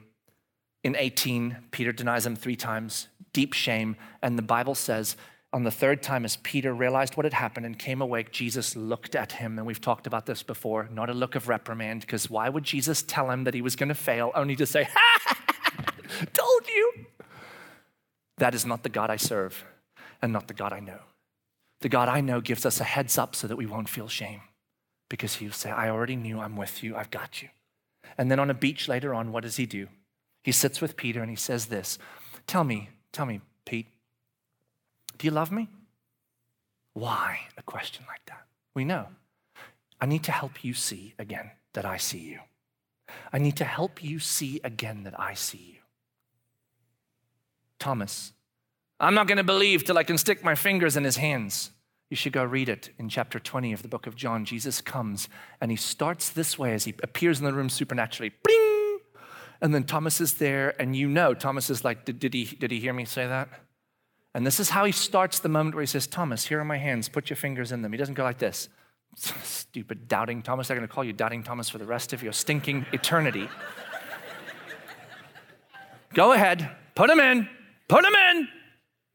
In 0.84 0.94
18, 0.94 1.56
Peter 1.70 1.90
denies 1.90 2.26
him 2.26 2.36
three 2.36 2.54
times, 2.54 3.08
deep 3.32 3.54
shame. 3.54 3.96
And 4.20 4.36
the 4.36 4.42
Bible 4.42 4.74
says, 4.74 5.16
on 5.54 5.62
the 5.62 5.70
third 5.70 6.02
time, 6.02 6.26
as 6.26 6.36
Peter 6.36 6.74
realized 6.74 7.16
what 7.16 7.24
had 7.24 7.32
happened 7.32 7.64
and 7.64 7.78
came 7.78 8.02
awake, 8.02 8.30
Jesus 8.30 8.76
looked 8.76 9.16
at 9.16 9.32
him. 9.32 9.56
And 9.56 9.66
we've 9.66 9.80
talked 9.80 10.06
about 10.06 10.26
this 10.26 10.42
before, 10.42 10.86
not 10.92 11.08
a 11.08 11.14
look 11.14 11.34
of 11.34 11.48
reprimand, 11.48 12.02
because 12.02 12.28
why 12.28 12.50
would 12.50 12.64
Jesus 12.64 13.02
tell 13.02 13.30
him 13.30 13.44
that 13.44 13.54
he 13.54 13.62
was 13.62 13.74
going 13.74 13.88
to 13.88 13.94
fail, 13.94 14.32
only 14.34 14.54
to 14.56 14.66
say, 14.66 14.86
Ha! 14.94 15.36
Told 16.34 16.68
you. 16.68 17.06
That 18.36 18.54
is 18.54 18.66
not 18.66 18.82
the 18.82 18.90
God 18.90 19.08
I 19.08 19.16
serve 19.16 19.64
and 20.22 20.32
not 20.32 20.48
the 20.48 20.54
God 20.54 20.72
I 20.72 20.80
know. 20.80 21.00
The 21.80 21.88
God 21.88 22.08
I 22.08 22.20
know 22.20 22.40
gives 22.40 22.64
us 22.64 22.80
a 22.80 22.84
heads 22.84 23.18
up 23.18 23.34
so 23.34 23.46
that 23.46 23.56
we 23.56 23.66
won't 23.66 23.88
feel 23.88 24.08
shame 24.08 24.40
because 25.08 25.36
he'll 25.36 25.52
say, 25.52 25.70
I 25.70 25.90
already 25.90 26.16
knew 26.16 26.40
I'm 26.40 26.56
with 26.56 26.82
you, 26.82 26.96
I've 26.96 27.10
got 27.10 27.42
you. 27.42 27.48
And 28.18 28.30
then 28.30 28.40
on 28.40 28.50
a 28.50 28.54
beach 28.54 28.88
later 28.88 29.14
on, 29.14 29.32
what 29.32 29.42
does 29.42 29.56
he 29.56 29.66
do? 29.66 29.88
He 30.42 30.52
sits 30.52 30.80
with 30.80 30.96
Peter 30.96 31.20
and 31.20 31.30
he 31.30 31.36
says 31.36 31.66
this 31.66 31.98
Tell 32.46 32.64
me, 32.64 32.90
tell 33.12 33.26
me, 33.26 33.40
Pete, 33.64 33.88
do 35.18 35.26
you 35.26 35.30
love 35.30 35.50
me? 35.50 35.68
Why 36.94 37.40
a 37.58 37.62
question 37.62 38.04
like 38.08 38.24
that? 38.26 38.46
We 38.74 38.84
know. 38.84 39.08
I 40.00 40.06
need 40.06 40.24
to 40.24 40.32
help 40.32 40.64
you 40.64 40.74
see 40.74 41.14
again 41.18 41.50
that 41.74 41.84
I 41.84 41.96
see 41.96 42.18
you. 42.18 42.40
I 43.32 43.38
need 43.38 43.56
to 43.56 43.64
help 43.64 44.02
you 44.02 44.18
see 44.18 44.60
again 44.64 45.04
that 45.04 45.18
I 45.18 45.34
see 45.34 45.74
you. 45.74 45.80
Thomas, 47.78 48.32
I'm 48.98 49.14
not 49.14 49.26
going 49.26 49.38
to 49.38 49.44
believe 49.44 49.84
till 49.84 49.98
I 49.98 50.04
can 50.04 50.16
stick 50.16 50.42
my 50.42 50.54
fingers 50.54 50.96
in 50.96 51.04
his 51.04 51.16
hands. 51.16 51.70
You 52.08 52.16
should 52.16 52.32
go 52.32 52.44
read 52.44 52.68
it 52.68 52.90
in 52.98 53.08
chapter 53.08 53.38
20 53.38 53.72
of 53.72 53.82
the 53.82 53.88
book 53.88 54.06
of 54.06 54.16
John. 54.16 54.44
Jesus 54.44 54.80
comes 54.80 55.28
and 55.60 55.70
he 55.70 55.76
starts 55.76 56.30
this 56.30 56.58
way 56.58 56.72
as 56.72 56.84
he 56.84 56.94
appears 57.02 57.40
in 57.40 57.44
the 57.44 57.52
room 57.52 57.68
supernaturally. 57.68 58.32
Bling! 58.42 58.98
And 59.60 59.74
then 59.74 59.84
Thomas 59.84 60.20
is 60.20 60.34
there, 60.34 60.80
and 60.80 60.94
you 60.94 61.08
know, 61.08 61.32
Thomas 61.34 61.70
is 61.70 61.84
like, 61.84 62.04
did, 62.04 62.18
did, 62.18 62.34
he, 62.34 62.44
did 62.44 62.70
he 62.70 62.78
hear 62.78 62.92
me 62.92 63.04
say 63.06 63.26
that? 63.26 63.48
And 64.34 64.46
this 64.46 64.60
is 64.60 64.70
how 64.70 64.84
he 64.84 64.92
starts 64.92 65.38
the 65.40 65.48
moment 65.48 65.74
where 65.74 65.82
he 65.82 65.86
says, 65.86 66.06
Thomas, 66.06 66.46
here 66.46 66.60
are 66.60 66.64
my 66.64 66.76
hands, 66.76 67.08
put 67.08 67.30
your 67.30 67.38
fingers 67.38 67.72
in 67.72 67.80
them. 67.80 67.90
He 67.90 67.98
doesn't 67.98 68.14
go 68.14 68.22
like 68.22 68.38
this. 68.38 68.68
Stupid 69.16 70.08
doubting 70.08 70.42
Thomas. 70.42 70.68
They're 70.68 70.76
going 70.76 70.86
to 70.86 70.94
call 70.94 71.04
you 71.04 71.14
doubting 71.14 71.42
Thomas 71.42 71.70
for 71.70 71.78
the 71.78 71.86
rest 71.86 72.12
of 72.12 72.22
your 72.22 72.34
stinking 72.34 72.84
eternity. 72.92 73.48
go 76.14 76.32
ahead, 76.32 76.70
put 76.94 77.08
them 77.08 77.18
in, 77.18 77.48
put 77.88 78.02
them 78.02 78.14
in. 78.14 78.48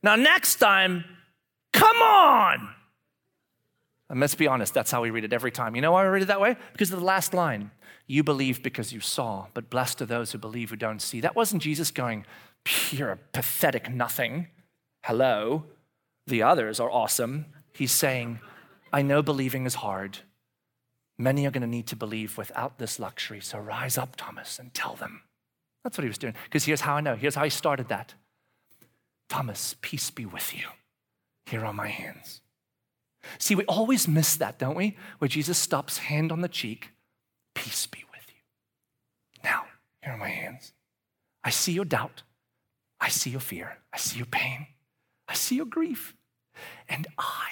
Now, 0.04 0.16
next 0.16 0.56
time, 0.56 1.06
come 1.74 1.98
on. 1.98 2.70
And 4.10 4.20
let's 4.20 4.36
be 4.36 4.48
honest, 4.48 4.74
that's 4.74 4.92
how 4.92 5.02
we 5.02 5.10
read 5.10 5.24
it 5.24 5.32
every 5.32 5.52
time. 5.52 5.76
You 5.76 5.82
know 5.82 5.94
why 5.94 6.04
we 6.04 6.10
read 6.10 6.24
it 6.24 6.28
that 6.28 6.42
way? 6.42 6.58
Because 6.74 6.92
of 6.92 7.00
the 7.00 7.06
last 7.06 7.34
line. 7.34 7.72
You 8.08 8.24
believe 8.24 8.62
because 8.62 8.92
you 8.92 9.00
saw, 9.00 9.48
but 9.54 9.70
blessed 9.70 10.02
are 10.02 10.06
those 10.06 10.32
who 10.32 10.38
believe 10.38 10.72
who 10.72 10.76
don't 10.76 11.02
see. 11.02 11.22
That 11.22 11.36
wasn't 11.36 11.62
Jesus 11.62 11.92
going, 11.92 12.26
you're 12.90 13.12
a 13.12 13.20
pathetic 13.32 13.90
nothing. 13.90 14.48
Hello. 15.06 15.64
The 16.28 16.44
others 16.44 16.80
are 16.80 16.92
awesome. 16.92 17.46
He's 17.72 17.94
saying, 17.94 18.40
I 18.92 19.02
know 19.02 19.22
believing 19.22 19.66
is 19.66 19.76
hard. 19.76 20.20
Many 21.18 21.46
are 21.46 21.52
going 21.52 21.62
to 21.62 21.68
need 21.68 21.88
to 21.88 21.96
believe 21.96 22.38
without 22.38 22.80
this 22.80 23.00
luxury. 23.00 23.40
So 23.40 23.60
rise 23.60 23.98
up, 23.98 24.16
Thomas, 24.18 24.60
and 24.60 24.74
tell 24.74 24.96
them. 24.96 25.22
That's 25.84 25.98
what 25.98 26.04
he 26.04 26.10
was 26.10 26.18
doing. 26.18 26.36
Because 26.44 26.66
here's 26.66 26.82
how 26.82 26.96
I 26.96 27.02
know. 27.02 27.16
Here's 27.16 27.36
how 27.36 27.44
he 27.44 27.50
started 27.50 27.88
that. 27.90 28.14
Thomas, 29.32 29.78
peace 29.82 30.12
be 30.12 30.26
with 30.26 30.54
you. 30.54 30.66
Here 31.46 31.66
are 31.66 31.72
my 31.72 31.88
hands. 31.88 32.42
See, 33.38 33.56
we 33.56 33.64
always 33.64 34.06
miss 34.06 34.36
that, 34.36 34.60
don't 34.60 34.76
we? 34.76 34.98
Where 35.20 35.30
Jesus 35.30 35.58
stops, 35.58 36.00
hand 36.00 36.34
on 36.34 36.42
the 36.42 36.50
cheek, 36.50 36.90
peace 37.56 37.86
be 37.88 38.04
with 38.12 38.26
you. 38.28 39.42
Now, 39.42 39.68
here 40.04 40.12
are 40.12 40.18
my 40.18 40.28
hands. 40.28 40.74
I 41.46 41.50
see 41.50 41.72
your 41.72 41.86
doubt. 41.86 42.24
I 43.00 43.08
see 43.08 43.30
your 43.30 43.40
fear. 43.40 43.78
I 43.94 43.98
see 43.98 44.18
your 44.18 44.26
pain. 44.26 44.68
I 45.30 45.34
see 45.36 45.56
your 45.56 45.66
grief. 45.66 46.14
And 46.90 47.08
I 47.18 47.52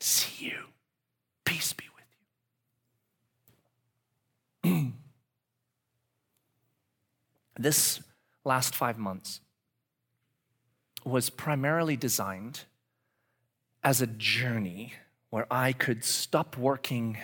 see 0.00 0.46
you 0.46 0.70
Peace 1.44 1.72
be 1.72 1.84
with 4.62 4.72
you. 4.72 4.92
this 7.58 8.00
last 8.44 8.74
five 8.74 8.98
months 8.98 9.40
was 11.04 11.30
primarily 11.30 11.96
designed 11.96 12.60
as 13.82 14.00
a 14.00 14.06
journey 14.06 14.94
where 15.30 15.46
I 15.50 15.72
could 15.72 16.04
stop 16.04 16.56
working 16.56 17.18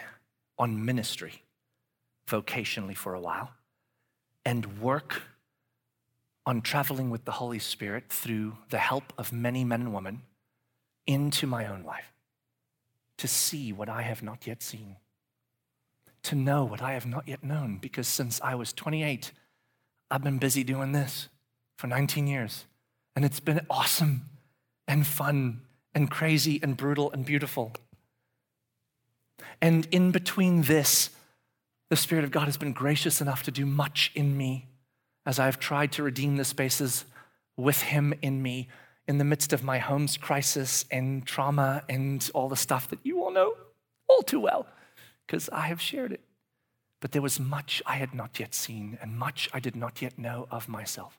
on 0.59 0.85
ministry 0.85 1.43
vocationally 2.29 2.97
for 2.97 3.15
a 3.15 3.21
while 3.21 3.51
and 4.45 4.81
work 4.81 5.23
on 6.47 6.63
traveling 6.63 7.11
with 7.11 7.25
the 7.25 7.33
Holy 7.33 7.59
Spirit 7.59 8.05
through 8.09 8.57
the 8.71 8.79
help 8.79 9.13
of 9.19 9.33
many 9.33 9.65
men 9.65 9.83
and 9.83 9.95
women 9.95 10.23
into 11.07 11.47
my 11.47 11.67
own 11.67 11.83
life 11.83 12.13
to 13.19 13.29
see 13.29 13.73
what 13.73 13.89
I 13.89 14.03
have 14.03 14.23
not 14.23 14.47
yet 14.47 14.63
seen, 14.63 14.97
to 16.23 16.35
know 16.35 16.65
what 16.65 16.83
I 16.83 16.93
have 16.93 17.07
not 17.07 17.27
yet 17.27 17.43
known, 17.43 17.79
because 17.79 18.07
since 18.07 18.41
I 18.41 18.55
was 18.55 18.73
28, 18.73 19.33
I've 20.11 20.23
been 20.23 20.39
busy 20.39 20.63
doing 20.63 20.93
this 20.93 21.29
for 21.77 21.87
19 21.87 22.27
years. 22.27 22.67
And 23.17 23.25
it's 23.25 23.41
been 23.41 23.67
awesome 23.69 24.29
and 24.87 25.07
fun 25.07 25.63
and 25.95 26.11
crazy 26.11 26.61
and 26.63 26.77
brutal 26.77 27.11
and 27.11 27.25
beautiful. 27.25 27.73
And 29.61 29.89
in 29.91 30.13
between 30.13 30.63
this, 30.63 31.11
the 31.89 31.97
Spirit 31.97 32.25
of 32.25 32.31
God 32.31 32.45
has 32.45 32.57
been 32.57 32.73
gracious 32.73 33.21
enough 33.21 33.43
to 33.45 33.51
do 33.51 33.65
much 33.65 34.13
in 34.15 34.37
me 34.37 34.67
as 35.25 35.39
I've 35.39 35.59
tried 35.59 35.93
to 35.93 36.03
redeem 36.03 36.37
the 36.37 36.45
spaces 36.45 37.05
with 37.57 37.83
Him 37.83 38.13
in 38.23 38.43
me 38.43 38.69
in 39.09 39.19
the 39.19 39.25
midst 39.25 39.53
of 39.53 39.65
my 39.65 39.79
home's 39.79 40.17
crisis 40.17 40.85
and 40.91 41.25
trauma 41.27 41.83
and 41.89 42.29
all 42.35 42.49
the 42.49 42.57
stuff 42.57 42.89
that 42.89 42.99
you 43.03 43.23
all 43.23 43.33
know 43.33 43.55
all 44.09 44.23
too 44.23 44.41
well, 44.41 44.67
because 45.27 45.49
I 45.51 45.63
have 45.63 45.81
shared 45.81 46.13
it. 46.13 46.21
But 47.01 47.13
there 47.13 47.23
was 47.23 47.41
much 47.41 47.83
I 47.87 47.97
had 47.97 48.15
not 48.15 48.39
yet 48.39 48.55
seen 48.55 48.99
and 49.01 49.19
much 49.19 49.49
I 49.53 49.61
did 49.61 49.77
not 49.77 50.01
yet 50.03 50.19
know 50.19 50.47
of 50.51 50.69
myself. 50.69 51.19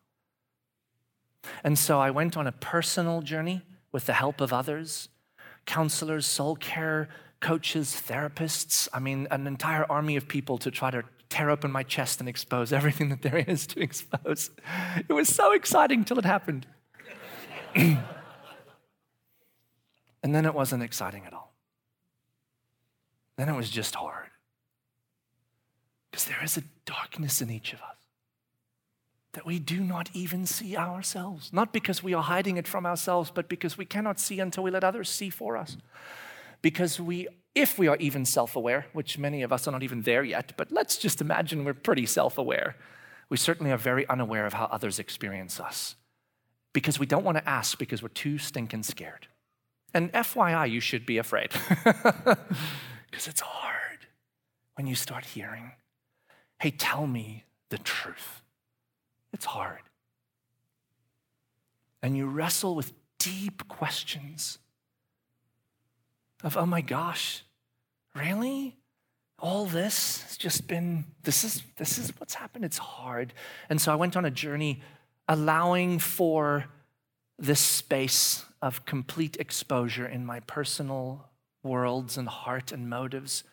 And 1.64 1.78
so 1.78 2.00
I 2.00 2.12
went 2.12 2.38
on 2.38 2.48
a 2.48 2.52
personal 2.52 3.22
journey 3.22 3.64
with 3.92 4.06
the 4.06 4.14
help 4.14 4.42
of 4.42 4.54
others 4.54 5.10
counselors, 5.66 6.26
soul 6.26 6.56
care 6.56 7.10
coaches, 7.40 8.02
therapists. 8.08 8.88
I 8.94 9.00
mean, 9.00 9.28
an 9.32 9.48
entire 9.48 9.86
army 9.92 10.16
of 10.16 10.28
people 10.28 10.58
to 10.60 10.72
try 10.72 10.92
to 10.92 11.04
tear 11.30 11.50
open 11.50 11.72
my 11.72 11.84
chest 11.84 12.20
and 12.20 12.30
expose 12.30 12.72
everything 12.72 13.10
that 13.10 13.22
there 13.22 13.38
is 13.38 13.68
to 13.68 13.80
expose. 13.88 14.50
It 15.08 15.14
was 15.14 15.28
so 15.28 15.52
exciting 15.52 16.04
till 16.06 16.18
it 16.18 16.26
happened. 16.26 16.66
and 17.76 18.00
then 20.24 20.46
it 20.46 20.54
wasn't 20.54 20.84
exciting 20.84 21.26
at 21.26 21.34
all. 21.34 21.54
Then 23.38 23.50
it 23.50 23.56
was 23.56 23.70
just 23.70 23.94
hard. 23.96 24.30
Because 26.10 26.26
there 26.26 26.44
is 26.44 26.58
a 26.58 26.64
darkness 26.86 27.42
in 27.42 27.52
each 27.52 27.74
of 27.74 27.82
us 27.82 27.97
that 29.38 29.46
we 29.46 29.60
do 29.60 29.82
not 29.82 30.10
even 30.14 30.48
see 30.48 30.76
ourselves. 30.76 31.54
Not 31.54 31.72
because 31.72 32.02
we 32.02 32.16
are 32.16 32.24
hiding 32.24 32.58
it 32.58 32.68
from 32.68 32.88
ourselves, 32.88 33.30
but 33.32 33.48
because 33.48 33.78
we 33.78 33.86
cannot 33.86 34.20
see 34.20 34.40
until 34.40 34.64
we 34.64 34.72
let 34.72 34.84
others 34.84 35.12
see 35.12 35.30
for 35.30 35.56
us. 35.56 35.78
Because 36.64 37.00
we, 37.00 37.28
if 37.54 37.78
we 37.78 37.88
are 37.88 37.98
even 37.98 38.26
self 38.26 38.56
aware, 38.56 38.88
which 38.94 39.20
many 39.20 39.44
of 39.44 39.54
us 39.54 39.68
are 39.68 39.72
not 39.72 39.84
even 39.84 40.02
there 40.02 40.24
yet, 40.24 40.54
but 40.58 40.72
let's 40.72 40.98
just 40.98 41.22
imagine 41.22 41.66
we're 41.66 41.76
pretty 41.76 42.08
self 42.08 42.40
aware, 42.40 42.78
we 43.30 43.38
certainly 43.38 43.72
are 43.72 43.78
very 43.78 44.10
unaware 44.10 44.48
of 44.48 44.54
how 44.54 44.66
others 44.72 44.98
experience 44.98 45.60
us 45.60 45.94
because 46.74 46.98
we 46.98 47.06
don't 47.06 47.24
want 47.24 47.38
to 47.38 47.48
ask 47.48 47.78
because 47.78 48.02
we're 48.02 48.10
too 48.10 48.40
stinking 48.40 48.82
scared. 48.82 49.28
And 49.94 50.12
FYI, 50.14 50.72
you 50.72 50.80
should 50.80 51.06
be 51.06 51.20
afraid 51.20 51.52
because 51.84 53.28
it's 53.28 53.42
hard 53.42 54.08
when 54.74 54.88
you 54.88 54.96
start 54.96 55.26
hearing, 55.26 55.74
hey, 56.60 56.72
tell 56.72 57.06
me 57.06 57.44
the 57.70 57.78
truth. 57.78 58.42
It's 59.34 59.46
hard. 59.46 59.82
And 62.02 62.16
you 62.16 62.28
wrestle 62.28 62.76
with 62.76 62.94
deep 63.18 63.68
questions 63.68 64.60
of, 66.44 66.56
oh 66.56 66.66
my 66.66 66.82
gosh, 66.82 67.44
really? 68.16 68.78
All 69.40 69.66
this 69.66 70.22
has 70.24 70.38
just 70.38 70.68
been, 70.68 71.06
this 71.24 71.44
is, 71.44 71.64
this 71.78 71.98
is 71.98 72.12
what's 72.20 72.36
happened. 72.36 72.66
It's 72.66 72.78
hard. 72.78 73.34
And 73.70 73.82
so 73.82 73.92
I 73.92 73.96
went 73.96 74.16
on 74.16 74.26
a 74.26 74.32
journey 74.32 74.82
allowing 75.28 76.00
for 76.00 76.66
this 77.38 77.60
space 77.60 78.46
of 78.62 78.86
complete 78.86 79.38
exposure 79.40 80.08
in 80.08 80.26
my 80.26 80.40
personal 80.42 81.30
worlds 81.64 82.18
and 82.18 82.28
heart 82.28 82.72
and 82.72 82.90
motives. 82.90 83.44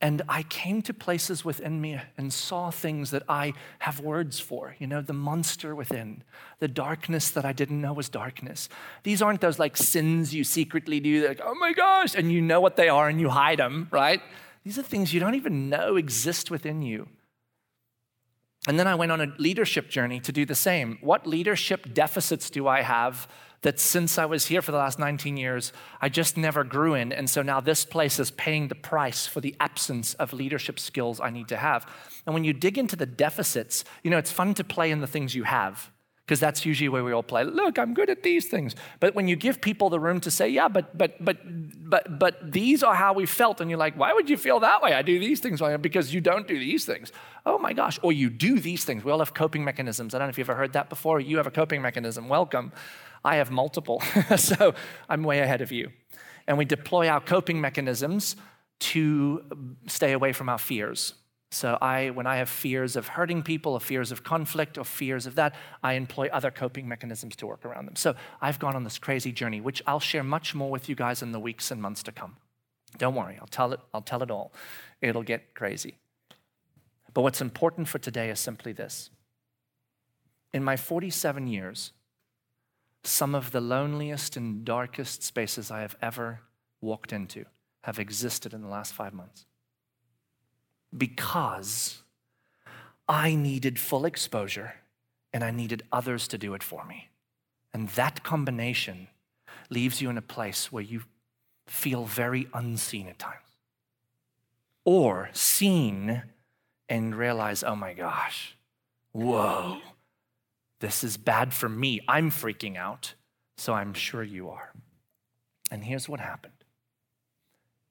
And 0.00 0.22
I 0.28 0.44
came 0.44 0.80
to 0.82 0.94
places 0.94 1.44
within 1.44 1.80
me 1.80 2.00
and 2.16 2.32
saw 2.32 2.70
things 2.70 3.10
that 3.10 3.24
I 3.28 3.52
have 3.80 3.98
words 3.98 4.38
for, 4.38 4.76
you 4.78 4.86
know, 4.86 5.02
the 5.02 5.12
monster 5.12 5.74
within, 5.74 6.22
the 6.60 6.68
darkness 6.68 7.30
that 7.30 7.44
I 7.44 7.52
didn't 7.52 7.80
know 7.80 7.92
was 7.92 8.08
darkness. 8.08 8.68
These 9.02 9.22
aren't 9.22 9.40
those 9.40 9.58
like 9.58 9.76
sins 9.76 10.32
you 10.32 10.44
secretly 10.44 11.00
do, 11.00 11.26
like, 11.26 11.40
oh 11.42 11.54
my 11.56 11.72
gosh, 11.72 12.14
and 12.14 12.30
you 12.30 12.40
know 12.40 12.60
what 12.60 12.76
they 12.76 12.88
are 12.88 13.08
and 13.08 13.20
you 13.20 13.28
hide 13.30 13.58
them, 13.58 13.88
right? 13.90 14.22
These 14.62 14.78
are 14.78 14.82
things 14.82 15.12
you 15.12 15.18
don't 15.18 15.34
even 15.34 15.68
know 15.68 15.96
exist 15.96 16.48
within 16.48 16.80
you. 16.80 17.08
And 18.68 18.78
then 18.78 18.86
I 18.86 18.94
went 18.94 19.10
on 19.10 19.20
a 19.20 19.34
leadership 19.38 19.88
journey 19.88 20.20
to 20.20 20.30
do 20.30 20.44
the 20.44 20.54
same. 20.54 20.98
What 21.00 21.26
leadership 21.26 21.92
deficits 21.92 22.50
do 22.50 22.68
I 22.68 22.82
have 22.82 23.26
that 23.62 23.80
since 23.80 24.18
I 24.18 24.24
was 24.24 24.46
here 24.46 24.62
for 24.62 24.72
the 24.72 24.78
last 24.78 24.98
19 24.98 25.36
years, 25.36 25.72
I 26.00 26.08
just 26.08 26.36
never 26.36 26.64
grew 26.64 26.94
in? 26.94 27.12
And 27.12 27.28
so 27.28 27.42
now 27.42 27.60
this 27.60 27.84
place 27.84 28.18
is 28.18 28.30
paying 28.30 28.68
the 28.68 28.74
price 28.74 29.26
for 29.26 29.40
the 29.40 29.54
absence 29.58 30.14
of 30.14 30.32
leadership 30.32 30.78
skills 30.78 31.20
I 31.20 31.30
need 31.30 31.48
to 31.48 31.56
have. 31.56 31.90
And 32.26 32.34
when 32.34 32.44
you 32.44 32.52
dig 32.52 32.78
into 32.78 32.96
the 32.96 33.06
deficits, 33.06 33.84
you 34.02 34.10
know, 34.10 34.18
it's 34.18 34.32
fun 34.32 34.54
to 34.54 34.64
play 34.64 34.90
in 34.90 35.00
the 35.00 35.06
things 35.06 35.34
you 35.34 35.44
have 35.44 35.90
because 36.28 36.40
that's 36.40 36.66
usually 36.66 36.90
where 36.90 37.02
we 37.02 37.10
all 37.10 37.22
play. 37.22 37.42
Look, 37.42 37.78
I'm 37.78 37.94
good 37.94 38.10
at 38.10 38.22
these 38.22 38.48
things. 38.48 38.76
But 39.00 39.14
when 39.14 39.28
you 39.28 39.34
give 39.34 39.62
people 39.62 39.88
the 39.88 39.98
room 39.98 40.20
to 40.20 40.30
say, 40.30 40.50
yeah, 40.50 40.68
but 40.68 40.96
but 40.96 41.24
but 41.24 41.38
but 41.88 42.18
but 42.18 42.52
these 42.52 42.82
are 42.82 42.94
how 42.94 43.14
we 43.14 43.24
felt, 43.24 43.62
and 43.62 43.70
you're 43.70 43.78
like, 43.78 43.96
why 43.96 44.12
would 44.12 44.28
you 44.28 44.36
feel 44.36 44.60
that 44.60 44.82
way? 44.82 44.92
I 44.92 45.00
do 45.00 45.18
these 45.18 45.40
things 45.40 45.62
because 45.80 46.12
you 46.12 46.20
don't 46.20 46.46
do 46.46 46.58
these 46.58 46.84
things. 46.84 47.12
Oh 47.46 47.58
my 47.58 47.72
gosh, 47.72 47.98
or 48.02 48.12
you 48.12 48.28
do 48.28 48.60
these 48.60 48.84
things. 48.84 49.04
We 49.04 49.10
all 49.10 49.20
have 49.20 49.32
coping 49.32 49.64
mechanisms. 49.64 50.14
I 50.14 50.18
don't 50.18 50.28
know 50.28 50.30
if 50.30 50.36
you've 50.36 50.50
ever 50.50 50.58
heard 50.58 50.74
that 50.74 50.90
before. 50.90 51.18
You 51.18 51.38
have 51.38 51.46
a 51.46 51.50
coping 51.50 51.80
mechanism. 51.80 52.28
Welcome. 52.28 52.72
I 53.28 53.36
have 53.36 53.50
multiple, 53.50 54.00
so 54.36 54.74
I'm 55.06 55.22
way 55.22 55.40
ahead 55.40 55.60
of 55.60 55.70
you. 55.70 55.90
And 56.46 56.56
we 56.56 56.64
deploy 56.64 57.08
our 57.08 57.20
coping 57.20 57.60
mechanisms 57.60 58.36
to 58.80 59.44
stay 59.86 60.12
away 60.12 60.32
from 60.32 60.48
our 60.48 60.56
fears. 60.56 61.12
So 61.50 61.76
I, 61.82 62.08
when 62.08 62.26
I 62.26 62.36
have 62.36 62.48
fears 62.48 62.96
of 62.96 63.08
hurting 63.08 63.42
people, 63.42 63.74
or 63.74 63.80
fears 63.80 64.12
of 64.12 64.24
conflict, 64.24 64.78
or 64.78 64.84
fears 64.84 65.26
of 65.26 65.34
that, 65.34 65.54
I 65.82 65.92
employ 65.92 66.30
other 66.32 66.50
coping 66.50 66.88
mechanisms 66.88 67.36
to 67.36 67.46
work 67.46 67.66
around 67.66 67.84
them. 67.84 67.96
So 67.96 68.14
I've 68.40 68.58
gone 68.58 68.74
on 68.74 68.84
this 68.84 68.98
crazy 68.98 69.30
journey, 69.30 69.60
which 69.60 69.82
I'll 69.86 70.00
share 70.00 70.24
much 70.24 70.54
more 70.54 70.70
with 70.70 70.88
you 70.88 70.94
guys 70.94 71.20
in 71.20 71.32
the 71.32 71.40
weeks 71.40 71.70
and 71.70 71.82
months 71.82 72.02
to 72.04 72.12
come. 72.12 72.36
Don't 72.96 73.14
worry, 73.14 73.36
I'll 73.38 73.46
tell 73.46 73.74
it, 73.74 73.80
I'll 73.92 74.00
tell 74.00 74.22
it 74.22 74.30
all. 74.30 74.54
It'll 75.02 75.22
get 75.22 75.54
crazy. 75.54 75.96
But 77.12 77.20
what's 77.20 77.42
important 77.42 77.88
for 77.88 77.98
today 77.98 78.30
is 78.30 78.40
simply 78.40 78.72
this. 78.72 79.10
In 80.54 80.64
my 80.64 80.78
47 80.78 81.46
years, 81.46 81.92
some 83.08 83.34
of 83.34 83.50
the 83.50 83.60
loneliest 83.60 84.36
and 84.36 84.64
darkest 84.64 85.22
spaces 85.22 85.70
I 85.70 85.80
have 85.80 85.96
ever 86.02 86.40
walked 86.80 87.12
into 87.12 87.44
have 87.82 87.98
existed 87.98 88.52
in 88.52 88.62
the 88.62 88.68
last 88.68 88.92
five 88.92 89.14
months 89.14 89.46
because 90.96 92.02
I 93.08 93.34
needed 93.34 93.78
full 93.78 94.04
exposure 94.04 94.74
and 95.32 95.42
I 95.42 95.50
needed 95.50 95.82
others 95.92 96.28
to 96.28 96.38
do 96.38 96.54
it 96.54 96.62
for 96.62 96.84
me. 96.84 97.08
And 97.72 97.88
that 97.90 98.22
combination 98.22 99.08
leaves 99.70 100.00
you 100.00 100.10
in 100.10 100.18
a 100.18 100.22
place 100.22 100.72
where 100.72 100.82
you 100.82 101.02
feel 101.66 102.04
very 102.04 102.48
unseen 102.54 103.08
at 103.08 103.18
times. 103.18 103.56
Or 104.84 105.28
seen 105.32 106.22
and 106.88 107.14
realize, 107.14 107.62
oh 107.62 107.76
my 107.76 107.92
gosh, 107.92 108.56
whoa, 109.12 109.78
this 110.80 111.02
is 111.02 111.16
bad 111.16 111.52
for 111.52 111.68
me. 111.68 112.00
I'm 112.08 112.30
freaking 112.30 112.76
out, 112.76 113.14
so 113.56 113.74
I'm 113.74 113.94
sure 113.94 114.22
you 114.22 114.48
are. 114.50 114.72
And 115.70 115.84
here's 115.84 116.08
what 116.08 116.20
happened 116.20 116.52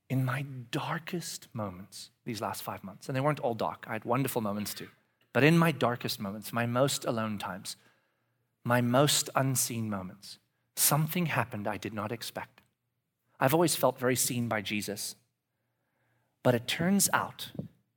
in 0.10 0.24
my 0.24 0.46
darkest 0.72 1.48
moments 1.54 2.12
these 2.26 2.42
last 2.42 2.64
five 2.64 2.84
months, 2.84 3.08
and 3.08 3.16
they 3.16 3.22
weren't 3.22 3.40
all 3.40 3.54
dark, 3.54 3.86
I 3.88 3.94
had 3.94 4.06
wonderful 4.06 4.42
moments 4.42 4.74
too, 4.74 4.88
but 5.34 5.44
in 5.44 5.58
my 5.58 5.72
darkest 5.72 6.20
moments, 6.20 6.54
my 6.54 6.66
most 6.66 7.06
alone 7.06 7.38
times, 7.38 7.76
my 8.64 8.82
most 8.82 9.30
unseen 9.36 9.90
moments, 9.90 10.40
something 10.76 11.28
happened 11.28 11.68
I 11.68 11.78
did 11.78 11.94
not 11.94 12.12
expect. 12.12 12.62
I've 13.40 13.54
always 13.54 13.76
felt 13.76 14.00
very 14.00 14.16
seen 14.16 14.48
by 14.48 14.62
Jesus. 14.62 15.16
But 16.44 16.56
it 16.56 16.68
turns 16.68 17.10
out, 17.14 17.52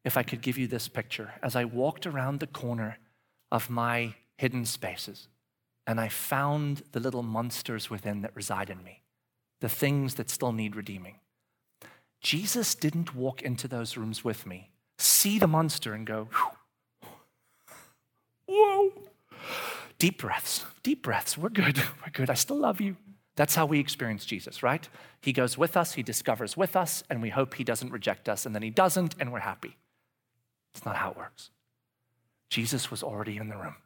if 0.04 0.16
I 0.16 0.22
could 0.22 0.42
give 0.42 0.58
you 0.58 0.66
this 0.66 0.88
picture, 0.88 1.34
as 1.42 1.56
I 1.56 1.64
walked 1.64 2.06
around 2.06 2.40
the 2.40 2.46
corner 2.46 2.98
of 3.50 3.70
my 3.70 4.14
hidden 4.40 4.64
spaces, 4.64 5.28
and 5.86 6.00
I 6.00 6.08
found 6.08 6.82
the 6.92 7.00
little 7.00 7.22
monsters 7.22 7.90
within 7.90 8.22
that 8.22 8.34
reside 8.34 8.70
in 8.70 8.82
me, 8.82 9.02
the 9.60 9.68
things 9.68 10.14
that 10.14 10.30
still 10.30 10.52
need 10.52 10.74
redeeming 10.74 11.16
Jesus 12.22 12.74
didn't 12.74 13.14
walk 13.14 13.42
into 13.42 13.68
those 13.68 13.96
rooms 13.98 14.24
with 14.24 14.46
me, 14.46 14.70
see 14.98 15.38
the 15.38 15.46
monster, 15.46 15.92
and 15.92 16.06
go, 16.06 16.28
whoa. 18.46 18.92
Deep 19.98 20.18
breaths, 20.18 20.64
deep 20.82 21.02
breaths. 21.02 21.36
We're 21.36 21.50
good. 21.50 21.78
We're 22.04 22.12
good. 22.12 22.30
I 22.30 22.34
still 22.34 22.58
love 22.58 22.80
you. 22.80 22.96
That's 23.36 23.54
how 23.54 23.66
we 23.66 23.78
experience 23.78 24.24
Jesus, 24.24 24.62
right? 24.62 24.86
He 25.20 25.32
goes 25.32 25.56
with 25.56 25.76
us, 25.76 25.94
he 25.94 26.02
discovers 26.02 26.56
with 26.56 26.76
us, 26.76 27.02
and 27.08 27.22
we 27.22 27.30
hope 27.30 27.54
he 27.54 27.64
doesn't 27.64 27.92
reject 27.92 28.28
us, 28.28 28.44
and 28.44 28.54
then 28.54 28.62
he 28.62 28.70
doesn't, 28.70 29.14
and 29.18 29.32
we're 29.32 29.40
happy. 29.40 29.76
It's 30.74 30.84
not 30.84 30.96
how 30.96 31.10
it 31.10 31.16
works. 31.16 31.50
Jesus 32.50 32.90
was 32.90 33.02
already 33.02 33.36
in 33.36 33.48
the 33.48 33.56
room. 33.56 33.76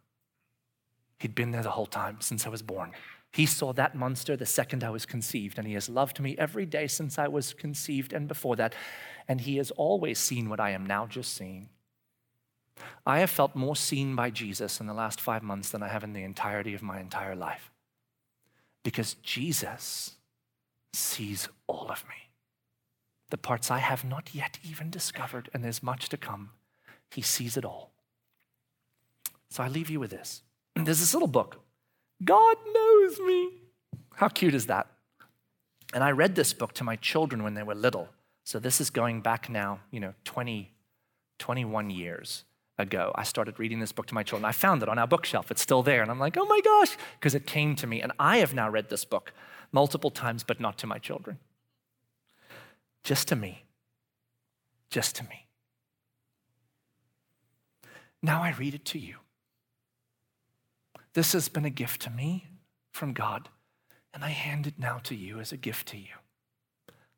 He'd 1.24 1.34
been 1.34 1.52
there 1.52 1.62
the 1.62 1.70
whole 1.70 1.86
time 1.86 2.18
since 2.20 2.44
I 2.44 2.50
was 2.50 2.60
born. 2.60 2.92
He 3.32 3.46
saw 3.46 3.72
that 3.72 3.94
monster 3.94 4.36
the 4.36 4.44
second 4.44 4.84
I 4.84 4.90
was 4.90 5.06
conceived, 5.06 5.56
and 5.56 5.66
He 5.66 5.72
has 5.72 5.88
loved 5.88 6.20
me 6.20 6.36
every 6.36 6.66
day 6.66 6.86
since 6.86 7.18
I 7.18 7.28
was 7.28 7.54
conceived 7.54 8.12
and 8.12 8.28
before 8.28 8.56
that. 8.56 8.74
And 9.26 9.40
He 9.40 9.56
has 9.56 9.70
always 9.70 10.18
seen 10.18 10.50
what 10.50 10.60
I 10.60 10.72
am 10.72 10.84
now 10.84 11.06
just 11.06 11.32
seeing. 11.32 11.70
I 13.06 13.20
have 13.20 13.30
felt 13.30 13.56
more 13.56 13.74
seen 13.74 14.14
by 14.14 14.28
Jesus 14.28 14.80
in 14.80 14.86
the 14.86 14.92
last 14.92 15.18
five 15.18 15.42
months 15.42 15.70
than 15.70 15.82
I 15.82 15.88
have 15.88 16.04
in 16.04 16.12
the 16.12 16.24
entirety 16.24 16.74
of 16.74 16.82
my 16.82 17.00
entire 17.00 17.34
life. 17.34 17.70
Because 18.82 19.14
Jesus 19.22 20.16
sees 20.92 21.48
all 21.66 21.90
of 21.90 22.04
me. 22.06 22.28
The 23.30 23.38
parts 23.38 23.70
I 23.70 23.78
have 23.78 24.04
not 24.04 24.34
yet 24.34 24.58
even 24.62 24.90
discovered, 24.90 25.48
and 25.54 25.64
there's 25.64 25.82
much 25.82 26.10
to 26.10 26.18
come, 26.18 26.50
He 27.10 27.22
sees 27.22 27.56
it 27.56 27.64
all. 27.64 27.92
So 29.48 29.62
I 29.62 29.68
leave 29.68 29.88
you 29.88 30.00
with 30.00 30.10
this. 30.10 30.42
There's 30.76 31.00
this 31.00 31.14
little 31.14 31.28
book 31.28 31.60
God 32.22 32.56
knows 32.72 33.20
me. 33.20 33.50
How 34.14 34.28
cute 34.28 34.54
is 34.54 34.66
that? 34.66 34.88
And 35.92 36.02
I 36.02 36.10
read 36.10 36.34
this 36.34 36.52
book 36.52 36.72
to 36.74 36.84
my 36.84 36.96
children 36.96 37.42
when 37.42 37.54
they 37.54 37.62
were 37.62 37.74
little. 37.74 38.08
So 38.44 38.58
this 38.58 38.80
is 38.80 38.90
going 38.90 39.20
back 39.20 39.48
now, 39.48 39.80
you 39.90 40.00
know, 40.00 40.14
20, 40.24 40.70
21 41.38 41.90
years 41.90 42.44
ago. 42.78 43.12
I 43.14 43.22
started 43.22 43.58
reading 43.58 43.80
this 43.80 43.92
book 43.92 44.06
to 44.06 44.14
my 44.14 44.22
children. 44.22 44.44
I 44.44 44.52
found 44.52 44.82
it 44.82 44.88
on 44.88 44.98
our 44.98 45.06
bookshelf. 45.06 45.50
It's 45.50 45.62
still 45.62 45.82
there. 45.82 46.02
And 46.02 46.10
I'm 46.10 46.18
like, 46.18 46.36
oh 46.36 46.44
my 46.46 46.60
gosh, 46.60 46.96
because 47.18 47.34
it 47.34 47.46
came 47.46 47.76
to 47.76 47.86
me. 47.86 48.00
And 48.02 48.12
I 48.18 48.38
have 48.38 48.54
now 48.54 48.68
read 48.68 48.90
this 48.90 49.04
book 49.04 49.32
multiple 49.72 50.10
times, 50.10 50.44
but 50.44 50.60
not 50.60 50.78
to 50.78 50.86
my 50.86 50.98
children. 50.98 51.38
Just 53.02 53.28
to 53.28 53.36
me. 53.36 53.64
Just 54.90 55.16
to 55.16 55.24
me. 55.24 55.46
Now 58.22 58.42
I 58.42 58.50
read 58.52 58.74
it 58.74 58.84
to 58.86 58.98
you. 58.98 59.16
This 61.14 61.32
has 61.32 61.48
been 61.48 61.64
a 61.64 61.70
gift 61.70 62.02
to 62.02 62.10
me 62.10 62.48
from 62.92 63.12
God, 63.12 63.48
and 64.12 64.24
I 64.24 64.30
hand 64.30 64.66
it 64.66 64.78
now 64.78 64.98
to 65.04 65.14
you 65.14 65.38
as 65.38 65.52
a 65.52 65.56
gift 65.56 65.88
to 65.88 65.96
you. 65.96 66.14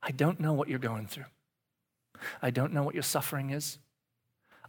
I 0.02 0.10
don't 0.10 0.38
know 0.38 0.52
what 0.52 0.68
you're 0.68 0.78
going 0.78 1.06
through. 1.06 1.24
I 2.42 2.50
don't 2.50 2.72
know 2.72 2.82
what 2.82 2.94
your 2.94 3.02
suffering 3.02 3.50
is. 3.50 3.78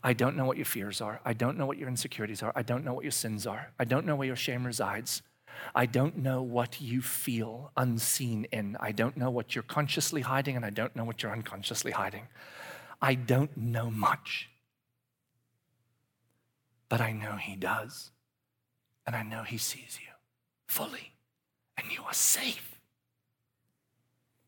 I 0.04 0.14
don't 0.14 0.38
know 0.38 0.46
what 0.46 0.58
your 0.58 0.66
fears 0.66 1.02
are. 1.02 1.20
I 1.26 1.34
don't 1.34 1.58
know 1.58 1.66
what 1.66 1.78
your 1.78 1.90
insecurities 1.90 2.42
are. 2.42 2.54
I 2.56 2.62
don't 2.62 2.86
know 2.86 2.94
what 2.94 3.04
your 3.04 3.12
sins 3.12 3.46
are. 3.46 3.74
I 3.78 3.84
don't 3.84 4.06
know 4.06 4.16
where 4.16 4.28
your 4.28 4.36
shame 4.36 4.66
resides. 4.66 5.22
I 5.76 5.88
don't 5.88 6.18
know 6.18 6.42
what 6.42 6.80
you 6.80 7.02
feel 7.02 7.72
unseen 7.76 8.46
in. 8.52 8.78
I 8.80 8.92
don't 8.92 9.18
know 9.18 9.30
what 9.30 9.56
you're 9.56 9.64
consciously 9.64 10.22
hiding, 10.22 10.56
and 10.56 10.64
I 10.64 10.70
don't 10.70 10.96
know 10.96 11.04
what 11.04 11.22
you're 11.22 11.32
unconsciously 11.32 11.92
hiding. 11.92 12.28
I 13.02 13.16
don't 13.16 13.58
know 13.58 13.90
much. 13.90 14.50
But 16.90 17.02
I 17.02 17.12
know 17.12 17.36
He 17.36 17.56
does. 17.56 18.12
And 19.08 19.16
I 19.16 19.24
know 19.24 19.44
He 19.44 19.58
sees 19.58 19.98
you 20.02 20.12
fully, 20.68 21.14
and 21.78 21.92
you 21.92 22.04
are 22.04 22.14
safe. 22.14 22.80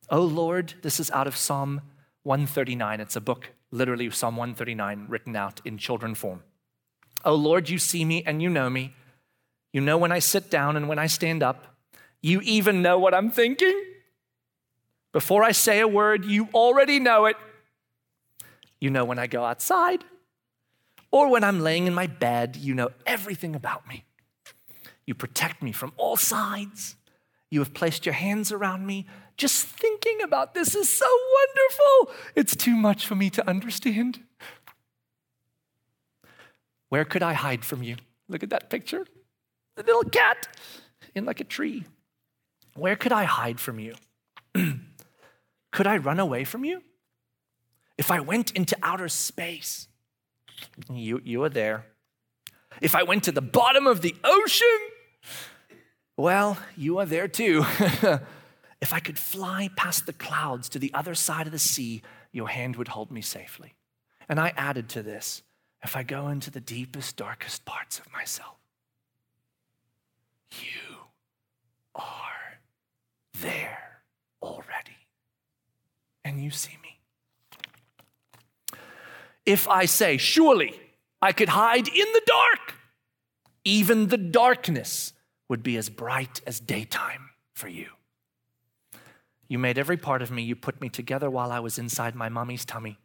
Oh 0.10 0.22
Lord, 0.22 0.74
this 0.82 1.00
is 1.00 1.10
out 1.12 1.28
of 1.28 1.38
Psalm 1.38 1.82
139. 2.24 3.00
It's 3.00 3.16
a 3.16 3.22
book, 3.22 3.52
literally 3.72 4.10
Psalm 4.10 4.36
139, 4.36 5.06
written 5.08 5.36
out 5.36 5.62
in 5.64 5.78
children 5.78 6.14
form. 6.14 6.44
Oh 7.24 7.36
Lord, 7.36 7.70
you 7.70 7.78
see 7.78 8.04
me 8.04 8.22
and 8.26 8.42
you 8.42 8.50
know 8.50 8.70
me. 8.70 8.94
You 9.72 9.82
know 9.82 9.98
when 9.98 10.12
I 10.12 10.20
sit 10.20 10.50
down 10.50 10.76
and 10.76 10.90
when 10.90 11.00
I 11.00 11.08
stand 11.08 11.42
up. 11.42 11.78
You 12.22 12.42
even 12.42 12.82
know 12.82 13.00
what 13.00 13.14
I'm 13.14 13.32
thinking. 13.32 13.82
Before 15.14 15.44
I 15.44 15.54
say 15.54 15.80
a 15.80 15.88
word, 15.88 16.26
you 16.26 16.50
already 16.54 17.00
know 17.00 17.26
it. 17.26 17.38
You 18.82 18.90
know 18.90 19.06
when 19.06 19.20
I 19.20 19.28
go 19.28 19.46
outside 19.46 20.04
or 21.12 21.30
when 21.30 21.44
I'm 21.44 21.62
laying 21.62 21.88
in 21.88 21.94
my 21.94 22.08
bed, 22.08 22.56
you 22.56 22.74
know 22.74 22.90
everything 23.06 23.56
about 23.56 23.88
me. 23.88 24.04
You 25.10 25.16
protect 25.16 25.64
me 25.64 25.72
from 25.72 25.92
all 25.98 26.18
sides. 26.18 26.96
You 27.50 27.62
have 27.62 27.74
placed 27.74 28.06
your 28.06 28.14
hands 28.14 28.52
around 28.52 28.86
me. 28.86 29.08
Just 29.38 29.66
thinking 29.66 30.22
about 30.22 30.54
this 30.54 30.76
is 30.76 30.88
so 30.88 31.08
wonderful. 31.08 32.16
It's 32.36 32.56
too 32.56 32.76
much 32.76 33.08
for 33.08 33.16
me 33.16 33.32
to 33.32 33.50
understand. 33.50 34.20
Where 36.90 37.06
could 37.06 37.24
I 37.24 37.34
hide 37.34 37.66
from 37.66 37.82
you? 37.82 37.96
Look 38.28 38.44
at 38.44 38.52
that 38.52 38.70
picture. 38.70 39.08
The 39.78 39.82
little 39.82 40.04
cat 40.04 40.48
in 41.16 41.26
like 41.26 41.40
a 41.40 41.44
tree. 41.44 41.86
Where 42.76 42.96
could 42.96 43.12
I 43.12 43.24
hide 43.24 43.60
from 43.60 43.80
you? 43.80 43.96
could 45.72 45.88
I 45.88 45.98
run 45.98 46.20
away 46.20 46.44
from 46.44 46.64
you? 46.64 46.84
If 47.98 48.12
I 48.12 48.20
went 48.20 48.52
into 48.52 48.78
outer 48.84 49.10
space, 49.10 49.88
you, 50.88 51.20
you 51.24 51.42
are 51.42 51.50
there. 51.50 51.88
If 52.80 52.94
I 52.94 53.02
went 53.02 53.24
to 53.24 53.32
the 53.32 53.42
bottom 53.42 53.88
of 53.88 54.02
the 54.02 54.16
ocean, 54.24 54.78
well, 56.20 56.58
you 56.76 56.98
are 56.98 57.06
there 57.06 57.30
too. 57.30 57.64
if 58.82 58.92
I 58.92 59.00
could 59.00 59.18
fly 59.18 59.70
past 59.78 60.06
the 60.06 60.12
clouds 60.12 60.68
to 60.70 60.80
the 60.80 60.94
other 60.94 61.16
side 61.16 61.46
of 61.46 61.54
the 61.54 61.60
sea, 61.60 62.02
your 62.34 62.50
hand 62.50 62.76
would 62.76 62.90
hold 62.90 63.10
me 63.10 63.22
safely. 63.22 63.74
And 64.28 64.38
I 64.38 64.52
added 64.58 64.90
to 64.90 65.02
this 65.02 65.44
if 65.82 65.96
I 65.96 66.04
go 66.04 66.28
into 66.28 66.52
the 66.52 66.60
deepest, 66.60 67.16
darkest 67.16 67.64
parts 67.64 68.00
of 68.00 68.12
myself, 68.12 68.58
you 70.52 70.98
are 71.96 72.60
there 73.40 74.02
already. 74.44 74.98
And 76.26 76.44
you 76.44 76.52
see 76.52 76.78
me. 76.84 77.00
If 79.46 79.70
I 79.70 79.86
say, 79.86 80.18
surely 80.18 80.78
I 81.22 81.32
could 81.32 81.50
hide 81.50 81.88
in 81.88 82.08
the 82.14 82.22
dark, 82.26 82.76
even 83.64 84.08
the 84.08 84.18
darkness 84.18 85.14
would 85.50 85.64
be 85.64 85.76
as 85.76 85.90
bright 85.90 86.42
as 86.48 86.60
daytime 86.60 87.32
for 87.54 87.68
you. 87.68 87.88
You 89.50 89.58
made 89.58 89.80
every 89.80 89.98
part 89.98 90.22
of 90.22 90.32
me. 90.32 90.44
You 90.44 90.56
put 90.56 90.80
me 90.80 90.90
together 90.90 91.30
while 91.30 91.52
I 91.52 91.60
was 91.60 91.80
inside 91.80 92.16
my 92.16 92.30
mommy's 92.30 92.64
tummy. 92.64 93.00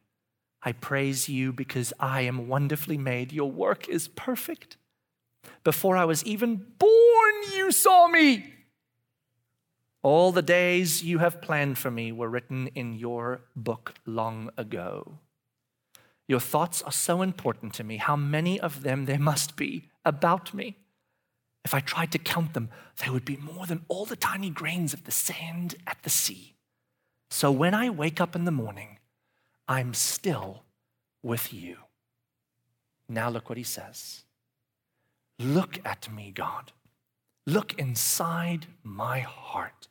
I 0.62 0.72
praise 0.72 1.28
you 1.28 1.52
because 1.52 1.92
I 1.98 2.20
am 2.22 2.48
wonderfully 2.48 2.98
made. 2.98 3.32
Your 3.32 3.50
work 3.50 3.88
is 3.88 4.08
perfect. 4.08 4.76
Before 5.62 5.96
I 5.96 6.04
was 6.04 6.22
even 6.24 6.66
born, 6.78 7.34
you 7.54 7.72
saw 7.72 8.08
me. 8.08 8.52
All 10.02 10.32
the 10.32 10.42
days 10.42 11.02
you 11.02 11.18
have 11.18 11.40
planned 11.40 11.78
for 11.78 11.90
me 11.90 12.12
were 12.12 12.28
written 12.28 12.68
in 12.74 12.92
your 12.92 13.40
book 13.56 13.94
long 14.04 14.50
ago. 14.58 15.18
Your 16.28 16.40
thoughts 16.40 16.82
are 16.82 16.92
so 16.92 17.22
important 17.22 17.72
to 17.74 17.84
me. 17.84 17.96
How 17.96 18.16
many 18.16 18.60
of 18.60 18.82
them 18.82 19.06
there 19.06 19.18
must 19.18 19.56
be 19.56 19.90
about 20.04 20.52
me? 20.52 20.76
If 21.64 21.72
I 21.72 21.80
tried 21.80 22.12
to 22.12 22.18
count 22.18 22.52
them, 22.52 22.68
they 23.02 23.10
would 23.10 23.24
be 23.24 23.36
more 23.36 23.66
than 23.66 23.84
all 23.88 24.04
the 24.04 24.16
tiny 24.16 24.50
grains 24.50 24.92
of 24.92 25.04
the 25.04 25.10
sand 25.10 25.76
at 25.86 26.02
the 26.02 26.10
sea. 26.10 26.56
So 27.30 27.50
when 27.50 27.74
I 27.74 27.90
wake 27.90 28.20
up 28.20 28.36
in 28.36 28.44
the 28.44 28.50
morning, 28.50 28.98
I'm 29.66 29.94
still 29.94 30.64
with 31.22 31.52
you. 31.52 31.76
Now 33.08 33.30
look 33.30 33.48
what 33.48 33.58
he 33.58 33.64
says. 33.64 34.24
Look 35.38 35.78
at 35.84 36.12
me, 36.12 36.30
God. 36.34 36.72
Look 37.46 37.78
inside 37.78 38.66
my 38.82 39.20
heart. 39.20 39.88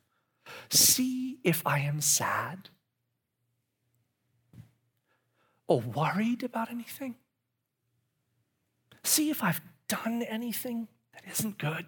See 0.70 1.40
if 1.44 1.66
I 1.66 1.80
am 1.80 2.02
sad 2.02 2.70
or 5.68 5.82
worried 5.82 6.44
about 6.44 6.70
anything. 6.70 7.16
See 9.04 9.30
if 9.30 9.44
I've 9.44 9.62
done 9.88 10.24
anything 10.24 10.88
that 11.14 11.24
isn't 11.32 11.58
good. 11.58 11.86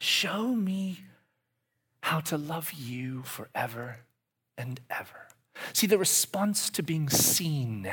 Show 0.00 0.48
me 0.54 1.00
how 2.02 2.20
to 2.20 2.36
love 2.36 2.72
you 2.72 3.22
forever 3.22 4.00
and 4.58 4.80
ever. 4.90 5.28
See, 5.72 5.86
the 5.86 5.98
response 5.98 6.68
to 6.70 6.82
being 6.82 7.08
seen 7.08 7.90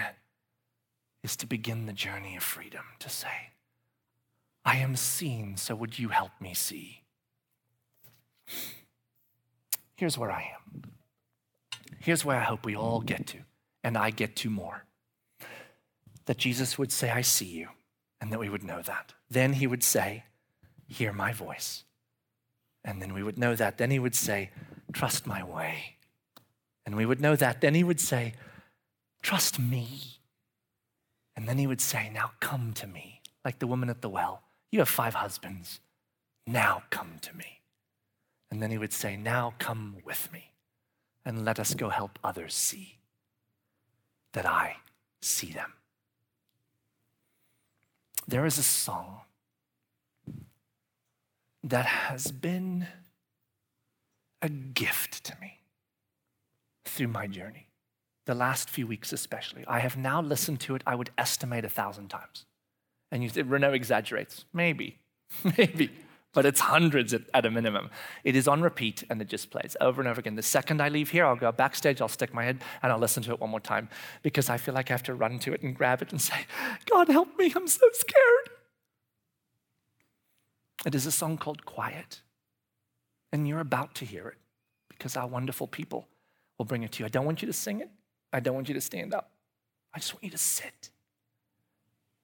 is 1.24 1.36
to 1.38 1.45
begin 1.45 1.86
the 1.86 1.93
journey 1.93 2.36
of 2.36 2.43
freedom, 2.43 2.84
to 2.99 3.09
say, 3.09 3.51
I 4.66 4.78
am 4.78 4.95
seen, 4.95 5.57
so 5.57 5.76
would 5.76 5.97
you 5.97 6.09
help 6.09 6.32
me 6.39 6.53
see? 6.53 7.03
Here's 9.95 10.18
where 10.18 10.32
I 10.32 10.51
am. 10.55 10.84
Here's 11.99 12.26
where 12.26 12.38
I 12.38 12.43
hope 12.43 12.66
we 12.66 12.76
all 12.76 13.01
get 13.01 13.28
to, 13.28 13.38
and 13.84 13.97
I 13.97 14.09
get 14.09 14.36
to 14.38 14.49
more. 14.49 14.84
That 16.26 16.38
Jesus 16.38 16.78
would 16.78 16.91
say, 16.91 17.09
I 17.09 17.22
see 17.22 17.45
you 17.45 17.70
and 18.22 18.32
that 18.32 18.39
we 18.39 18.49
would 18.49 18.63
know 18.63 18.82
that. 18.84 19.13
Then 19.30 19.53
he 19.53 19.67
would 19.67 19.84
say, 19.84 20.24
Hear 20.88 21.11
my 21.11 21.34
voice. 21.34 21.84
And 22.84 23.01
then 23.01 23.13
we 23.13 23.24
would 23.24 23.38
know 23.38 23.55
that. 23.55 23.78
Then 23.78 23.91
he 23.91 23.99
would 23.99 24.15
say, 24.15 24.51
Trust 24.93 25.26
my 25.26 25.43
way. 25.43 25.97
And 26.86 26.95
we 26.95 27.05
would 27.05 27.19
know 27.19 27.36
that. 27.36 27.61
Then 27.61 27.74
he 27.74 27.84
would 27.84 27.99
say, 27.99 28.34
Trust 29.22 29.59
me. 29.59 30.19
And 31.36 31.47
then 31.49 31.57
he 31.57 31.65
would 31.65 31.82
say, 31.82 32.09
Now 32.13 32.32
come 32.39 32.74
to 32.74 32.88
me, 32.88 33.22
like 33.43 33.59
the 33.59 33.67
woman 33.67 33.89
at 33.89 34.01
the 34.01 34.09
well. 34.09 34.43
You 34.72 34.80
have 34.80 34.89
five 34.89 35.15
husbands. 35.15 35.80
Now 36.45 36.84
come 36.89 37.15
to 37.22 37.36
me. 37.36 37.61
And 38.51 38.61
then 38.61 38.69
he 38.69 38.78
would 38.78 38.93
say, 38.93 39.17
Now 39.17 39.53
come 39.57 39.97
with 40.05 40.32
me 40.32 40.51
and 41.26 41.43
let 41.43 41.59
us 41.59 41.74
go 41.74 41.89
help 41.89 42.19
others 42.24 42.53
see 42.53 42.99
that 44.34 44.45
I 44.45 44.78
see 45.22 45.51
them. 45.51 45.74
There 48.32 48.45
is 48.45 48.57
a 48.57 48.63
song 48.63 49.19
that 51.65 51.86
has 51.86 52.32
been 52.32 52.88
a 54.41 54.47
gift 54.47 55.25
to 55.25 55.36
me 55.41 55.59
through 56.86 57.09
my 57.09 57.27
journey, 57.27 57.67
the 58.25 58.34
last 58.34 58.69
few 58.69 58.88
weeks 58.88 59.11
especially. 59.11 59.65
I 59.67 59.79
have 59.79 59.97
now 59.97 60.21
listened 60.21 60.61
to 60.61 60.75
it, 60.75 60.82
I 60.88 60.95
would 60.95 61.09
estimate 61.17 61.65
a 61.65 61.69
thousand 61.69 62.07
times. 62.07 62.45
And 63.11 63.21
you 63.21 63.27
say, 63.27 63.41
Renault 63.41 63.73
exaggerates. 63.73 64.45
Maybe, 64.53 64.99
maybe, 65.57 65.91
but 66.34 66.45
it's 66.45 66.61
hundreds 66.61 67.13
at, 67.13 67.23
at, 67.34 67.45
a 67.45 67.51
minimum. 67.51 67.89
It 68.23 68.36
is 68.36 68.47
on 68.47 68.61
repeat 68.61 69.03
and 69.09 69.21
it 69.21 69.27
just 69.27 69.49
plays 69.49 69.75
over 69.82 70.01
and 70.01 70.07
over 70.07 70.19
again. 70.19 70.36
The 70.36 70.41
second 70.41 70.82
I 70.82 70.89
leave 70.89 71.09
here, 71.09 71.25
I'll 71.25 71.36
go 71.36 71.51
backstage, 71.51 72.01
I'll 72.01 72.07
stick 72.07 72.34
my 72.34 72.45
head, 72.45 72.63
and 72.82 72.91
I'll 72.91 72.99
listen 72.99 73.23
to 73.23 73.32
it 73.32 73.39
one 73.39 73.49
more 73.49 73.59
time 73.59 73.89
because 74.21 74.49
I 74.49 74.57
feel 74.57 74.73
like 74.73 74.89
I 74.89 74.93
have 74.93 75.03
to 75.03 75.13
run 75.13 75.39
to 75.39 75.53
it 75.53 75.61
and 75.61 75.75
grab 75.75 76.01
it 76.01 76.11
and 76.11 76.21
say, 76.21 76.45
God, 76.89 77.09
help 77.09 77.38
me, 77.38 77.51
I'm 77.55 77.67
so 77.67 77.88
scared. 77.93 78.49
It 80.86 80.95
is 80.95 81.05
a 81.05 81.11
song 81.11 81.38
called 81.38 81.65
Quiet, 81.65 82.21
and 83.32 83.47
you're 83.47 83.59
about 83.59 83.93
to 83.95 84.05
hear 84.05 84.27
it 84.27 84.38
because 84.89 85.15
our 85.15 85.27
wonderful 85.27 85.67
people 85.67 86.07
will 86.57 86.65
bring 86.65 86.84
it 86.84 86.91
to 86.93 86.99
you. 87.01 87.05
I 87.05 87.09
don't 87.09 87.25
want 87.25 87.41
you 87.41 87.45
to 87.47 87.53
sing 87.53 87.82
it, 87.82 87.89
I 88.32 88.39
don't 88.39 88.55
want 88.55 88.67
you 88.67 88.73
to 88.75 88.82
stand 88.82 89.13
up. 89.13 89.32
I 89.93 89.99
just 89.99 90.13
want 90.13 90.23
you 90.23 90.29
to 90.29 90.38
sit. 90.38 90.90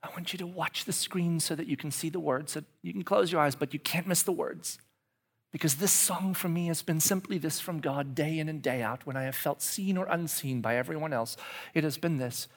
I 0.08 0.12
want 0.12 0.32
you 0.32 0.40
to 0.40 0.48
watch 0.48 0.86
the 0.86 0.94
screen 0.94 1.40
so 1.40 1.56
that 1.56 1.68
you 1.68 1.76
can 1.76 1.92
see 1.92 2.10
the 2.10 2.20
words. 2.20 2.54
So 2.54 2.64
you 2.82 2.94
can 2.94 3.04
close 3.04 3.32
your 3.32 3.42
eyes, 3.42 3.56
but 3.56 3.74
you 3.74 3.80
can't 3.80 4.08
miss 4.08 4.24
the 4.24 4.32
words. 4.32 4.78
Because 5.52 5.76
this 5.76 5.92
song 5.92 6.34
for 6.34 6.48
me 6.50 6.68
has 6.68 6.82
been 6.82 7.00
simply 7.00 7.38
this 7.38 7.60
from 7.60 7.80
God 7.80 8.16
day 8.16 8.40
in 8.40 8.48
and 8.48 8.62
day 8.62 8.82
out 8.82 9.06
when 9.06 9.18
I 9.18 9.24
have 9.24 9.36
felt 9.36 9.62
seen 9.62 9.98
or 9.98 10.06
unseen 10.06 10.62
by 10.62 10.76
everyone 10.78 11.14
else. 11.14 11.36
It 11.74 11.84
has 11.84 11.98
been 11.98 12.18
this 12.18 12.48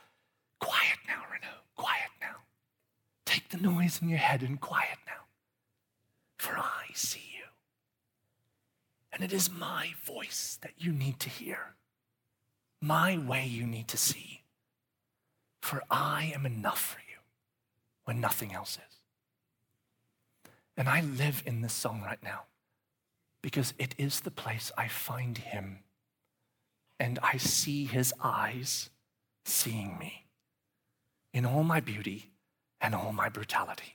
quiet 0.61 0.99
now, 1.07 1.23
Renault, 1.31 1.63
quiet 1.77 2.11
now. 2.21 2.37
Take 3.27 3.49
the 3.49 3.59
noise 3.59 4.01
in 4.03 4.09
your 4.09 4.19
head 4.19 4.43
and 4.43 4.61
quiet 4.61 4.99
now, 5.07 5.25
for 6.39 6.57
I 6.59 6.87
see 6.95 7.31
you. 7.37 7.45
And 9.13 9.25
it 9.25 9.33
is 9.33 9.51
my 9.51 9.91
voice 10.05 10.59
that 10.63 10.75
you 10.79 10.93
need 10.93 11.19
to 11.21 11.29
hear, 11.29 11.75
my 12.81 13.19
way 13.19 13.47
you 13.47 13.67
need 13.67 13.89
to 13.89 13.97
see, 13.97 14.43
for 15.63 15.83
I 15.91 16.33
am 16.35 16.45
enough 16.45 16.81
for 16.81 17.01
you 17.01 17.10
when 18.11 18.21
nothing 18.21 18.53
else 18.53 18.77
is. 18.89 18.97
And 20.77 20.89
I 20.89 21.01
live 21.01 21.45
in 21.47 21.61
this 21.61 21.73
song 21.73 22.03
right 22.05 22.19
now 22.25 22.47
because 23.41 23.73
it 23.79 23.95
is 23.99 24.19
the 24.19 24.33
place 24.33 24.73
I 24.77 24.89
find 24.89 25.39
him 25.39 25.85
and 26.99 27.21
I 27.23 27.37
see 27.37 27.85
his 27.85 28.13
eyes 28.21 28.91
seeing 29.45 29.97
me 30.01 30.27
in 31.33 31.47
all 31.47 31.63
my 31.63 31.79
beauty 31.79 32.33
and 32.81 32.97
all 32.97 33.13
my 33.13 33.29
brutality. 33.29 33.95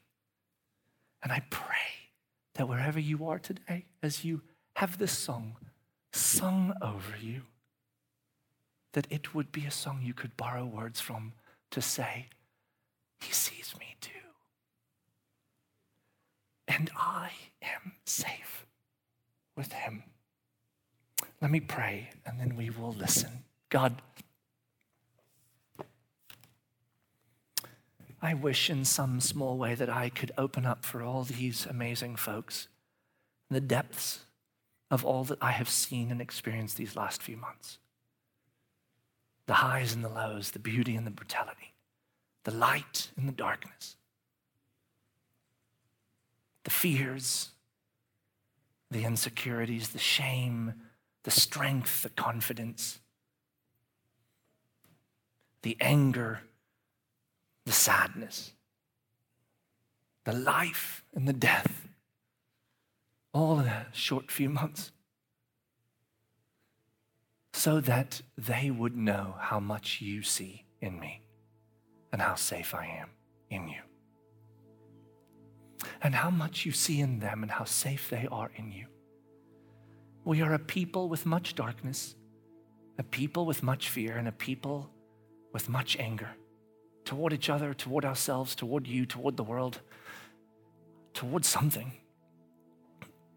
And 1.21 1.33
I 1.33 1.41
pray 1.49 2.07
that 2.53 2.69
wherever 2.69 3.01
you 3.01 3.27
are 3.27 3.37
today, 3.37 3.83
as 4.01 4.23
you 4.23 4.43
have 4.77 4.97
this 4.97 5.11
song 5.11 5.57
sung 6.13 6.73
over 6.81 7.17
you, 7.21 7.41
that 8.93 9.07
it 9.09 9.35
would 9.35 9.51
be 9.51 9.65
a 9.65 9.71
song 9.71 9.99
you 10.01 10.13
could 10.13 10.37
borrow 10.37 10.63
words 10.63 11.01
from 11.01 11.33
to 11.71 11.81
say, 11.81 12.27
he 13.19 13.31
sees 13.31 13.73
me 13.79 13.95
too. 14.01 14.09
And 16.67 16.89
I 16.97 17.31
am 17.61 17.93
safe 18.05 18.65
with 19.55 19.71
him. 19.71 20.03
Let 21.41 21.51
me 21.51 21.59
pray 21.59 22.09
and 22.25 22.39
then 22.39 22.55
we 22.55 22.69
will 22.69 22.93
listen. 22.93 23.43
God, 23.69 24.01
I 28.21 28.33
wish 28.33 28.69
in 28.69 28.85
some 28.85 29.19
small 29.19 29.57
way 29.57 29.75
that 29.75 29.89
I 29.89 30.09
could 30.09 30.31
open 30.37 30.65
up 30.65 30.83
for 30.83 31.03
all 31.03 31.23
these 31.23 31.65
amazing 31.65 32.15
folks 32.15 32.67
the 33.51 33.61
depths 33.61 34.21
of 34.89 35.05
all 35.05 35.23
that 35.25 35.37
I 35.41 35.51
have 35.51 35.69
seen 35.69 36.09
and 36.09 36.19
experienced 36.19 36.77
these 36.77 36.95
last 36.95 37.21
few 37.21 37.37
months 37.37 37.77
the 39.45 39.53
highs 39.53 39.93
and 39.93 40.03
the 40.03 40.09
lows, 40.09 40.51
the 40.51 40.59
beauty 40.59 40.95
and 40.95 41.05
the 41.05 41.11
brutality 41.11 41.74
the 42.45 42.51
light 42.51 43.09
in 43.17 43.25
the 43.25 43.31
darkness, 43.31 43.97
the 46.63 46.69
fears, 46.69 47.49
the 48.91 49.03
insecurities, 49.03 49.89
the 49.89 49.99
shame, 49.99 50.73
the 51.23 51.31
strength, 51.31 52.03
the 52.03 52.09
confidence, 52.09 52.99
the 55.63 55.75
anger, 55.81 56.41
the 57.65 57.71
sadness, 57.71 58.53
the 60.23 60.33
life 60.33 61.03
and 61.15 61.27
the 61.27 61.33
death, 61.33 61.87
all 63.33 63.59
in 63.59 63.65
a 63.65 63.87
short 63.91 64.29
few 64.29 64.49
months, 64.49 64.91
so 67.53 67.79
that 67.79 68.21
they 68.37 68.69
would 68.69 68.95
know 68.95 69.33
how 69.39 69.59
much 69.59 69.99
you 69.99 70.21
see 70.21 70.65
in 70.79 70.99
me 70.99 71.24
and 72.15 72.21
how 72.21 72.35
safe 72.35 72.73
I 72.73 72.85
am 72.85 73.09
in 73.49 73.67
you. 73.67 73.81
And 76.01 76.15
how 76.15 76.29
much 76.29 76.65
you 76.65 76.71
see 76.71 77.01
in 77.01 77.19
them 77.19 77.43
and 77.43 77.51
how 77.51 77.65
safe 77.65 78.09
they 78.09 78.25
are 78.31 78.49
in 78.55 78.71
you. 78.71 78.85
We 80.23 80.41
are 80.41 80.53
a 80.53 80.59
people 80.59 81.09
with 81.09 81.25
much 81.25 81.55
darkness, 81.55 82.15
a 82.97 83.03
people 83.03 83.45
with 83.45 83.63
much 83.63 83.89
fear, 83.89 84.15
and 84.15 84.29
a 84.29 84.31
people 84.31 84.89
with 85.51 85.67
much 85.67 85.97
anger 85.97 86.29
toward 87.03 87.33
each 87.33 87.49
other, 87.49 87.73
toward 87.73 88.05
ourselves, 88.05 88.55
toward 88.55 88.87
you, 88.87 89.05
toward 89.05 89.35
the 89.35 89.43
world, 89.43 89.81
toward 91.13 91.43
something. 91.43 91.91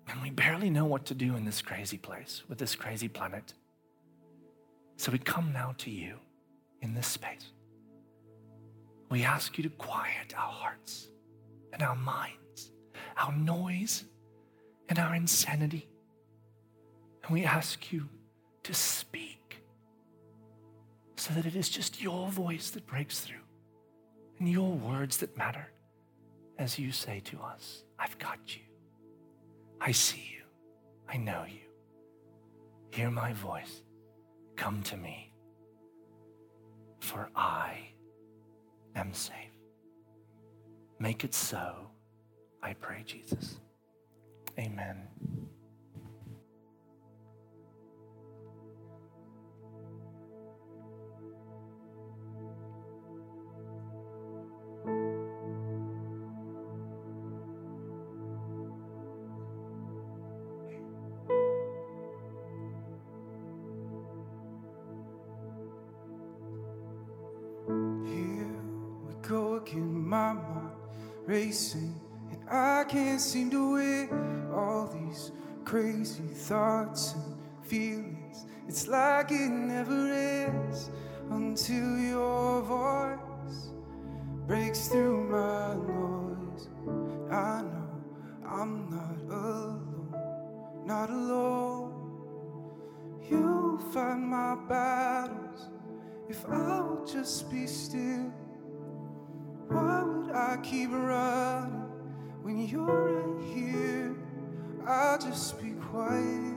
And 0.07 0.22
we 0.22 0.31
barely 0.31 0.70
know 0.70 0.85
what 0.85 1.05
to 1.07 1.14
do 1.14 1.35
in 1.35 1.45
this 1.45 1.62
crazy 1.62 1.99
place 1.99 2.45
with 2.49 2.59
this 2.59 2.76
crazy 2.76 3.09
planet. 3.09 3.55
So 4.99 5.11
we 5.11 5.18
come 5.18 5.53
now 5.53 5.74
to 5.79 5.91
you 5.91 6.20
in 6.81 6.95
this 6.95 7.09
space. 7.09 7.51
We 9.09 9.25
ask 9.25 9.57
you 9.57 9.65
to 9.65 9.71
quiet 9.71 10.35
our 10.37 10.53
hearts 10.53 11.09
and 11.73 11.83
our 11.83 11.97
minds, 11.97 12.71
our 13.17 13.33
noise 13.33 14.05
and 14.89 14.99
our 14.99 15.15
insanity. 15.15 15.89
And 17.25 17.33
we 17.33 17.45
ask 17.45 17.93
you 17.93 18.09
to 18.65 18.75
speak 18.75 19.63
so 21.17 21.35
that 21.35 21.47
it 21.47 21.57
is 21.57 21.69
just 21.69 22.03
your 22.03 22.29
voice 22.29 22.71
that 22.71 22.87
breaks 22.87 23.21
through 23.21 23.37
and 24.39 24.49
your 24.49 24.71
words 24.71 25.17
that 25.19 25.37
matter 25.37 25.73
as 26.59 26.79
you 26.79 26.93
say 26.93 27.21
to 27.21 27.41
us, 27.41 27.85
I've 27.99 28.19
got 28.19 28.39
you. 28.57 28.63
I 29.81 29.93
see 29.93 30.33
you. 30.33 30.45
I 31.09 31.17
know 31.17 31.45
you. 31.49 31.69
Hear 32.91 33.11
my 33.11 33.33
voice. 33.33 33.83
Come 34.57 34.83
to 34.85 34.97
me. 34.97 35.33
For 37.01 37.31
I 37.35 37.91
am 38.97 39.12
safe. 39.12 39.34
Make 40.99 41.24
it 41.24 41.34
so, 41.34 41.91
I 42.62 42.74
pray, 42.74 43.03
Jesus. 43.07 43.61
Amen. 44.59 45.07
Racing, 71.29 71.95
and 72.31 72.41
I 72.51 72.85
can't 72.85 73.20
seem 73.20 73.51
to 73.51 73.72
win 73.72 74.51
all 74.51 74.87
these 74.87 75.31
crazy 75.62 76.22
thoughts 76.22 77.12
and 77.12 77.37
feelings. 77.61 78.47
It's 78.66 78.89
like 78.89 79.31
it 79.31 79.51
never 79.51 80.11
ends 80.11 80.91
until 81.31 81.99
your 81.99 82.62
voice 82.62 83.68
breaks 84.47 84.89
through 84.89 85.29
my 85.29 85.74
noise. 85.74 86.70
I 87.31 87.61
know 87.61 87.91
I'm 88.47 88.89
not 88.89 89.18
alone, 89.31 90.14
not 90.87 91.11
alone. 91.11 91.93
You 93.31 93.79
fight 93.93 94.16
my 94.16 94.55
battles 94.66 95.68
if 96.31 96.43
I 96.47 96.81
would 96.81 97.07
just 97.07 97.51
be 97.51 97.66
still. 97.66 98.33
Why 99.68 100.08
I 100.39 100.57
keep 100.62 100.91
running 100.93 101.82
when 102.43 102.61
you're 102.68 102.84
right 102.84 103.45
here? 103.53 104.14
I'll 104.86 105.18
just 105.18 105.61
be 105.61 105.72
quiet 105.72 106.55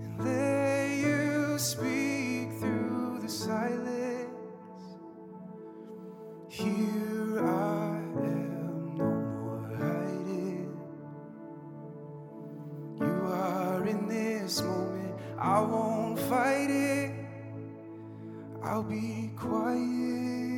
and 0.00 0.18
let 0.18 0.90
you 0.90 1.56
speak 1.56 2.58
through 2.58 3.20
the 3.22 3.28
silence. 3.28 4.34
Here 6.48 7.38
I 7.38 7.94
am, 8.26 8.96
no 8.98 9.10
more 9.40 9.68
hiding. 9.78 10.76
You 12.98 13.06
are 13.06 13.86
in 13.86 14.08
this 14.08 14.62
moment, 14.62 15.14
I 15.38 15.60
won't 15.60 16.18
fight 16.18 16.70
it. 16.70 17.14
I'll 18.64 18.82
be 18.82 19.30
quiet. 19.36 20.49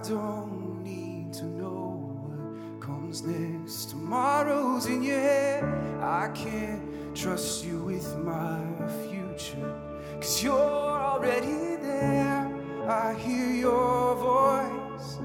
I 0.00 0.08
don't 0.08 0.82
need 0.82 1.30
to 1.34 1.44
know 1.44 2.16
what 2.24 2.80
comes 2.80 3.22
next. 3.22 3.90
Tomorrow's 3.90 4.86
in 4.86 5.02
your 5.02 5.20
head. 5.20 5.62
I 6.00 6.30
can't 6.34 7.14
trust 7.14 7.66
you 7.66 7.80
with 7.82 8.16
my 8.16 8.62
future. 9.04 9.74
Cause 10.14 10.42
you're 10.42 10.54
already 10.54 11.76
there. 11.82 12.50
I 12.88 13.12
hear 13.12 13.50
your 13.50 14.14
voice. 14.14 15.18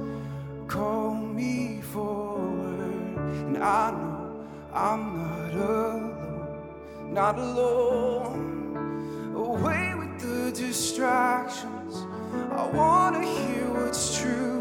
Call 0.67 1.15
me 1.15 1.79
forward. 1.79 3.15
And 3.47 3.57
I 3.57 3.91
know 3.91 4.45
I'm 4.73 5.17
not 5.17 5.53
alone. 5.53 7.13
Not 7.13 7.39
alone. 7.39 9.33
Away 9.37 9.93
with 9.95 10.19
the 10.19 10.51
distractions. 10.51 11.95
I 12.51 12.67
wanna 12.73 13.23
hear 13.23 13.69
what's 13.71 14.19
true. 14.19 14.54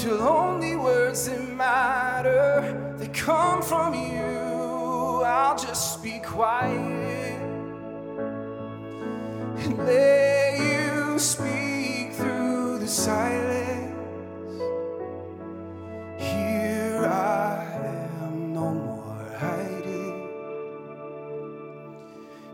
Till 0.00 0.22
only 0.22 0.76
words 0.76 1.26
that 1.26 1.42
matter, 1.42 2.94
they 2.96 3.08
come 3.08 3.60
from 3.60 3.92
you. 3.92 5.22
I'll 5.22 5.58
just 5.58 6.02
be 6.02 6.20
quiet 6.20 7.38
and 9.58 9.76
let 9.76 10.58
you 10.58 11.18
speak 11.18 12.14
through 12.14 12.78
the 12.78 12.88
silence. 12.88 13.92
Here 16.16 17.04
I 17.04 17.62
am, 18.22 18.54
no 18.54 18.72
more 18.72 19.36
hiding. 19.38 20.30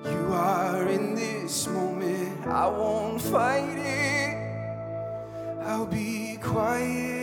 You 0.05 0.33
are 0.33 0.89
in 0.89 1.15
this 1.15 1.69
moment, 1.69 2.45
I 2.45 2.67
won't 2.67 3.23
fight 3.23 3.79
it. 3.79 4.35
I'll 5.63 5.87
be 5.87 6.39
quiet. 6.43 7.16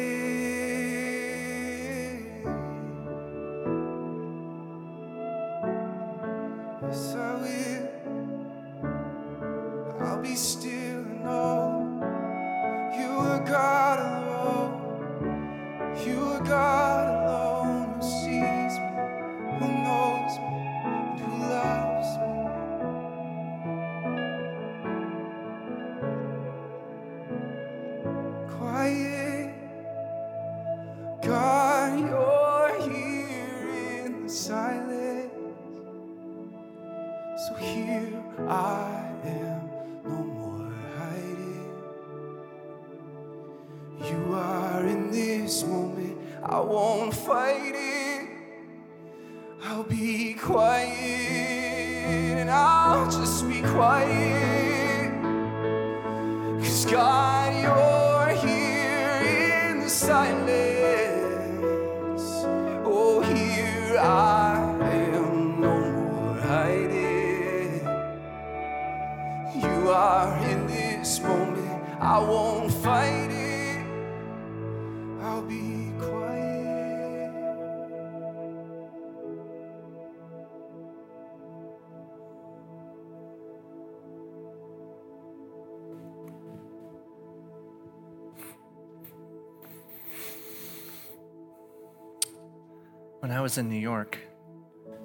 Was 93.44 93.58
in 93.58 93.70
New 93.70 93.76
York, 93.76 94.18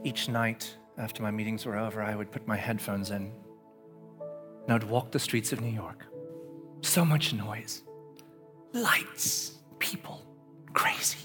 each 0.04 0.28
night 0.28 0.76
after 0.96 1.24
my 1.24 1.30
meetings 1.30 1.66
were 1.66 1.76
over, 1.76 2.00
I 2.00 2.14
would 2.14 2.30
put 2.30 2.46
my 2.46 2.56
headphones 2.56 3.10
in 3.10 3.32
and 4.62 4.70
I 4.70 4.74
would 4.74 4.84
walk 4.84 5.10
the 5.10 5.18
streets 5.18 5.52
of 5.52 5.60
New 5.60 5.72
York. 5.72 6.06
So 6.82 7.04
much 7.04 7.32
noise, 7.32 7.82
lights, 8.72 9.58
people, 9.80 10.24
crazy. 10.72 11.18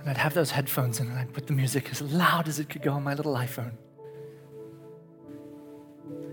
And 0.00 0.10
I'd 0.10 0.16
have 0.16 0.34
those 0.34 0.50
headphones 0.50 0.98
in 0.98 1.06
and 1.06 1.16
I'd 1.16 1.32
put 1.32 1.46
the 1.46 1.52
music 1.52 1.88
as 1.92 2.02
loud 2.02 2.48
as 2.48 2.58
it 2.58 2.68
could 2.68 2.82
go 2.82 2.94
on 2.94 3.04
my 3.04 3.14
little 3.14 3.34
iPhone. 3.36 3.74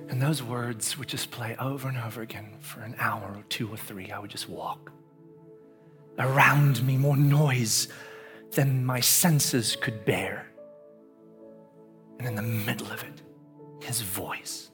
And 0.09 0.19
those 0.19 0.41
words 0.41 0.97
would 0.97 1.09
just 1.09 1.29
play 1.29 1.55
over 1.59 1.87
and 1.87 1.99
over 1.99 2.23
again 2.23 2.55
for 2.59 2.81
an 2.81 2.95
hour 2.97 3.35
or 3.35 3.43
two 3.49 3.71
or 3.71 3.77
three. 3.77 4.09
I 4.09 4.17
would 4.17 4.31
just 4.31 4.49
walk. 4.49 4.91
Around 6.17 6.81
me, 6.83 6.97
more 6.97 7.17
noise 7.17 7.87
than 8.55 8.85
my 8.85 8.99
senses 9.01 9.75
could 9.75 10.05
bear. 10.05 10.47
And 12.19 12.27
in 12.27 12.35
the 12.35 12.41
middle 12.41 12.91
of 12.91 13.03
it, 13.03 13.21
his 13.83 14.01
voice 14.01 14.71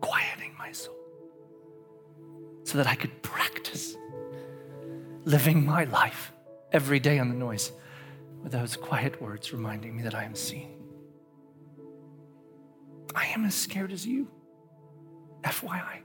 quieting 0.00 0.54
my 0.58 0.70
soul 0.70 0.94
so 2.64 2.78
that 2.78 2.86
I 2.86 2.94
could 2.94 3.22
practice 3.22 3.96
living 5.24 5.64
my 5.64 5.84
life 5.84 6.32
every 6.72 7.00
day 7.00 7.18
on 7.18 7.28
the 7.28 7.34
noise 7.34 7.72
with 8.42 8.52
those 8.52 8.76
quiet 8.76 9.20
words 9.20 9.52
reminding 9.52 9.96
me 9.96 10.02
that 10.02 10.14
I 10.14 10.24
am 10.24 10.34
seen. 10.34 10.76
I 13.14 13.26
am 13.28 13.44
as 13.46 13.54
scared 13.54 13.92
as 13.92 14.06
you. 14.06 14.28
FYI. 15.42 16.00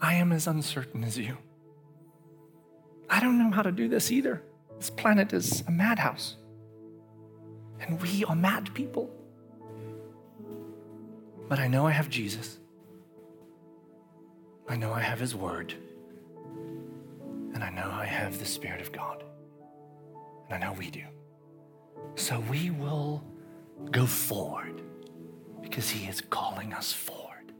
I 0.00 0.14
am 0.14 0.32
as 0.32 0.48
uncertain 0.48 1.04
as 1.04 1.16
you. 1.16 1.38
I 3.08 3.20
don't 3.20 3.38
know 3.38 3.50
how 3.54 3.62
to 3.62 3.70
do 3.70 3.88
this 3.88 4.10
either. 4.10 4.42
This 4.82 4.90
planet 4.90 5.32
is 5.32 5.62
a 5.68 5.70
madhouse. 5.70 6.34
And 7.78 8.02
we 8.02 8.24
are 8.24 8.34
mad 8.34 8.74
people. 8.74 9.14
But 11.48 11.60
I 11.60 11.68
know 11.68 11.86
I 11.86 11.92
have 11.92 12.10
Jesus. 12.10 12.58
I 14.68 14.74
know 14.74 14.92
I 14.92 14.98
have 14.98 15.20
His 15.20 15.36
Word. 15.36 15.72
And 17.54 17.62
I 17.62 17.70
know 17.70 17.88
I 17.92 18.06
have 18.06 18.40
the 18.40 18.44
Spirit 18.44 18.80
of 18.80 18.90
God. 18.90 19.22
And 20.50 20.64
I 20.64 20.66
know 20.66 20.72
we 20.72 20.90
do. 20.90 21.04
So 22.16 22.40
we 22.50 22.70
will 22.70 23.22
go 23.92 24.04
forward 24.04 24.82
because 25.60 25.90
He 25.90 26.08
is 26.08 26.20
calling 26.22 26.72
us 26.72 26.92
forward. 26.92 27.52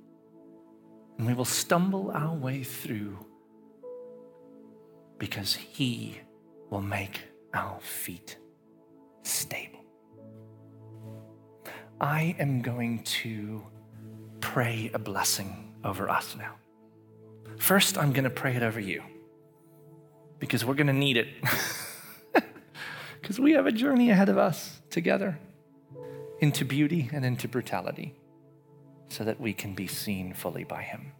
And 1.18 1.26
we 1.28 1.34
will 1.34 1.44
stumble 1.44 2.10
our 2.10 2.34
way 2.34 2.64
through 2.64 3.16
because 5.20 5.54
He 5.54 6.18
will 6.72 6.80
make 6.80 7.20
our 7.52 7.78
feet 7.80 8.38
stable. 9.24 9.84
I 12.00 12.34
am 12.38 12.62
going 12.62 13.02
to 13.20 13.62
pray 14.40 14.90
a 14.94 14.98
blessing 14.98 15.74
over 15.84 16.08
us 16.08 16.34
now. 16.34 16.54
First, 17.58 17.98
I'm 17.98 18.14
going 18.14 18.24
to 18.24 18.30
pray 18.30 18.56
it 18.56 18.62
over 18.62 18.80
you 18.80 19.02
because 20.38 20.64
we're 20.64 20.74
going 20.74 20.86
to 20.86 20.94
need 20.94 21.18
it. 21.18 21.28
because 23.20 23.38
we 23.38 23.52
have 23.52 23.66
a 23.66 23.72
journey 23.72 24.08
ahead 24.08 24.30
of 24.30 24.38
us 24.38 24.80
together 24.88 25.38
into 26.40 26.64
beauty 26.64 27.10
and 27.12 27.22
into 27.22 27.48
brutality 27.48 28.14
so 29.08 29.24
that 29.24 29.38
we 29.38 29.52
can 29.52 29.74
be 29.74 29.86
seen 29.86 30.32
fully 30.32 30.64
by 30.64 30.80
Him. 30.80 31.12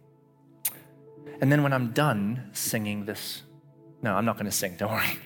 And 1.39 1.51
then 1.51 1.61
when 1.61 1.73
I'm 1.73 1.91
done 1.91 2.49
singing 2.53 3.05
this, 3.05 3.43
no, 4.03 4.15
I'm 4.15 4.25
not 4.25 4.35
going 4.35 4.45
to 4.45 4.51
sing, 4.51 4.75
don't 4.77 4.91
worry. 4.91 5.17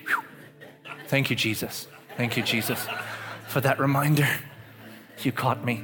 Thank 1.08 1.30
you, 1.30 1.36
Jesus. 1.36 1.88
Thank 2.16 2.36
you, 2.36 2.42
Jesus, 2.42 2.86
for 3.48 3.60
that 3.60 3.78
reminder. 3.78 4.28
You 5.22 5.32
caught 5.32 5.64
me. 5.64 5.82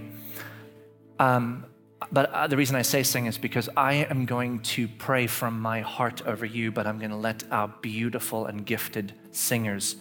Um, 1.18 1.66
but 2.12 2.30
uh, 2.30 2.46
the 2.46 2.56
reason 2.56 2.76
I 2.76 2.82
say 2.82 3.02
sing 3.02 3.26
is 3.26 3.38
because 3.38 3.68
I 3.76 3.94
am 3.94 4.26
going 4.26 4.60
to 4.60 4.86
pray 4.86 5.26
from 5.26 5.60
my 5.60 5.80
heart 5.80 6.22
over 6.26 6.46
you, 6.46 6.70
but 6.70 6.86
I'm 6.86 6.98
going 6.98 7.10
to 7.10 7.16
let 7.16 7.42
our 7.50 7.68
beautiful 7.68 8.46
and 8.46 8.64
gifted 8.64 9.12
singers 9.32 9.96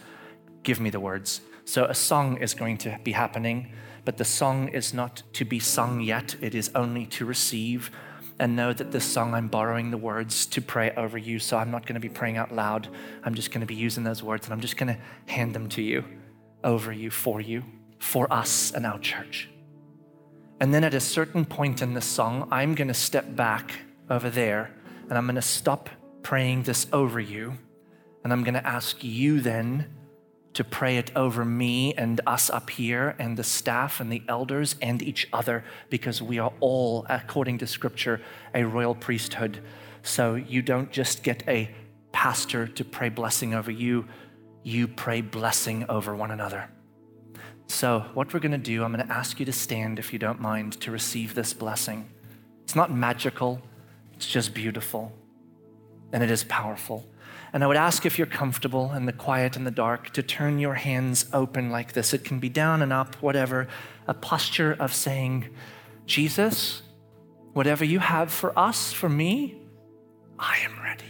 give 0.64 0.80
me 0.80 0.90
the 0.90 1.00
words. 1.00 1.42
So 1.66 1.86
a 1.86 1.96
song 1.96 2.38
is 2.38 2.54
going 2.54 2.78
to 2.80 3.00
be 3.04 3.14
happening, 3.14 3.74
but 4.06 4.18
the 4.18 4.26
song 4.26 4.68
is 4.68 4.94
not 4.94 5.24
to 5.34 5.46
be 5.46 5.60
sung 5.60 6.02
yet, 6.02 6.36
it 6.42 6.54
is 6.54 6.70
only 6.76 7.06
to 7.08 7.26
receive. 7.26 7.90
And 8.40 8.56
know 8.56 8.74
that 8.74 8.92
this 8.92 9.06
song, 9.06 9.34
I'm 9.34 9.48
borrowing 9.48 9.92
the 9.92 9.98
words 9.98 10.46
to 10.48 10.62
pray 10.62 10.92
over 10.98 11.18
you. 11.18 11.40
So 11.40 11.58
I'm 11.58 11.72
not 11.72 11.86
going 11.86 11.94
to 11.94 12.00
be 12.00 12.10
praying 12.10 12.38
out 12.38 12.54
loud. 12.54 12.88
I'm 13.24 13.36
just 13.36 13.52
going 13.52 13.62
to 13.62 13.68
be 13.68 13.76
using 13.76 14.04
those 14.04 14.24
words 14.24 14.48
and 14.48 14.54
I'm 14.54 14.62
just 14.62 14.76
going 14.76 14.94
to 14.94 15.32
hand 15.32 15.54
them 15.54 15.70
to 15.70 15.82
you, 15.82 16.04
over 16.64 16.92
you, 16.92 17.12
for 17.12 17.40
you, 17.40 17.64
for 18.00 18.32
us 18.34 18.72
and 18.72 18.86
our 18.86 19.00
church. 19.00 19.50
And 20.60 20.74
then 20.74 20.84
at 20.84 20.94
a 20.94 21.00
certain 21.00 21.46
point 21.46 21.82
in 21.82 21.94
the 21.94 22.02
song, 22.02 22.48
I'm 22.52 22.74
going 22.74 22.88
to 22.88 22.94
step 22.94 23.36
back 23.36 23.74
over 24.10 24.30
there 24.30 24.72
and 25.10 25.18
I'm 25.18 25.26
going 25.26 25.36
to 25.36 25.42
stop 25.42 25.90
praying 26.24 26.64
this 26.64 26.88
over 26.92 27.20
you. 27.20 27.58
And 28.24 28.32
I'm 28.32 28.44
going 28.44 28.54
to 28.54 28.66
ask 28.66 29.04
you 29.04 29.42
then 29.42 29.94
to 30.54 30.64
pray 30.64 30.98
it 30.98 31.12
over 31.16 31.44
me 31.44 31.94
and 31.96 32.22
us 32.28 32.50
up 32.50 32.70
here 32.70 33.16
and 33.18 33.38
the 33.38 33.44
staff 33.44 34.00
and 34.00 34.12
the 34.12 34.22
elders 34.28 34.76
and 34.82 35.02
each 35.02 35.28
other 35.34 35.64
because 35.90 36.22
we 36.22 36.40
are 36.40 36.54
all, 36.60 37.06
according 37.10 37.58
to 37.58 37.68
scripture, 37.68 38.22
a 38.54 38.64
royal 38.64 38.94
priesthood. 38.94 39.64
So 40.04 40.36
you 40.36 40.62
don't 40.62 40.92
just 40.92 41.24
get 41.24 41.44
a 41.48 41.70
pastor 42.12 42.68
to 42.68 42.86
pray 42.86 43.10
blessing 43.10 43.54
over 43.54 43.72
you, 43.72 44.08
you 44.62 44.88
pray 44.88 45.22
blessing 45.22 45.86
over 45.90 46.16
one 46.16 46.32
another. 46.32 46.70
So, 47.68 48.06
what 48.14 48.34
we're 48.34 48.40
going 48.40 48.52
to 48.52 48.58
do, 48.58 48.84
I'm 48.84 48.94
going 48.94 49.06
to 49.06 49.14
ask 49.14 49.40
you 49.40 49.46
to 49.46 49.52
stand, 49.52 49.98
if 49.98 50.14
you 50.14 50.20
don't 50.20 50.40
mind, 50.40 50.80
to 50.82 50.92
receive 50.92 51.34
this 51.34 51.54
blessing. 51.54 52.08
It's 52.64 52.76
not 52.76 52.92
magical, 52.92 53.62
it's 54.14 54.28
just 54.28 54.54
beautiful, 54.54 55.12
and 56.12 56.22
it 56.22 56.30
is 56.30 56.44
powerful. 56.44 57.06
And 57.54 57.64
I 57.64 57.68
would 57.68 57.78
ask 57.78 58.04
if 58.04 58.18
you're 58.18 58.26
comfortable 58.26 58.92
in 58.94 59.06
the 59.06 59.14
quiet 59.14 59.56
and 59.56 59.66
the 59.66 59.72
dark 59.72 60.10
to 60.14 60.24
turn 60.24 60.58
your 60.58 60.74
hands 60.74 61.28
open 61.32 61.70
like 61.70 61.94
this. 61.94 62.12
It 62.12 62.26
can 62.26 62.40
be 62.40 62.50
down 62.50 62.82
and 62.82 62.92
up, 62.92 63.16
whatever, 63.22 63.68
a 64.08 64.16
posture 64.16 64.76
of 64.80 64.92
saying, 64.92 65.50
Jesus, 66.08 66.82
whatever 67.54 67.86
you 67.86 68.00
have 68.00 68.32
for 68.32 68.58
us, 68.58 68.92
for 68.92 69.08
me, 69.08 69.62
I 70.40 70.58
am 70.66 70.82
ready. 70.82 71.04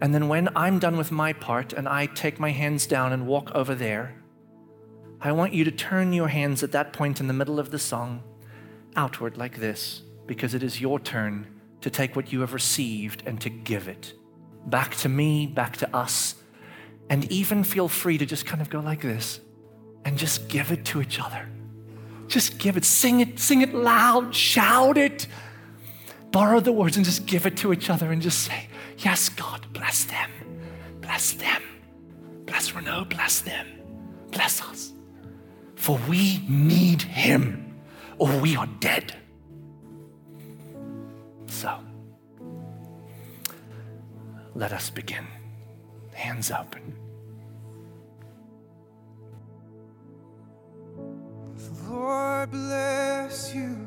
And 0.00 0.12
then 0.12 0.26
when 0.26 0.48
I'm 0.56 0.80
done 0.80 0.96
with 0.96 1.12
my 1.12 1.32
part 1.32 1.72
and 1.72 1.88
I 1.88 2.06
take 2.06 2.40
my 2.40 2.50
hands 2.50 2.88
down 2.88 3.12
and 3.12 3.28
walk 3.28 3.52
over 3.54 3.76
there, 3.76 4.16
I 5.20 5.30
want 5.30 5.54
you 5.54 5.62
to 5.62 5.70
turn 5.70 6.12
your 6.12 6.28
hands 6.28 6.64
at 6.64 6.72
that 6.72 6.92
point 6.92 7.20
in 7.20 7.28
the 7.28 7.32
middle 7.32 7.60
of 7.60 7.70
the 7.70 7.78
song 7.78 8.24
outward 8.96 9.36
like 9.36 9.58
this, 9.58 10.02
because 10.26 10.52
it 10.52 10.64
is 10.64 10.80
your 10.80 10.98
turn 10.98 11.46
to 11.80 11.90
take 11.90 12.16
what 12.16 12.32
you 12.32 12.40
have 12.40 12.52
received 12.52 13.22
and 13.24 13.40
to 13.40 13.48
give 13.48 13.86
it 13.86 14.14
back 14.66 14.94
to 14.96 15.08
me, 15.08 15.46
back 15.46 15.76
to 15.78 15.96
us. 15.96 16.36
And 17.10 17.30
even 17.30 17.64
feel 17.64 17.88
free 17.88 18.18
to 18.18 18.26
just 18.26 18.46
kind 18.46 18.62
of 18.62 18.70
go 18.70 18.80
like 18.80 19.02
this 19.02 19.40
and 20.04 20.16
just 20.18 20.48
give 20.48 20.72
it 20.72 20.84
to 20.86 21.02
each 21.02 21.20
other. 21.20 21.48
Just 22.26 22.58
give 22.58 22.76
it, 22.76 22.84
sing 22.84 23.20
it, 23.20 23.38
sing 23.38 23.60
it 23.60 23.74
loud, 23.74 24.34
shout 24.34 24.96
it. 24.96 25.26
Borrow 26.30 26.60
the 26.60 26.72
words 26.72 26.96
and 26.96 27.04
just 27.04 27.26
give 27.26 27.46
it 27.46 27.56
to 27.58 27.72
each 27.72 27.90
other 27.90 28.10
and 28.10 28.20
just 28.20 28.40
say, 28.40 28.68
Yes, 28.98 29.28
God, 29.28 29.66
bless 29.72 30.04
them, 30.04 30.30
bless 31.00 31.32
them, 31.32 31.62
bless 32.46 32.74
Renault, 32.74 33.06
bless 33.06 33.40
them, 33.40 33.66
bless 34.30 34.62
us 34.62 34.94
for 35.84 36.00
we 36.08 36.40
need 36.48 37.02
him 37.02 37.74
or 38.16 38.34
we 38.38 38.56
are 38.56 38.66
dead. 38.80 39.14
So, 41.46 41.78
let 44.54 44.72
us 44.72 44.90
begin. 44.90 45.26
Hands 46.12 46.50
up. 46.50 46.76
The 51.56 51.90
Lord 51.90 52.50
bless 52.50 53.54
you 53.54 53.86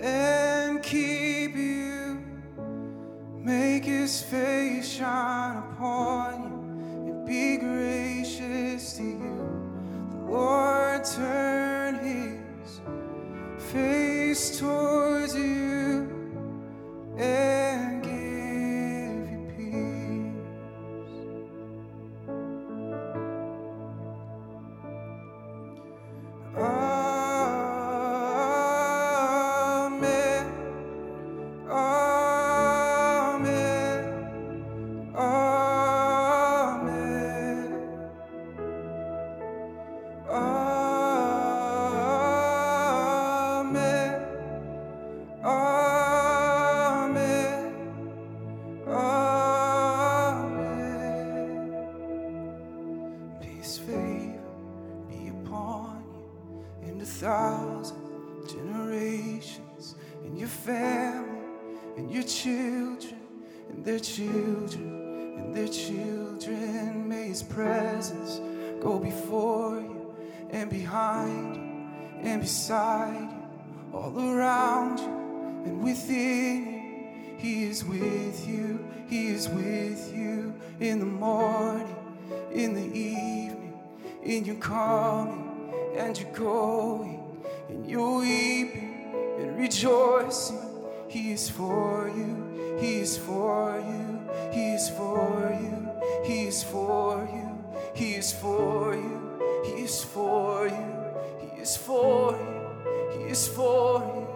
and 0.00 0.82
keep 0.82 1.54
you. 1.56 2.24
Make 3.36 3.84
his 3.84 4.22
face 4.22 4.88
shine 4.88 5.56
upon 5.56 6.42
you 7.06 7.12
and 7.12 7.26
be 7.26 7.56
gracious 7.58 8.94
to 8.94 9.02
you. 9.02 9.62
The 10.10 10.32
Lord, 10.32 11.04
turn 11.04 11.94
his 11.96 12.80
face 13.72 14.58
towards 14.58 15.34
you 15.34 16.08
and 17.16 18.07
is 103.38 103.48
for 103.48 104.00
you. 104.14 104.26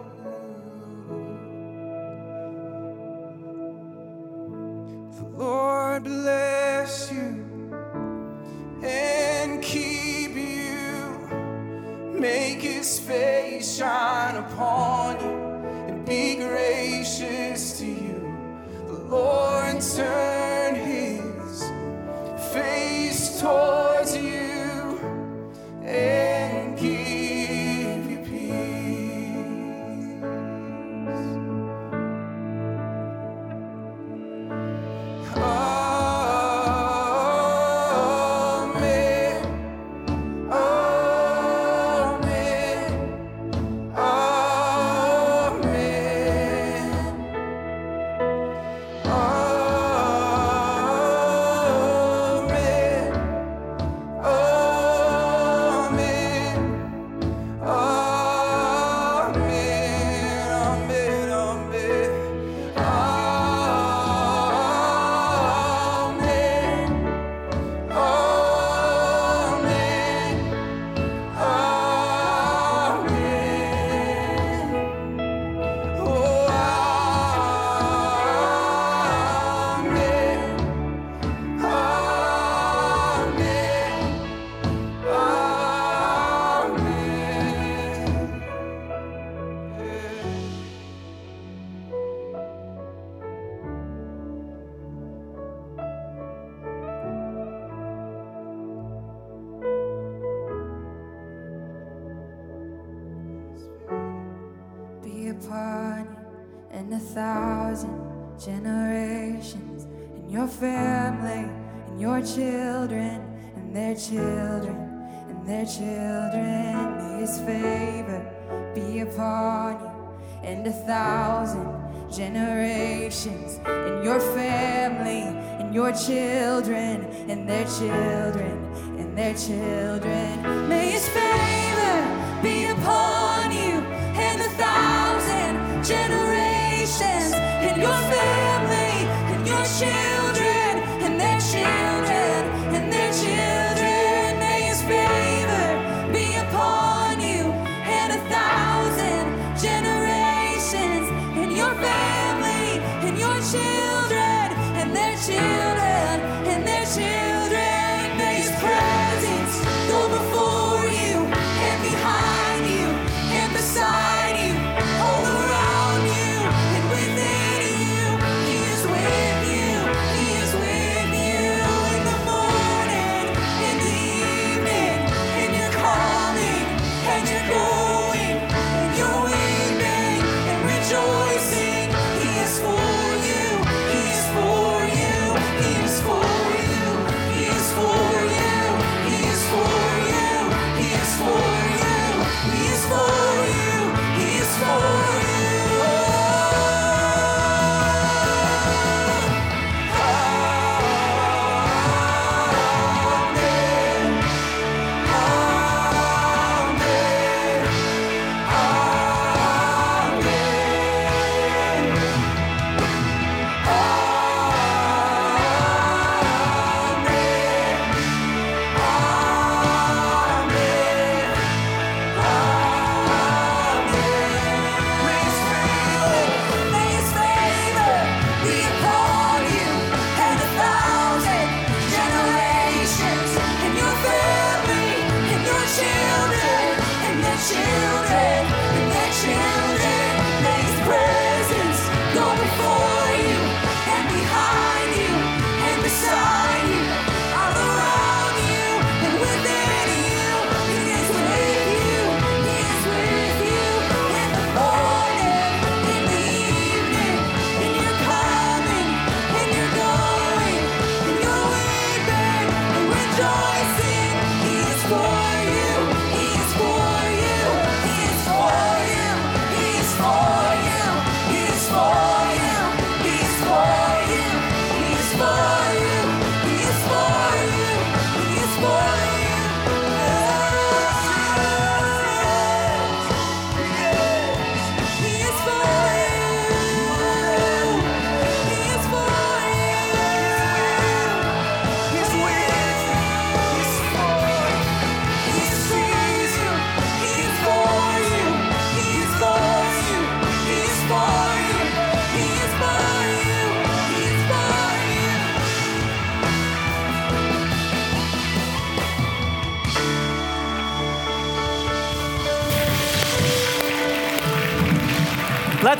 The 5.17 5.25
Lord 5.43 6.03
bless 6.05 7.11
you 7.11 7.31
and 8.81 9.61
keep 9.61 10.35
you. 10.35 11.27
Make 12.17 12.61
his 12.61 12.99
face 12.99 13.77
shine 13.77 14.37
upon 14.37 15.19
you 15.19 15.37
and 15.89 16.05
be 16.05 16.35
gracious 16.35 17.79
to 17.79 17.85
you. 17.85 18.19
The 18.87 18.99
Lord 19.15 19.81
turn 19.81 20.22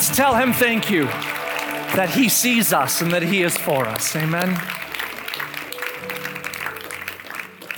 Let's 0.04 0.18
tell 0.18 0.36
him 0.36 0.52
thank 0.52 0.92
you 0.92 1.06
that 1.96 2.10
he 2.10 2.28
sees 2.28 2.74
us 2.74 3.00
and 3.00 3.10
that 3.14 3.24
he 3.24 3.42
is 3.42 3.58
for 3.58 3.86
us. 3.86 4.14
Amen. 4.18 4.50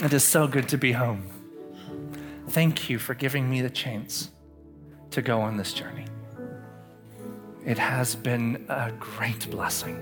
It 0.03 0.11
is 0.11 0.23
so 0.23 0.47
good 0.47 0.67
to 0.69 0.77
be 0.79 0.93
home. 0.93 1.27
Thank 2.49 2.89
you 2.89 2.97
for 2.97 3.13
giving 3.13 3.47
me 3.47 3.61
the 3.61 3.69
chance 3.69 4.31
to 5.11 5.21
go 5.21 5.39
on 5.39 5.57
this 5.57 5.71
journey. 5.71 6.07
It 7.63 7.77
has 7.77 8.15
been 8.15 8.65
a 8.69 8.91
great 8.99 9.47
blessing. 9.51 9.95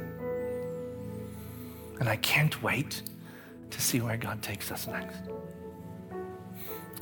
And 1.99 2.07
I 2.07 2.15
can't 2.15 2.63
wait 2.63 3.01
to 3.69 3.81
see 3.81 3.99
where 3.99 4.15
God 4.15 4.41
takes 4.41 4.71
us 4.71 4.87
next. 4.87 5.19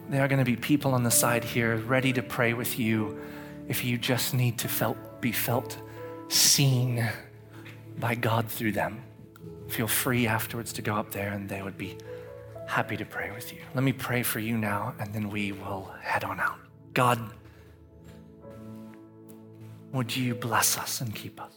There 0.09 0.25
are 0.25 0.27
going 0.27 0.43
to 0.43 0.51
be 0.51 0.55
people 0.55 0.95
on 0.95 1.03
the 1.03 1.11
side 1.11 1.43
here 1.43 1.75
ready 1.75 2.11
to 2.11 2.23
pray 2.23 2.55
with 2.55 2.79
you 2.79 3.21
if 3.67 3.85
you 3.85 3.99
just 3.99 4.33
need 4.33 4.57
to 4.57 4.67
felt, 4.67 4.97
be 5.21 5.31
felt 5.31 5.77
seen 6.27 7.07
by 7.99 8.15
God 8.15 8.49
through 8.49 8.71
them. 8.73 9.03
Feel 9.67 9.87
free 9.87 10.27
afterwards 10.27 10.73
to 10.73 10.81
go 10.81 10.95
up 10.95 11.11
there 11.11 11.31
and 11.31 11.47
they 11.47 11.61
would 11.61 11.77
be 11.77 11.97
happy 12.67 12.97
to 12.97 13.05
pray 13.05 13.31
with 13.31 13.53
you. 13.53 13.59
Let 13.75 13.83
me 13.83 13.93
pray 13.93 14.23
for 14.23 14.39
you 14.39 14.57
now 14.57 14.93
and 14.99 15.13
then 15.13 15.29
we 15.29 15.51
will 15.51 15.91
head 16.01 16.23
on 16.23 16.39
out. 16.39 16.59
God, 16.93 17.19
would 19.91 20.15
you 20.15 20.35
bless 20.35 20.77
us 20.77 21.01
and 21.01 21.13
keep 21.13 21.41
us? 21.41 21.53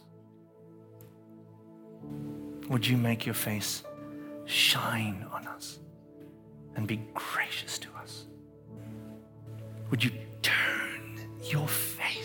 Would 2.69 2.85
you 2.85 2.97
make 2.97 3.25
your 3.25 3.35
face 3.35 3.83
shine 4.45 5.25
on 5.31 5.47
us 5.47 5.79
and 6.75 6.87
be 6.87 7.01
gracious 7.13 7.77
to 7.79 7.87
us? 8.01 8.25
Would 9.89 10.03
you 10.03 10.11
turn 10.41 11.29
your 11.43 11.67
face 11.67 12.24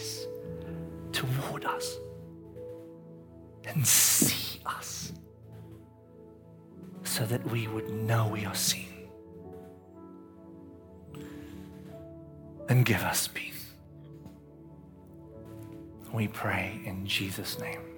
toward 1.21 1.67
us 1.67 1.99
and 3.67 3.87
see 3.87 4.59
us 4.65 5.13
so 7.05 7.27
that 7.27 7.45
we 7.51 7.69
would 7.69 7.91
know 7.91 8.27
we 8.29 8.47
are 8.47 8.55
seen? 8.55 8.87
And 12.71 12.87
give 12.87 13.03
us 13.03 13.29
peace. 13.29 13.75
We 16.11 16.29
pray 16.29 16.81
in 16.87 17.05
Jesus' 17.07 17.59
name. 17.59 17.90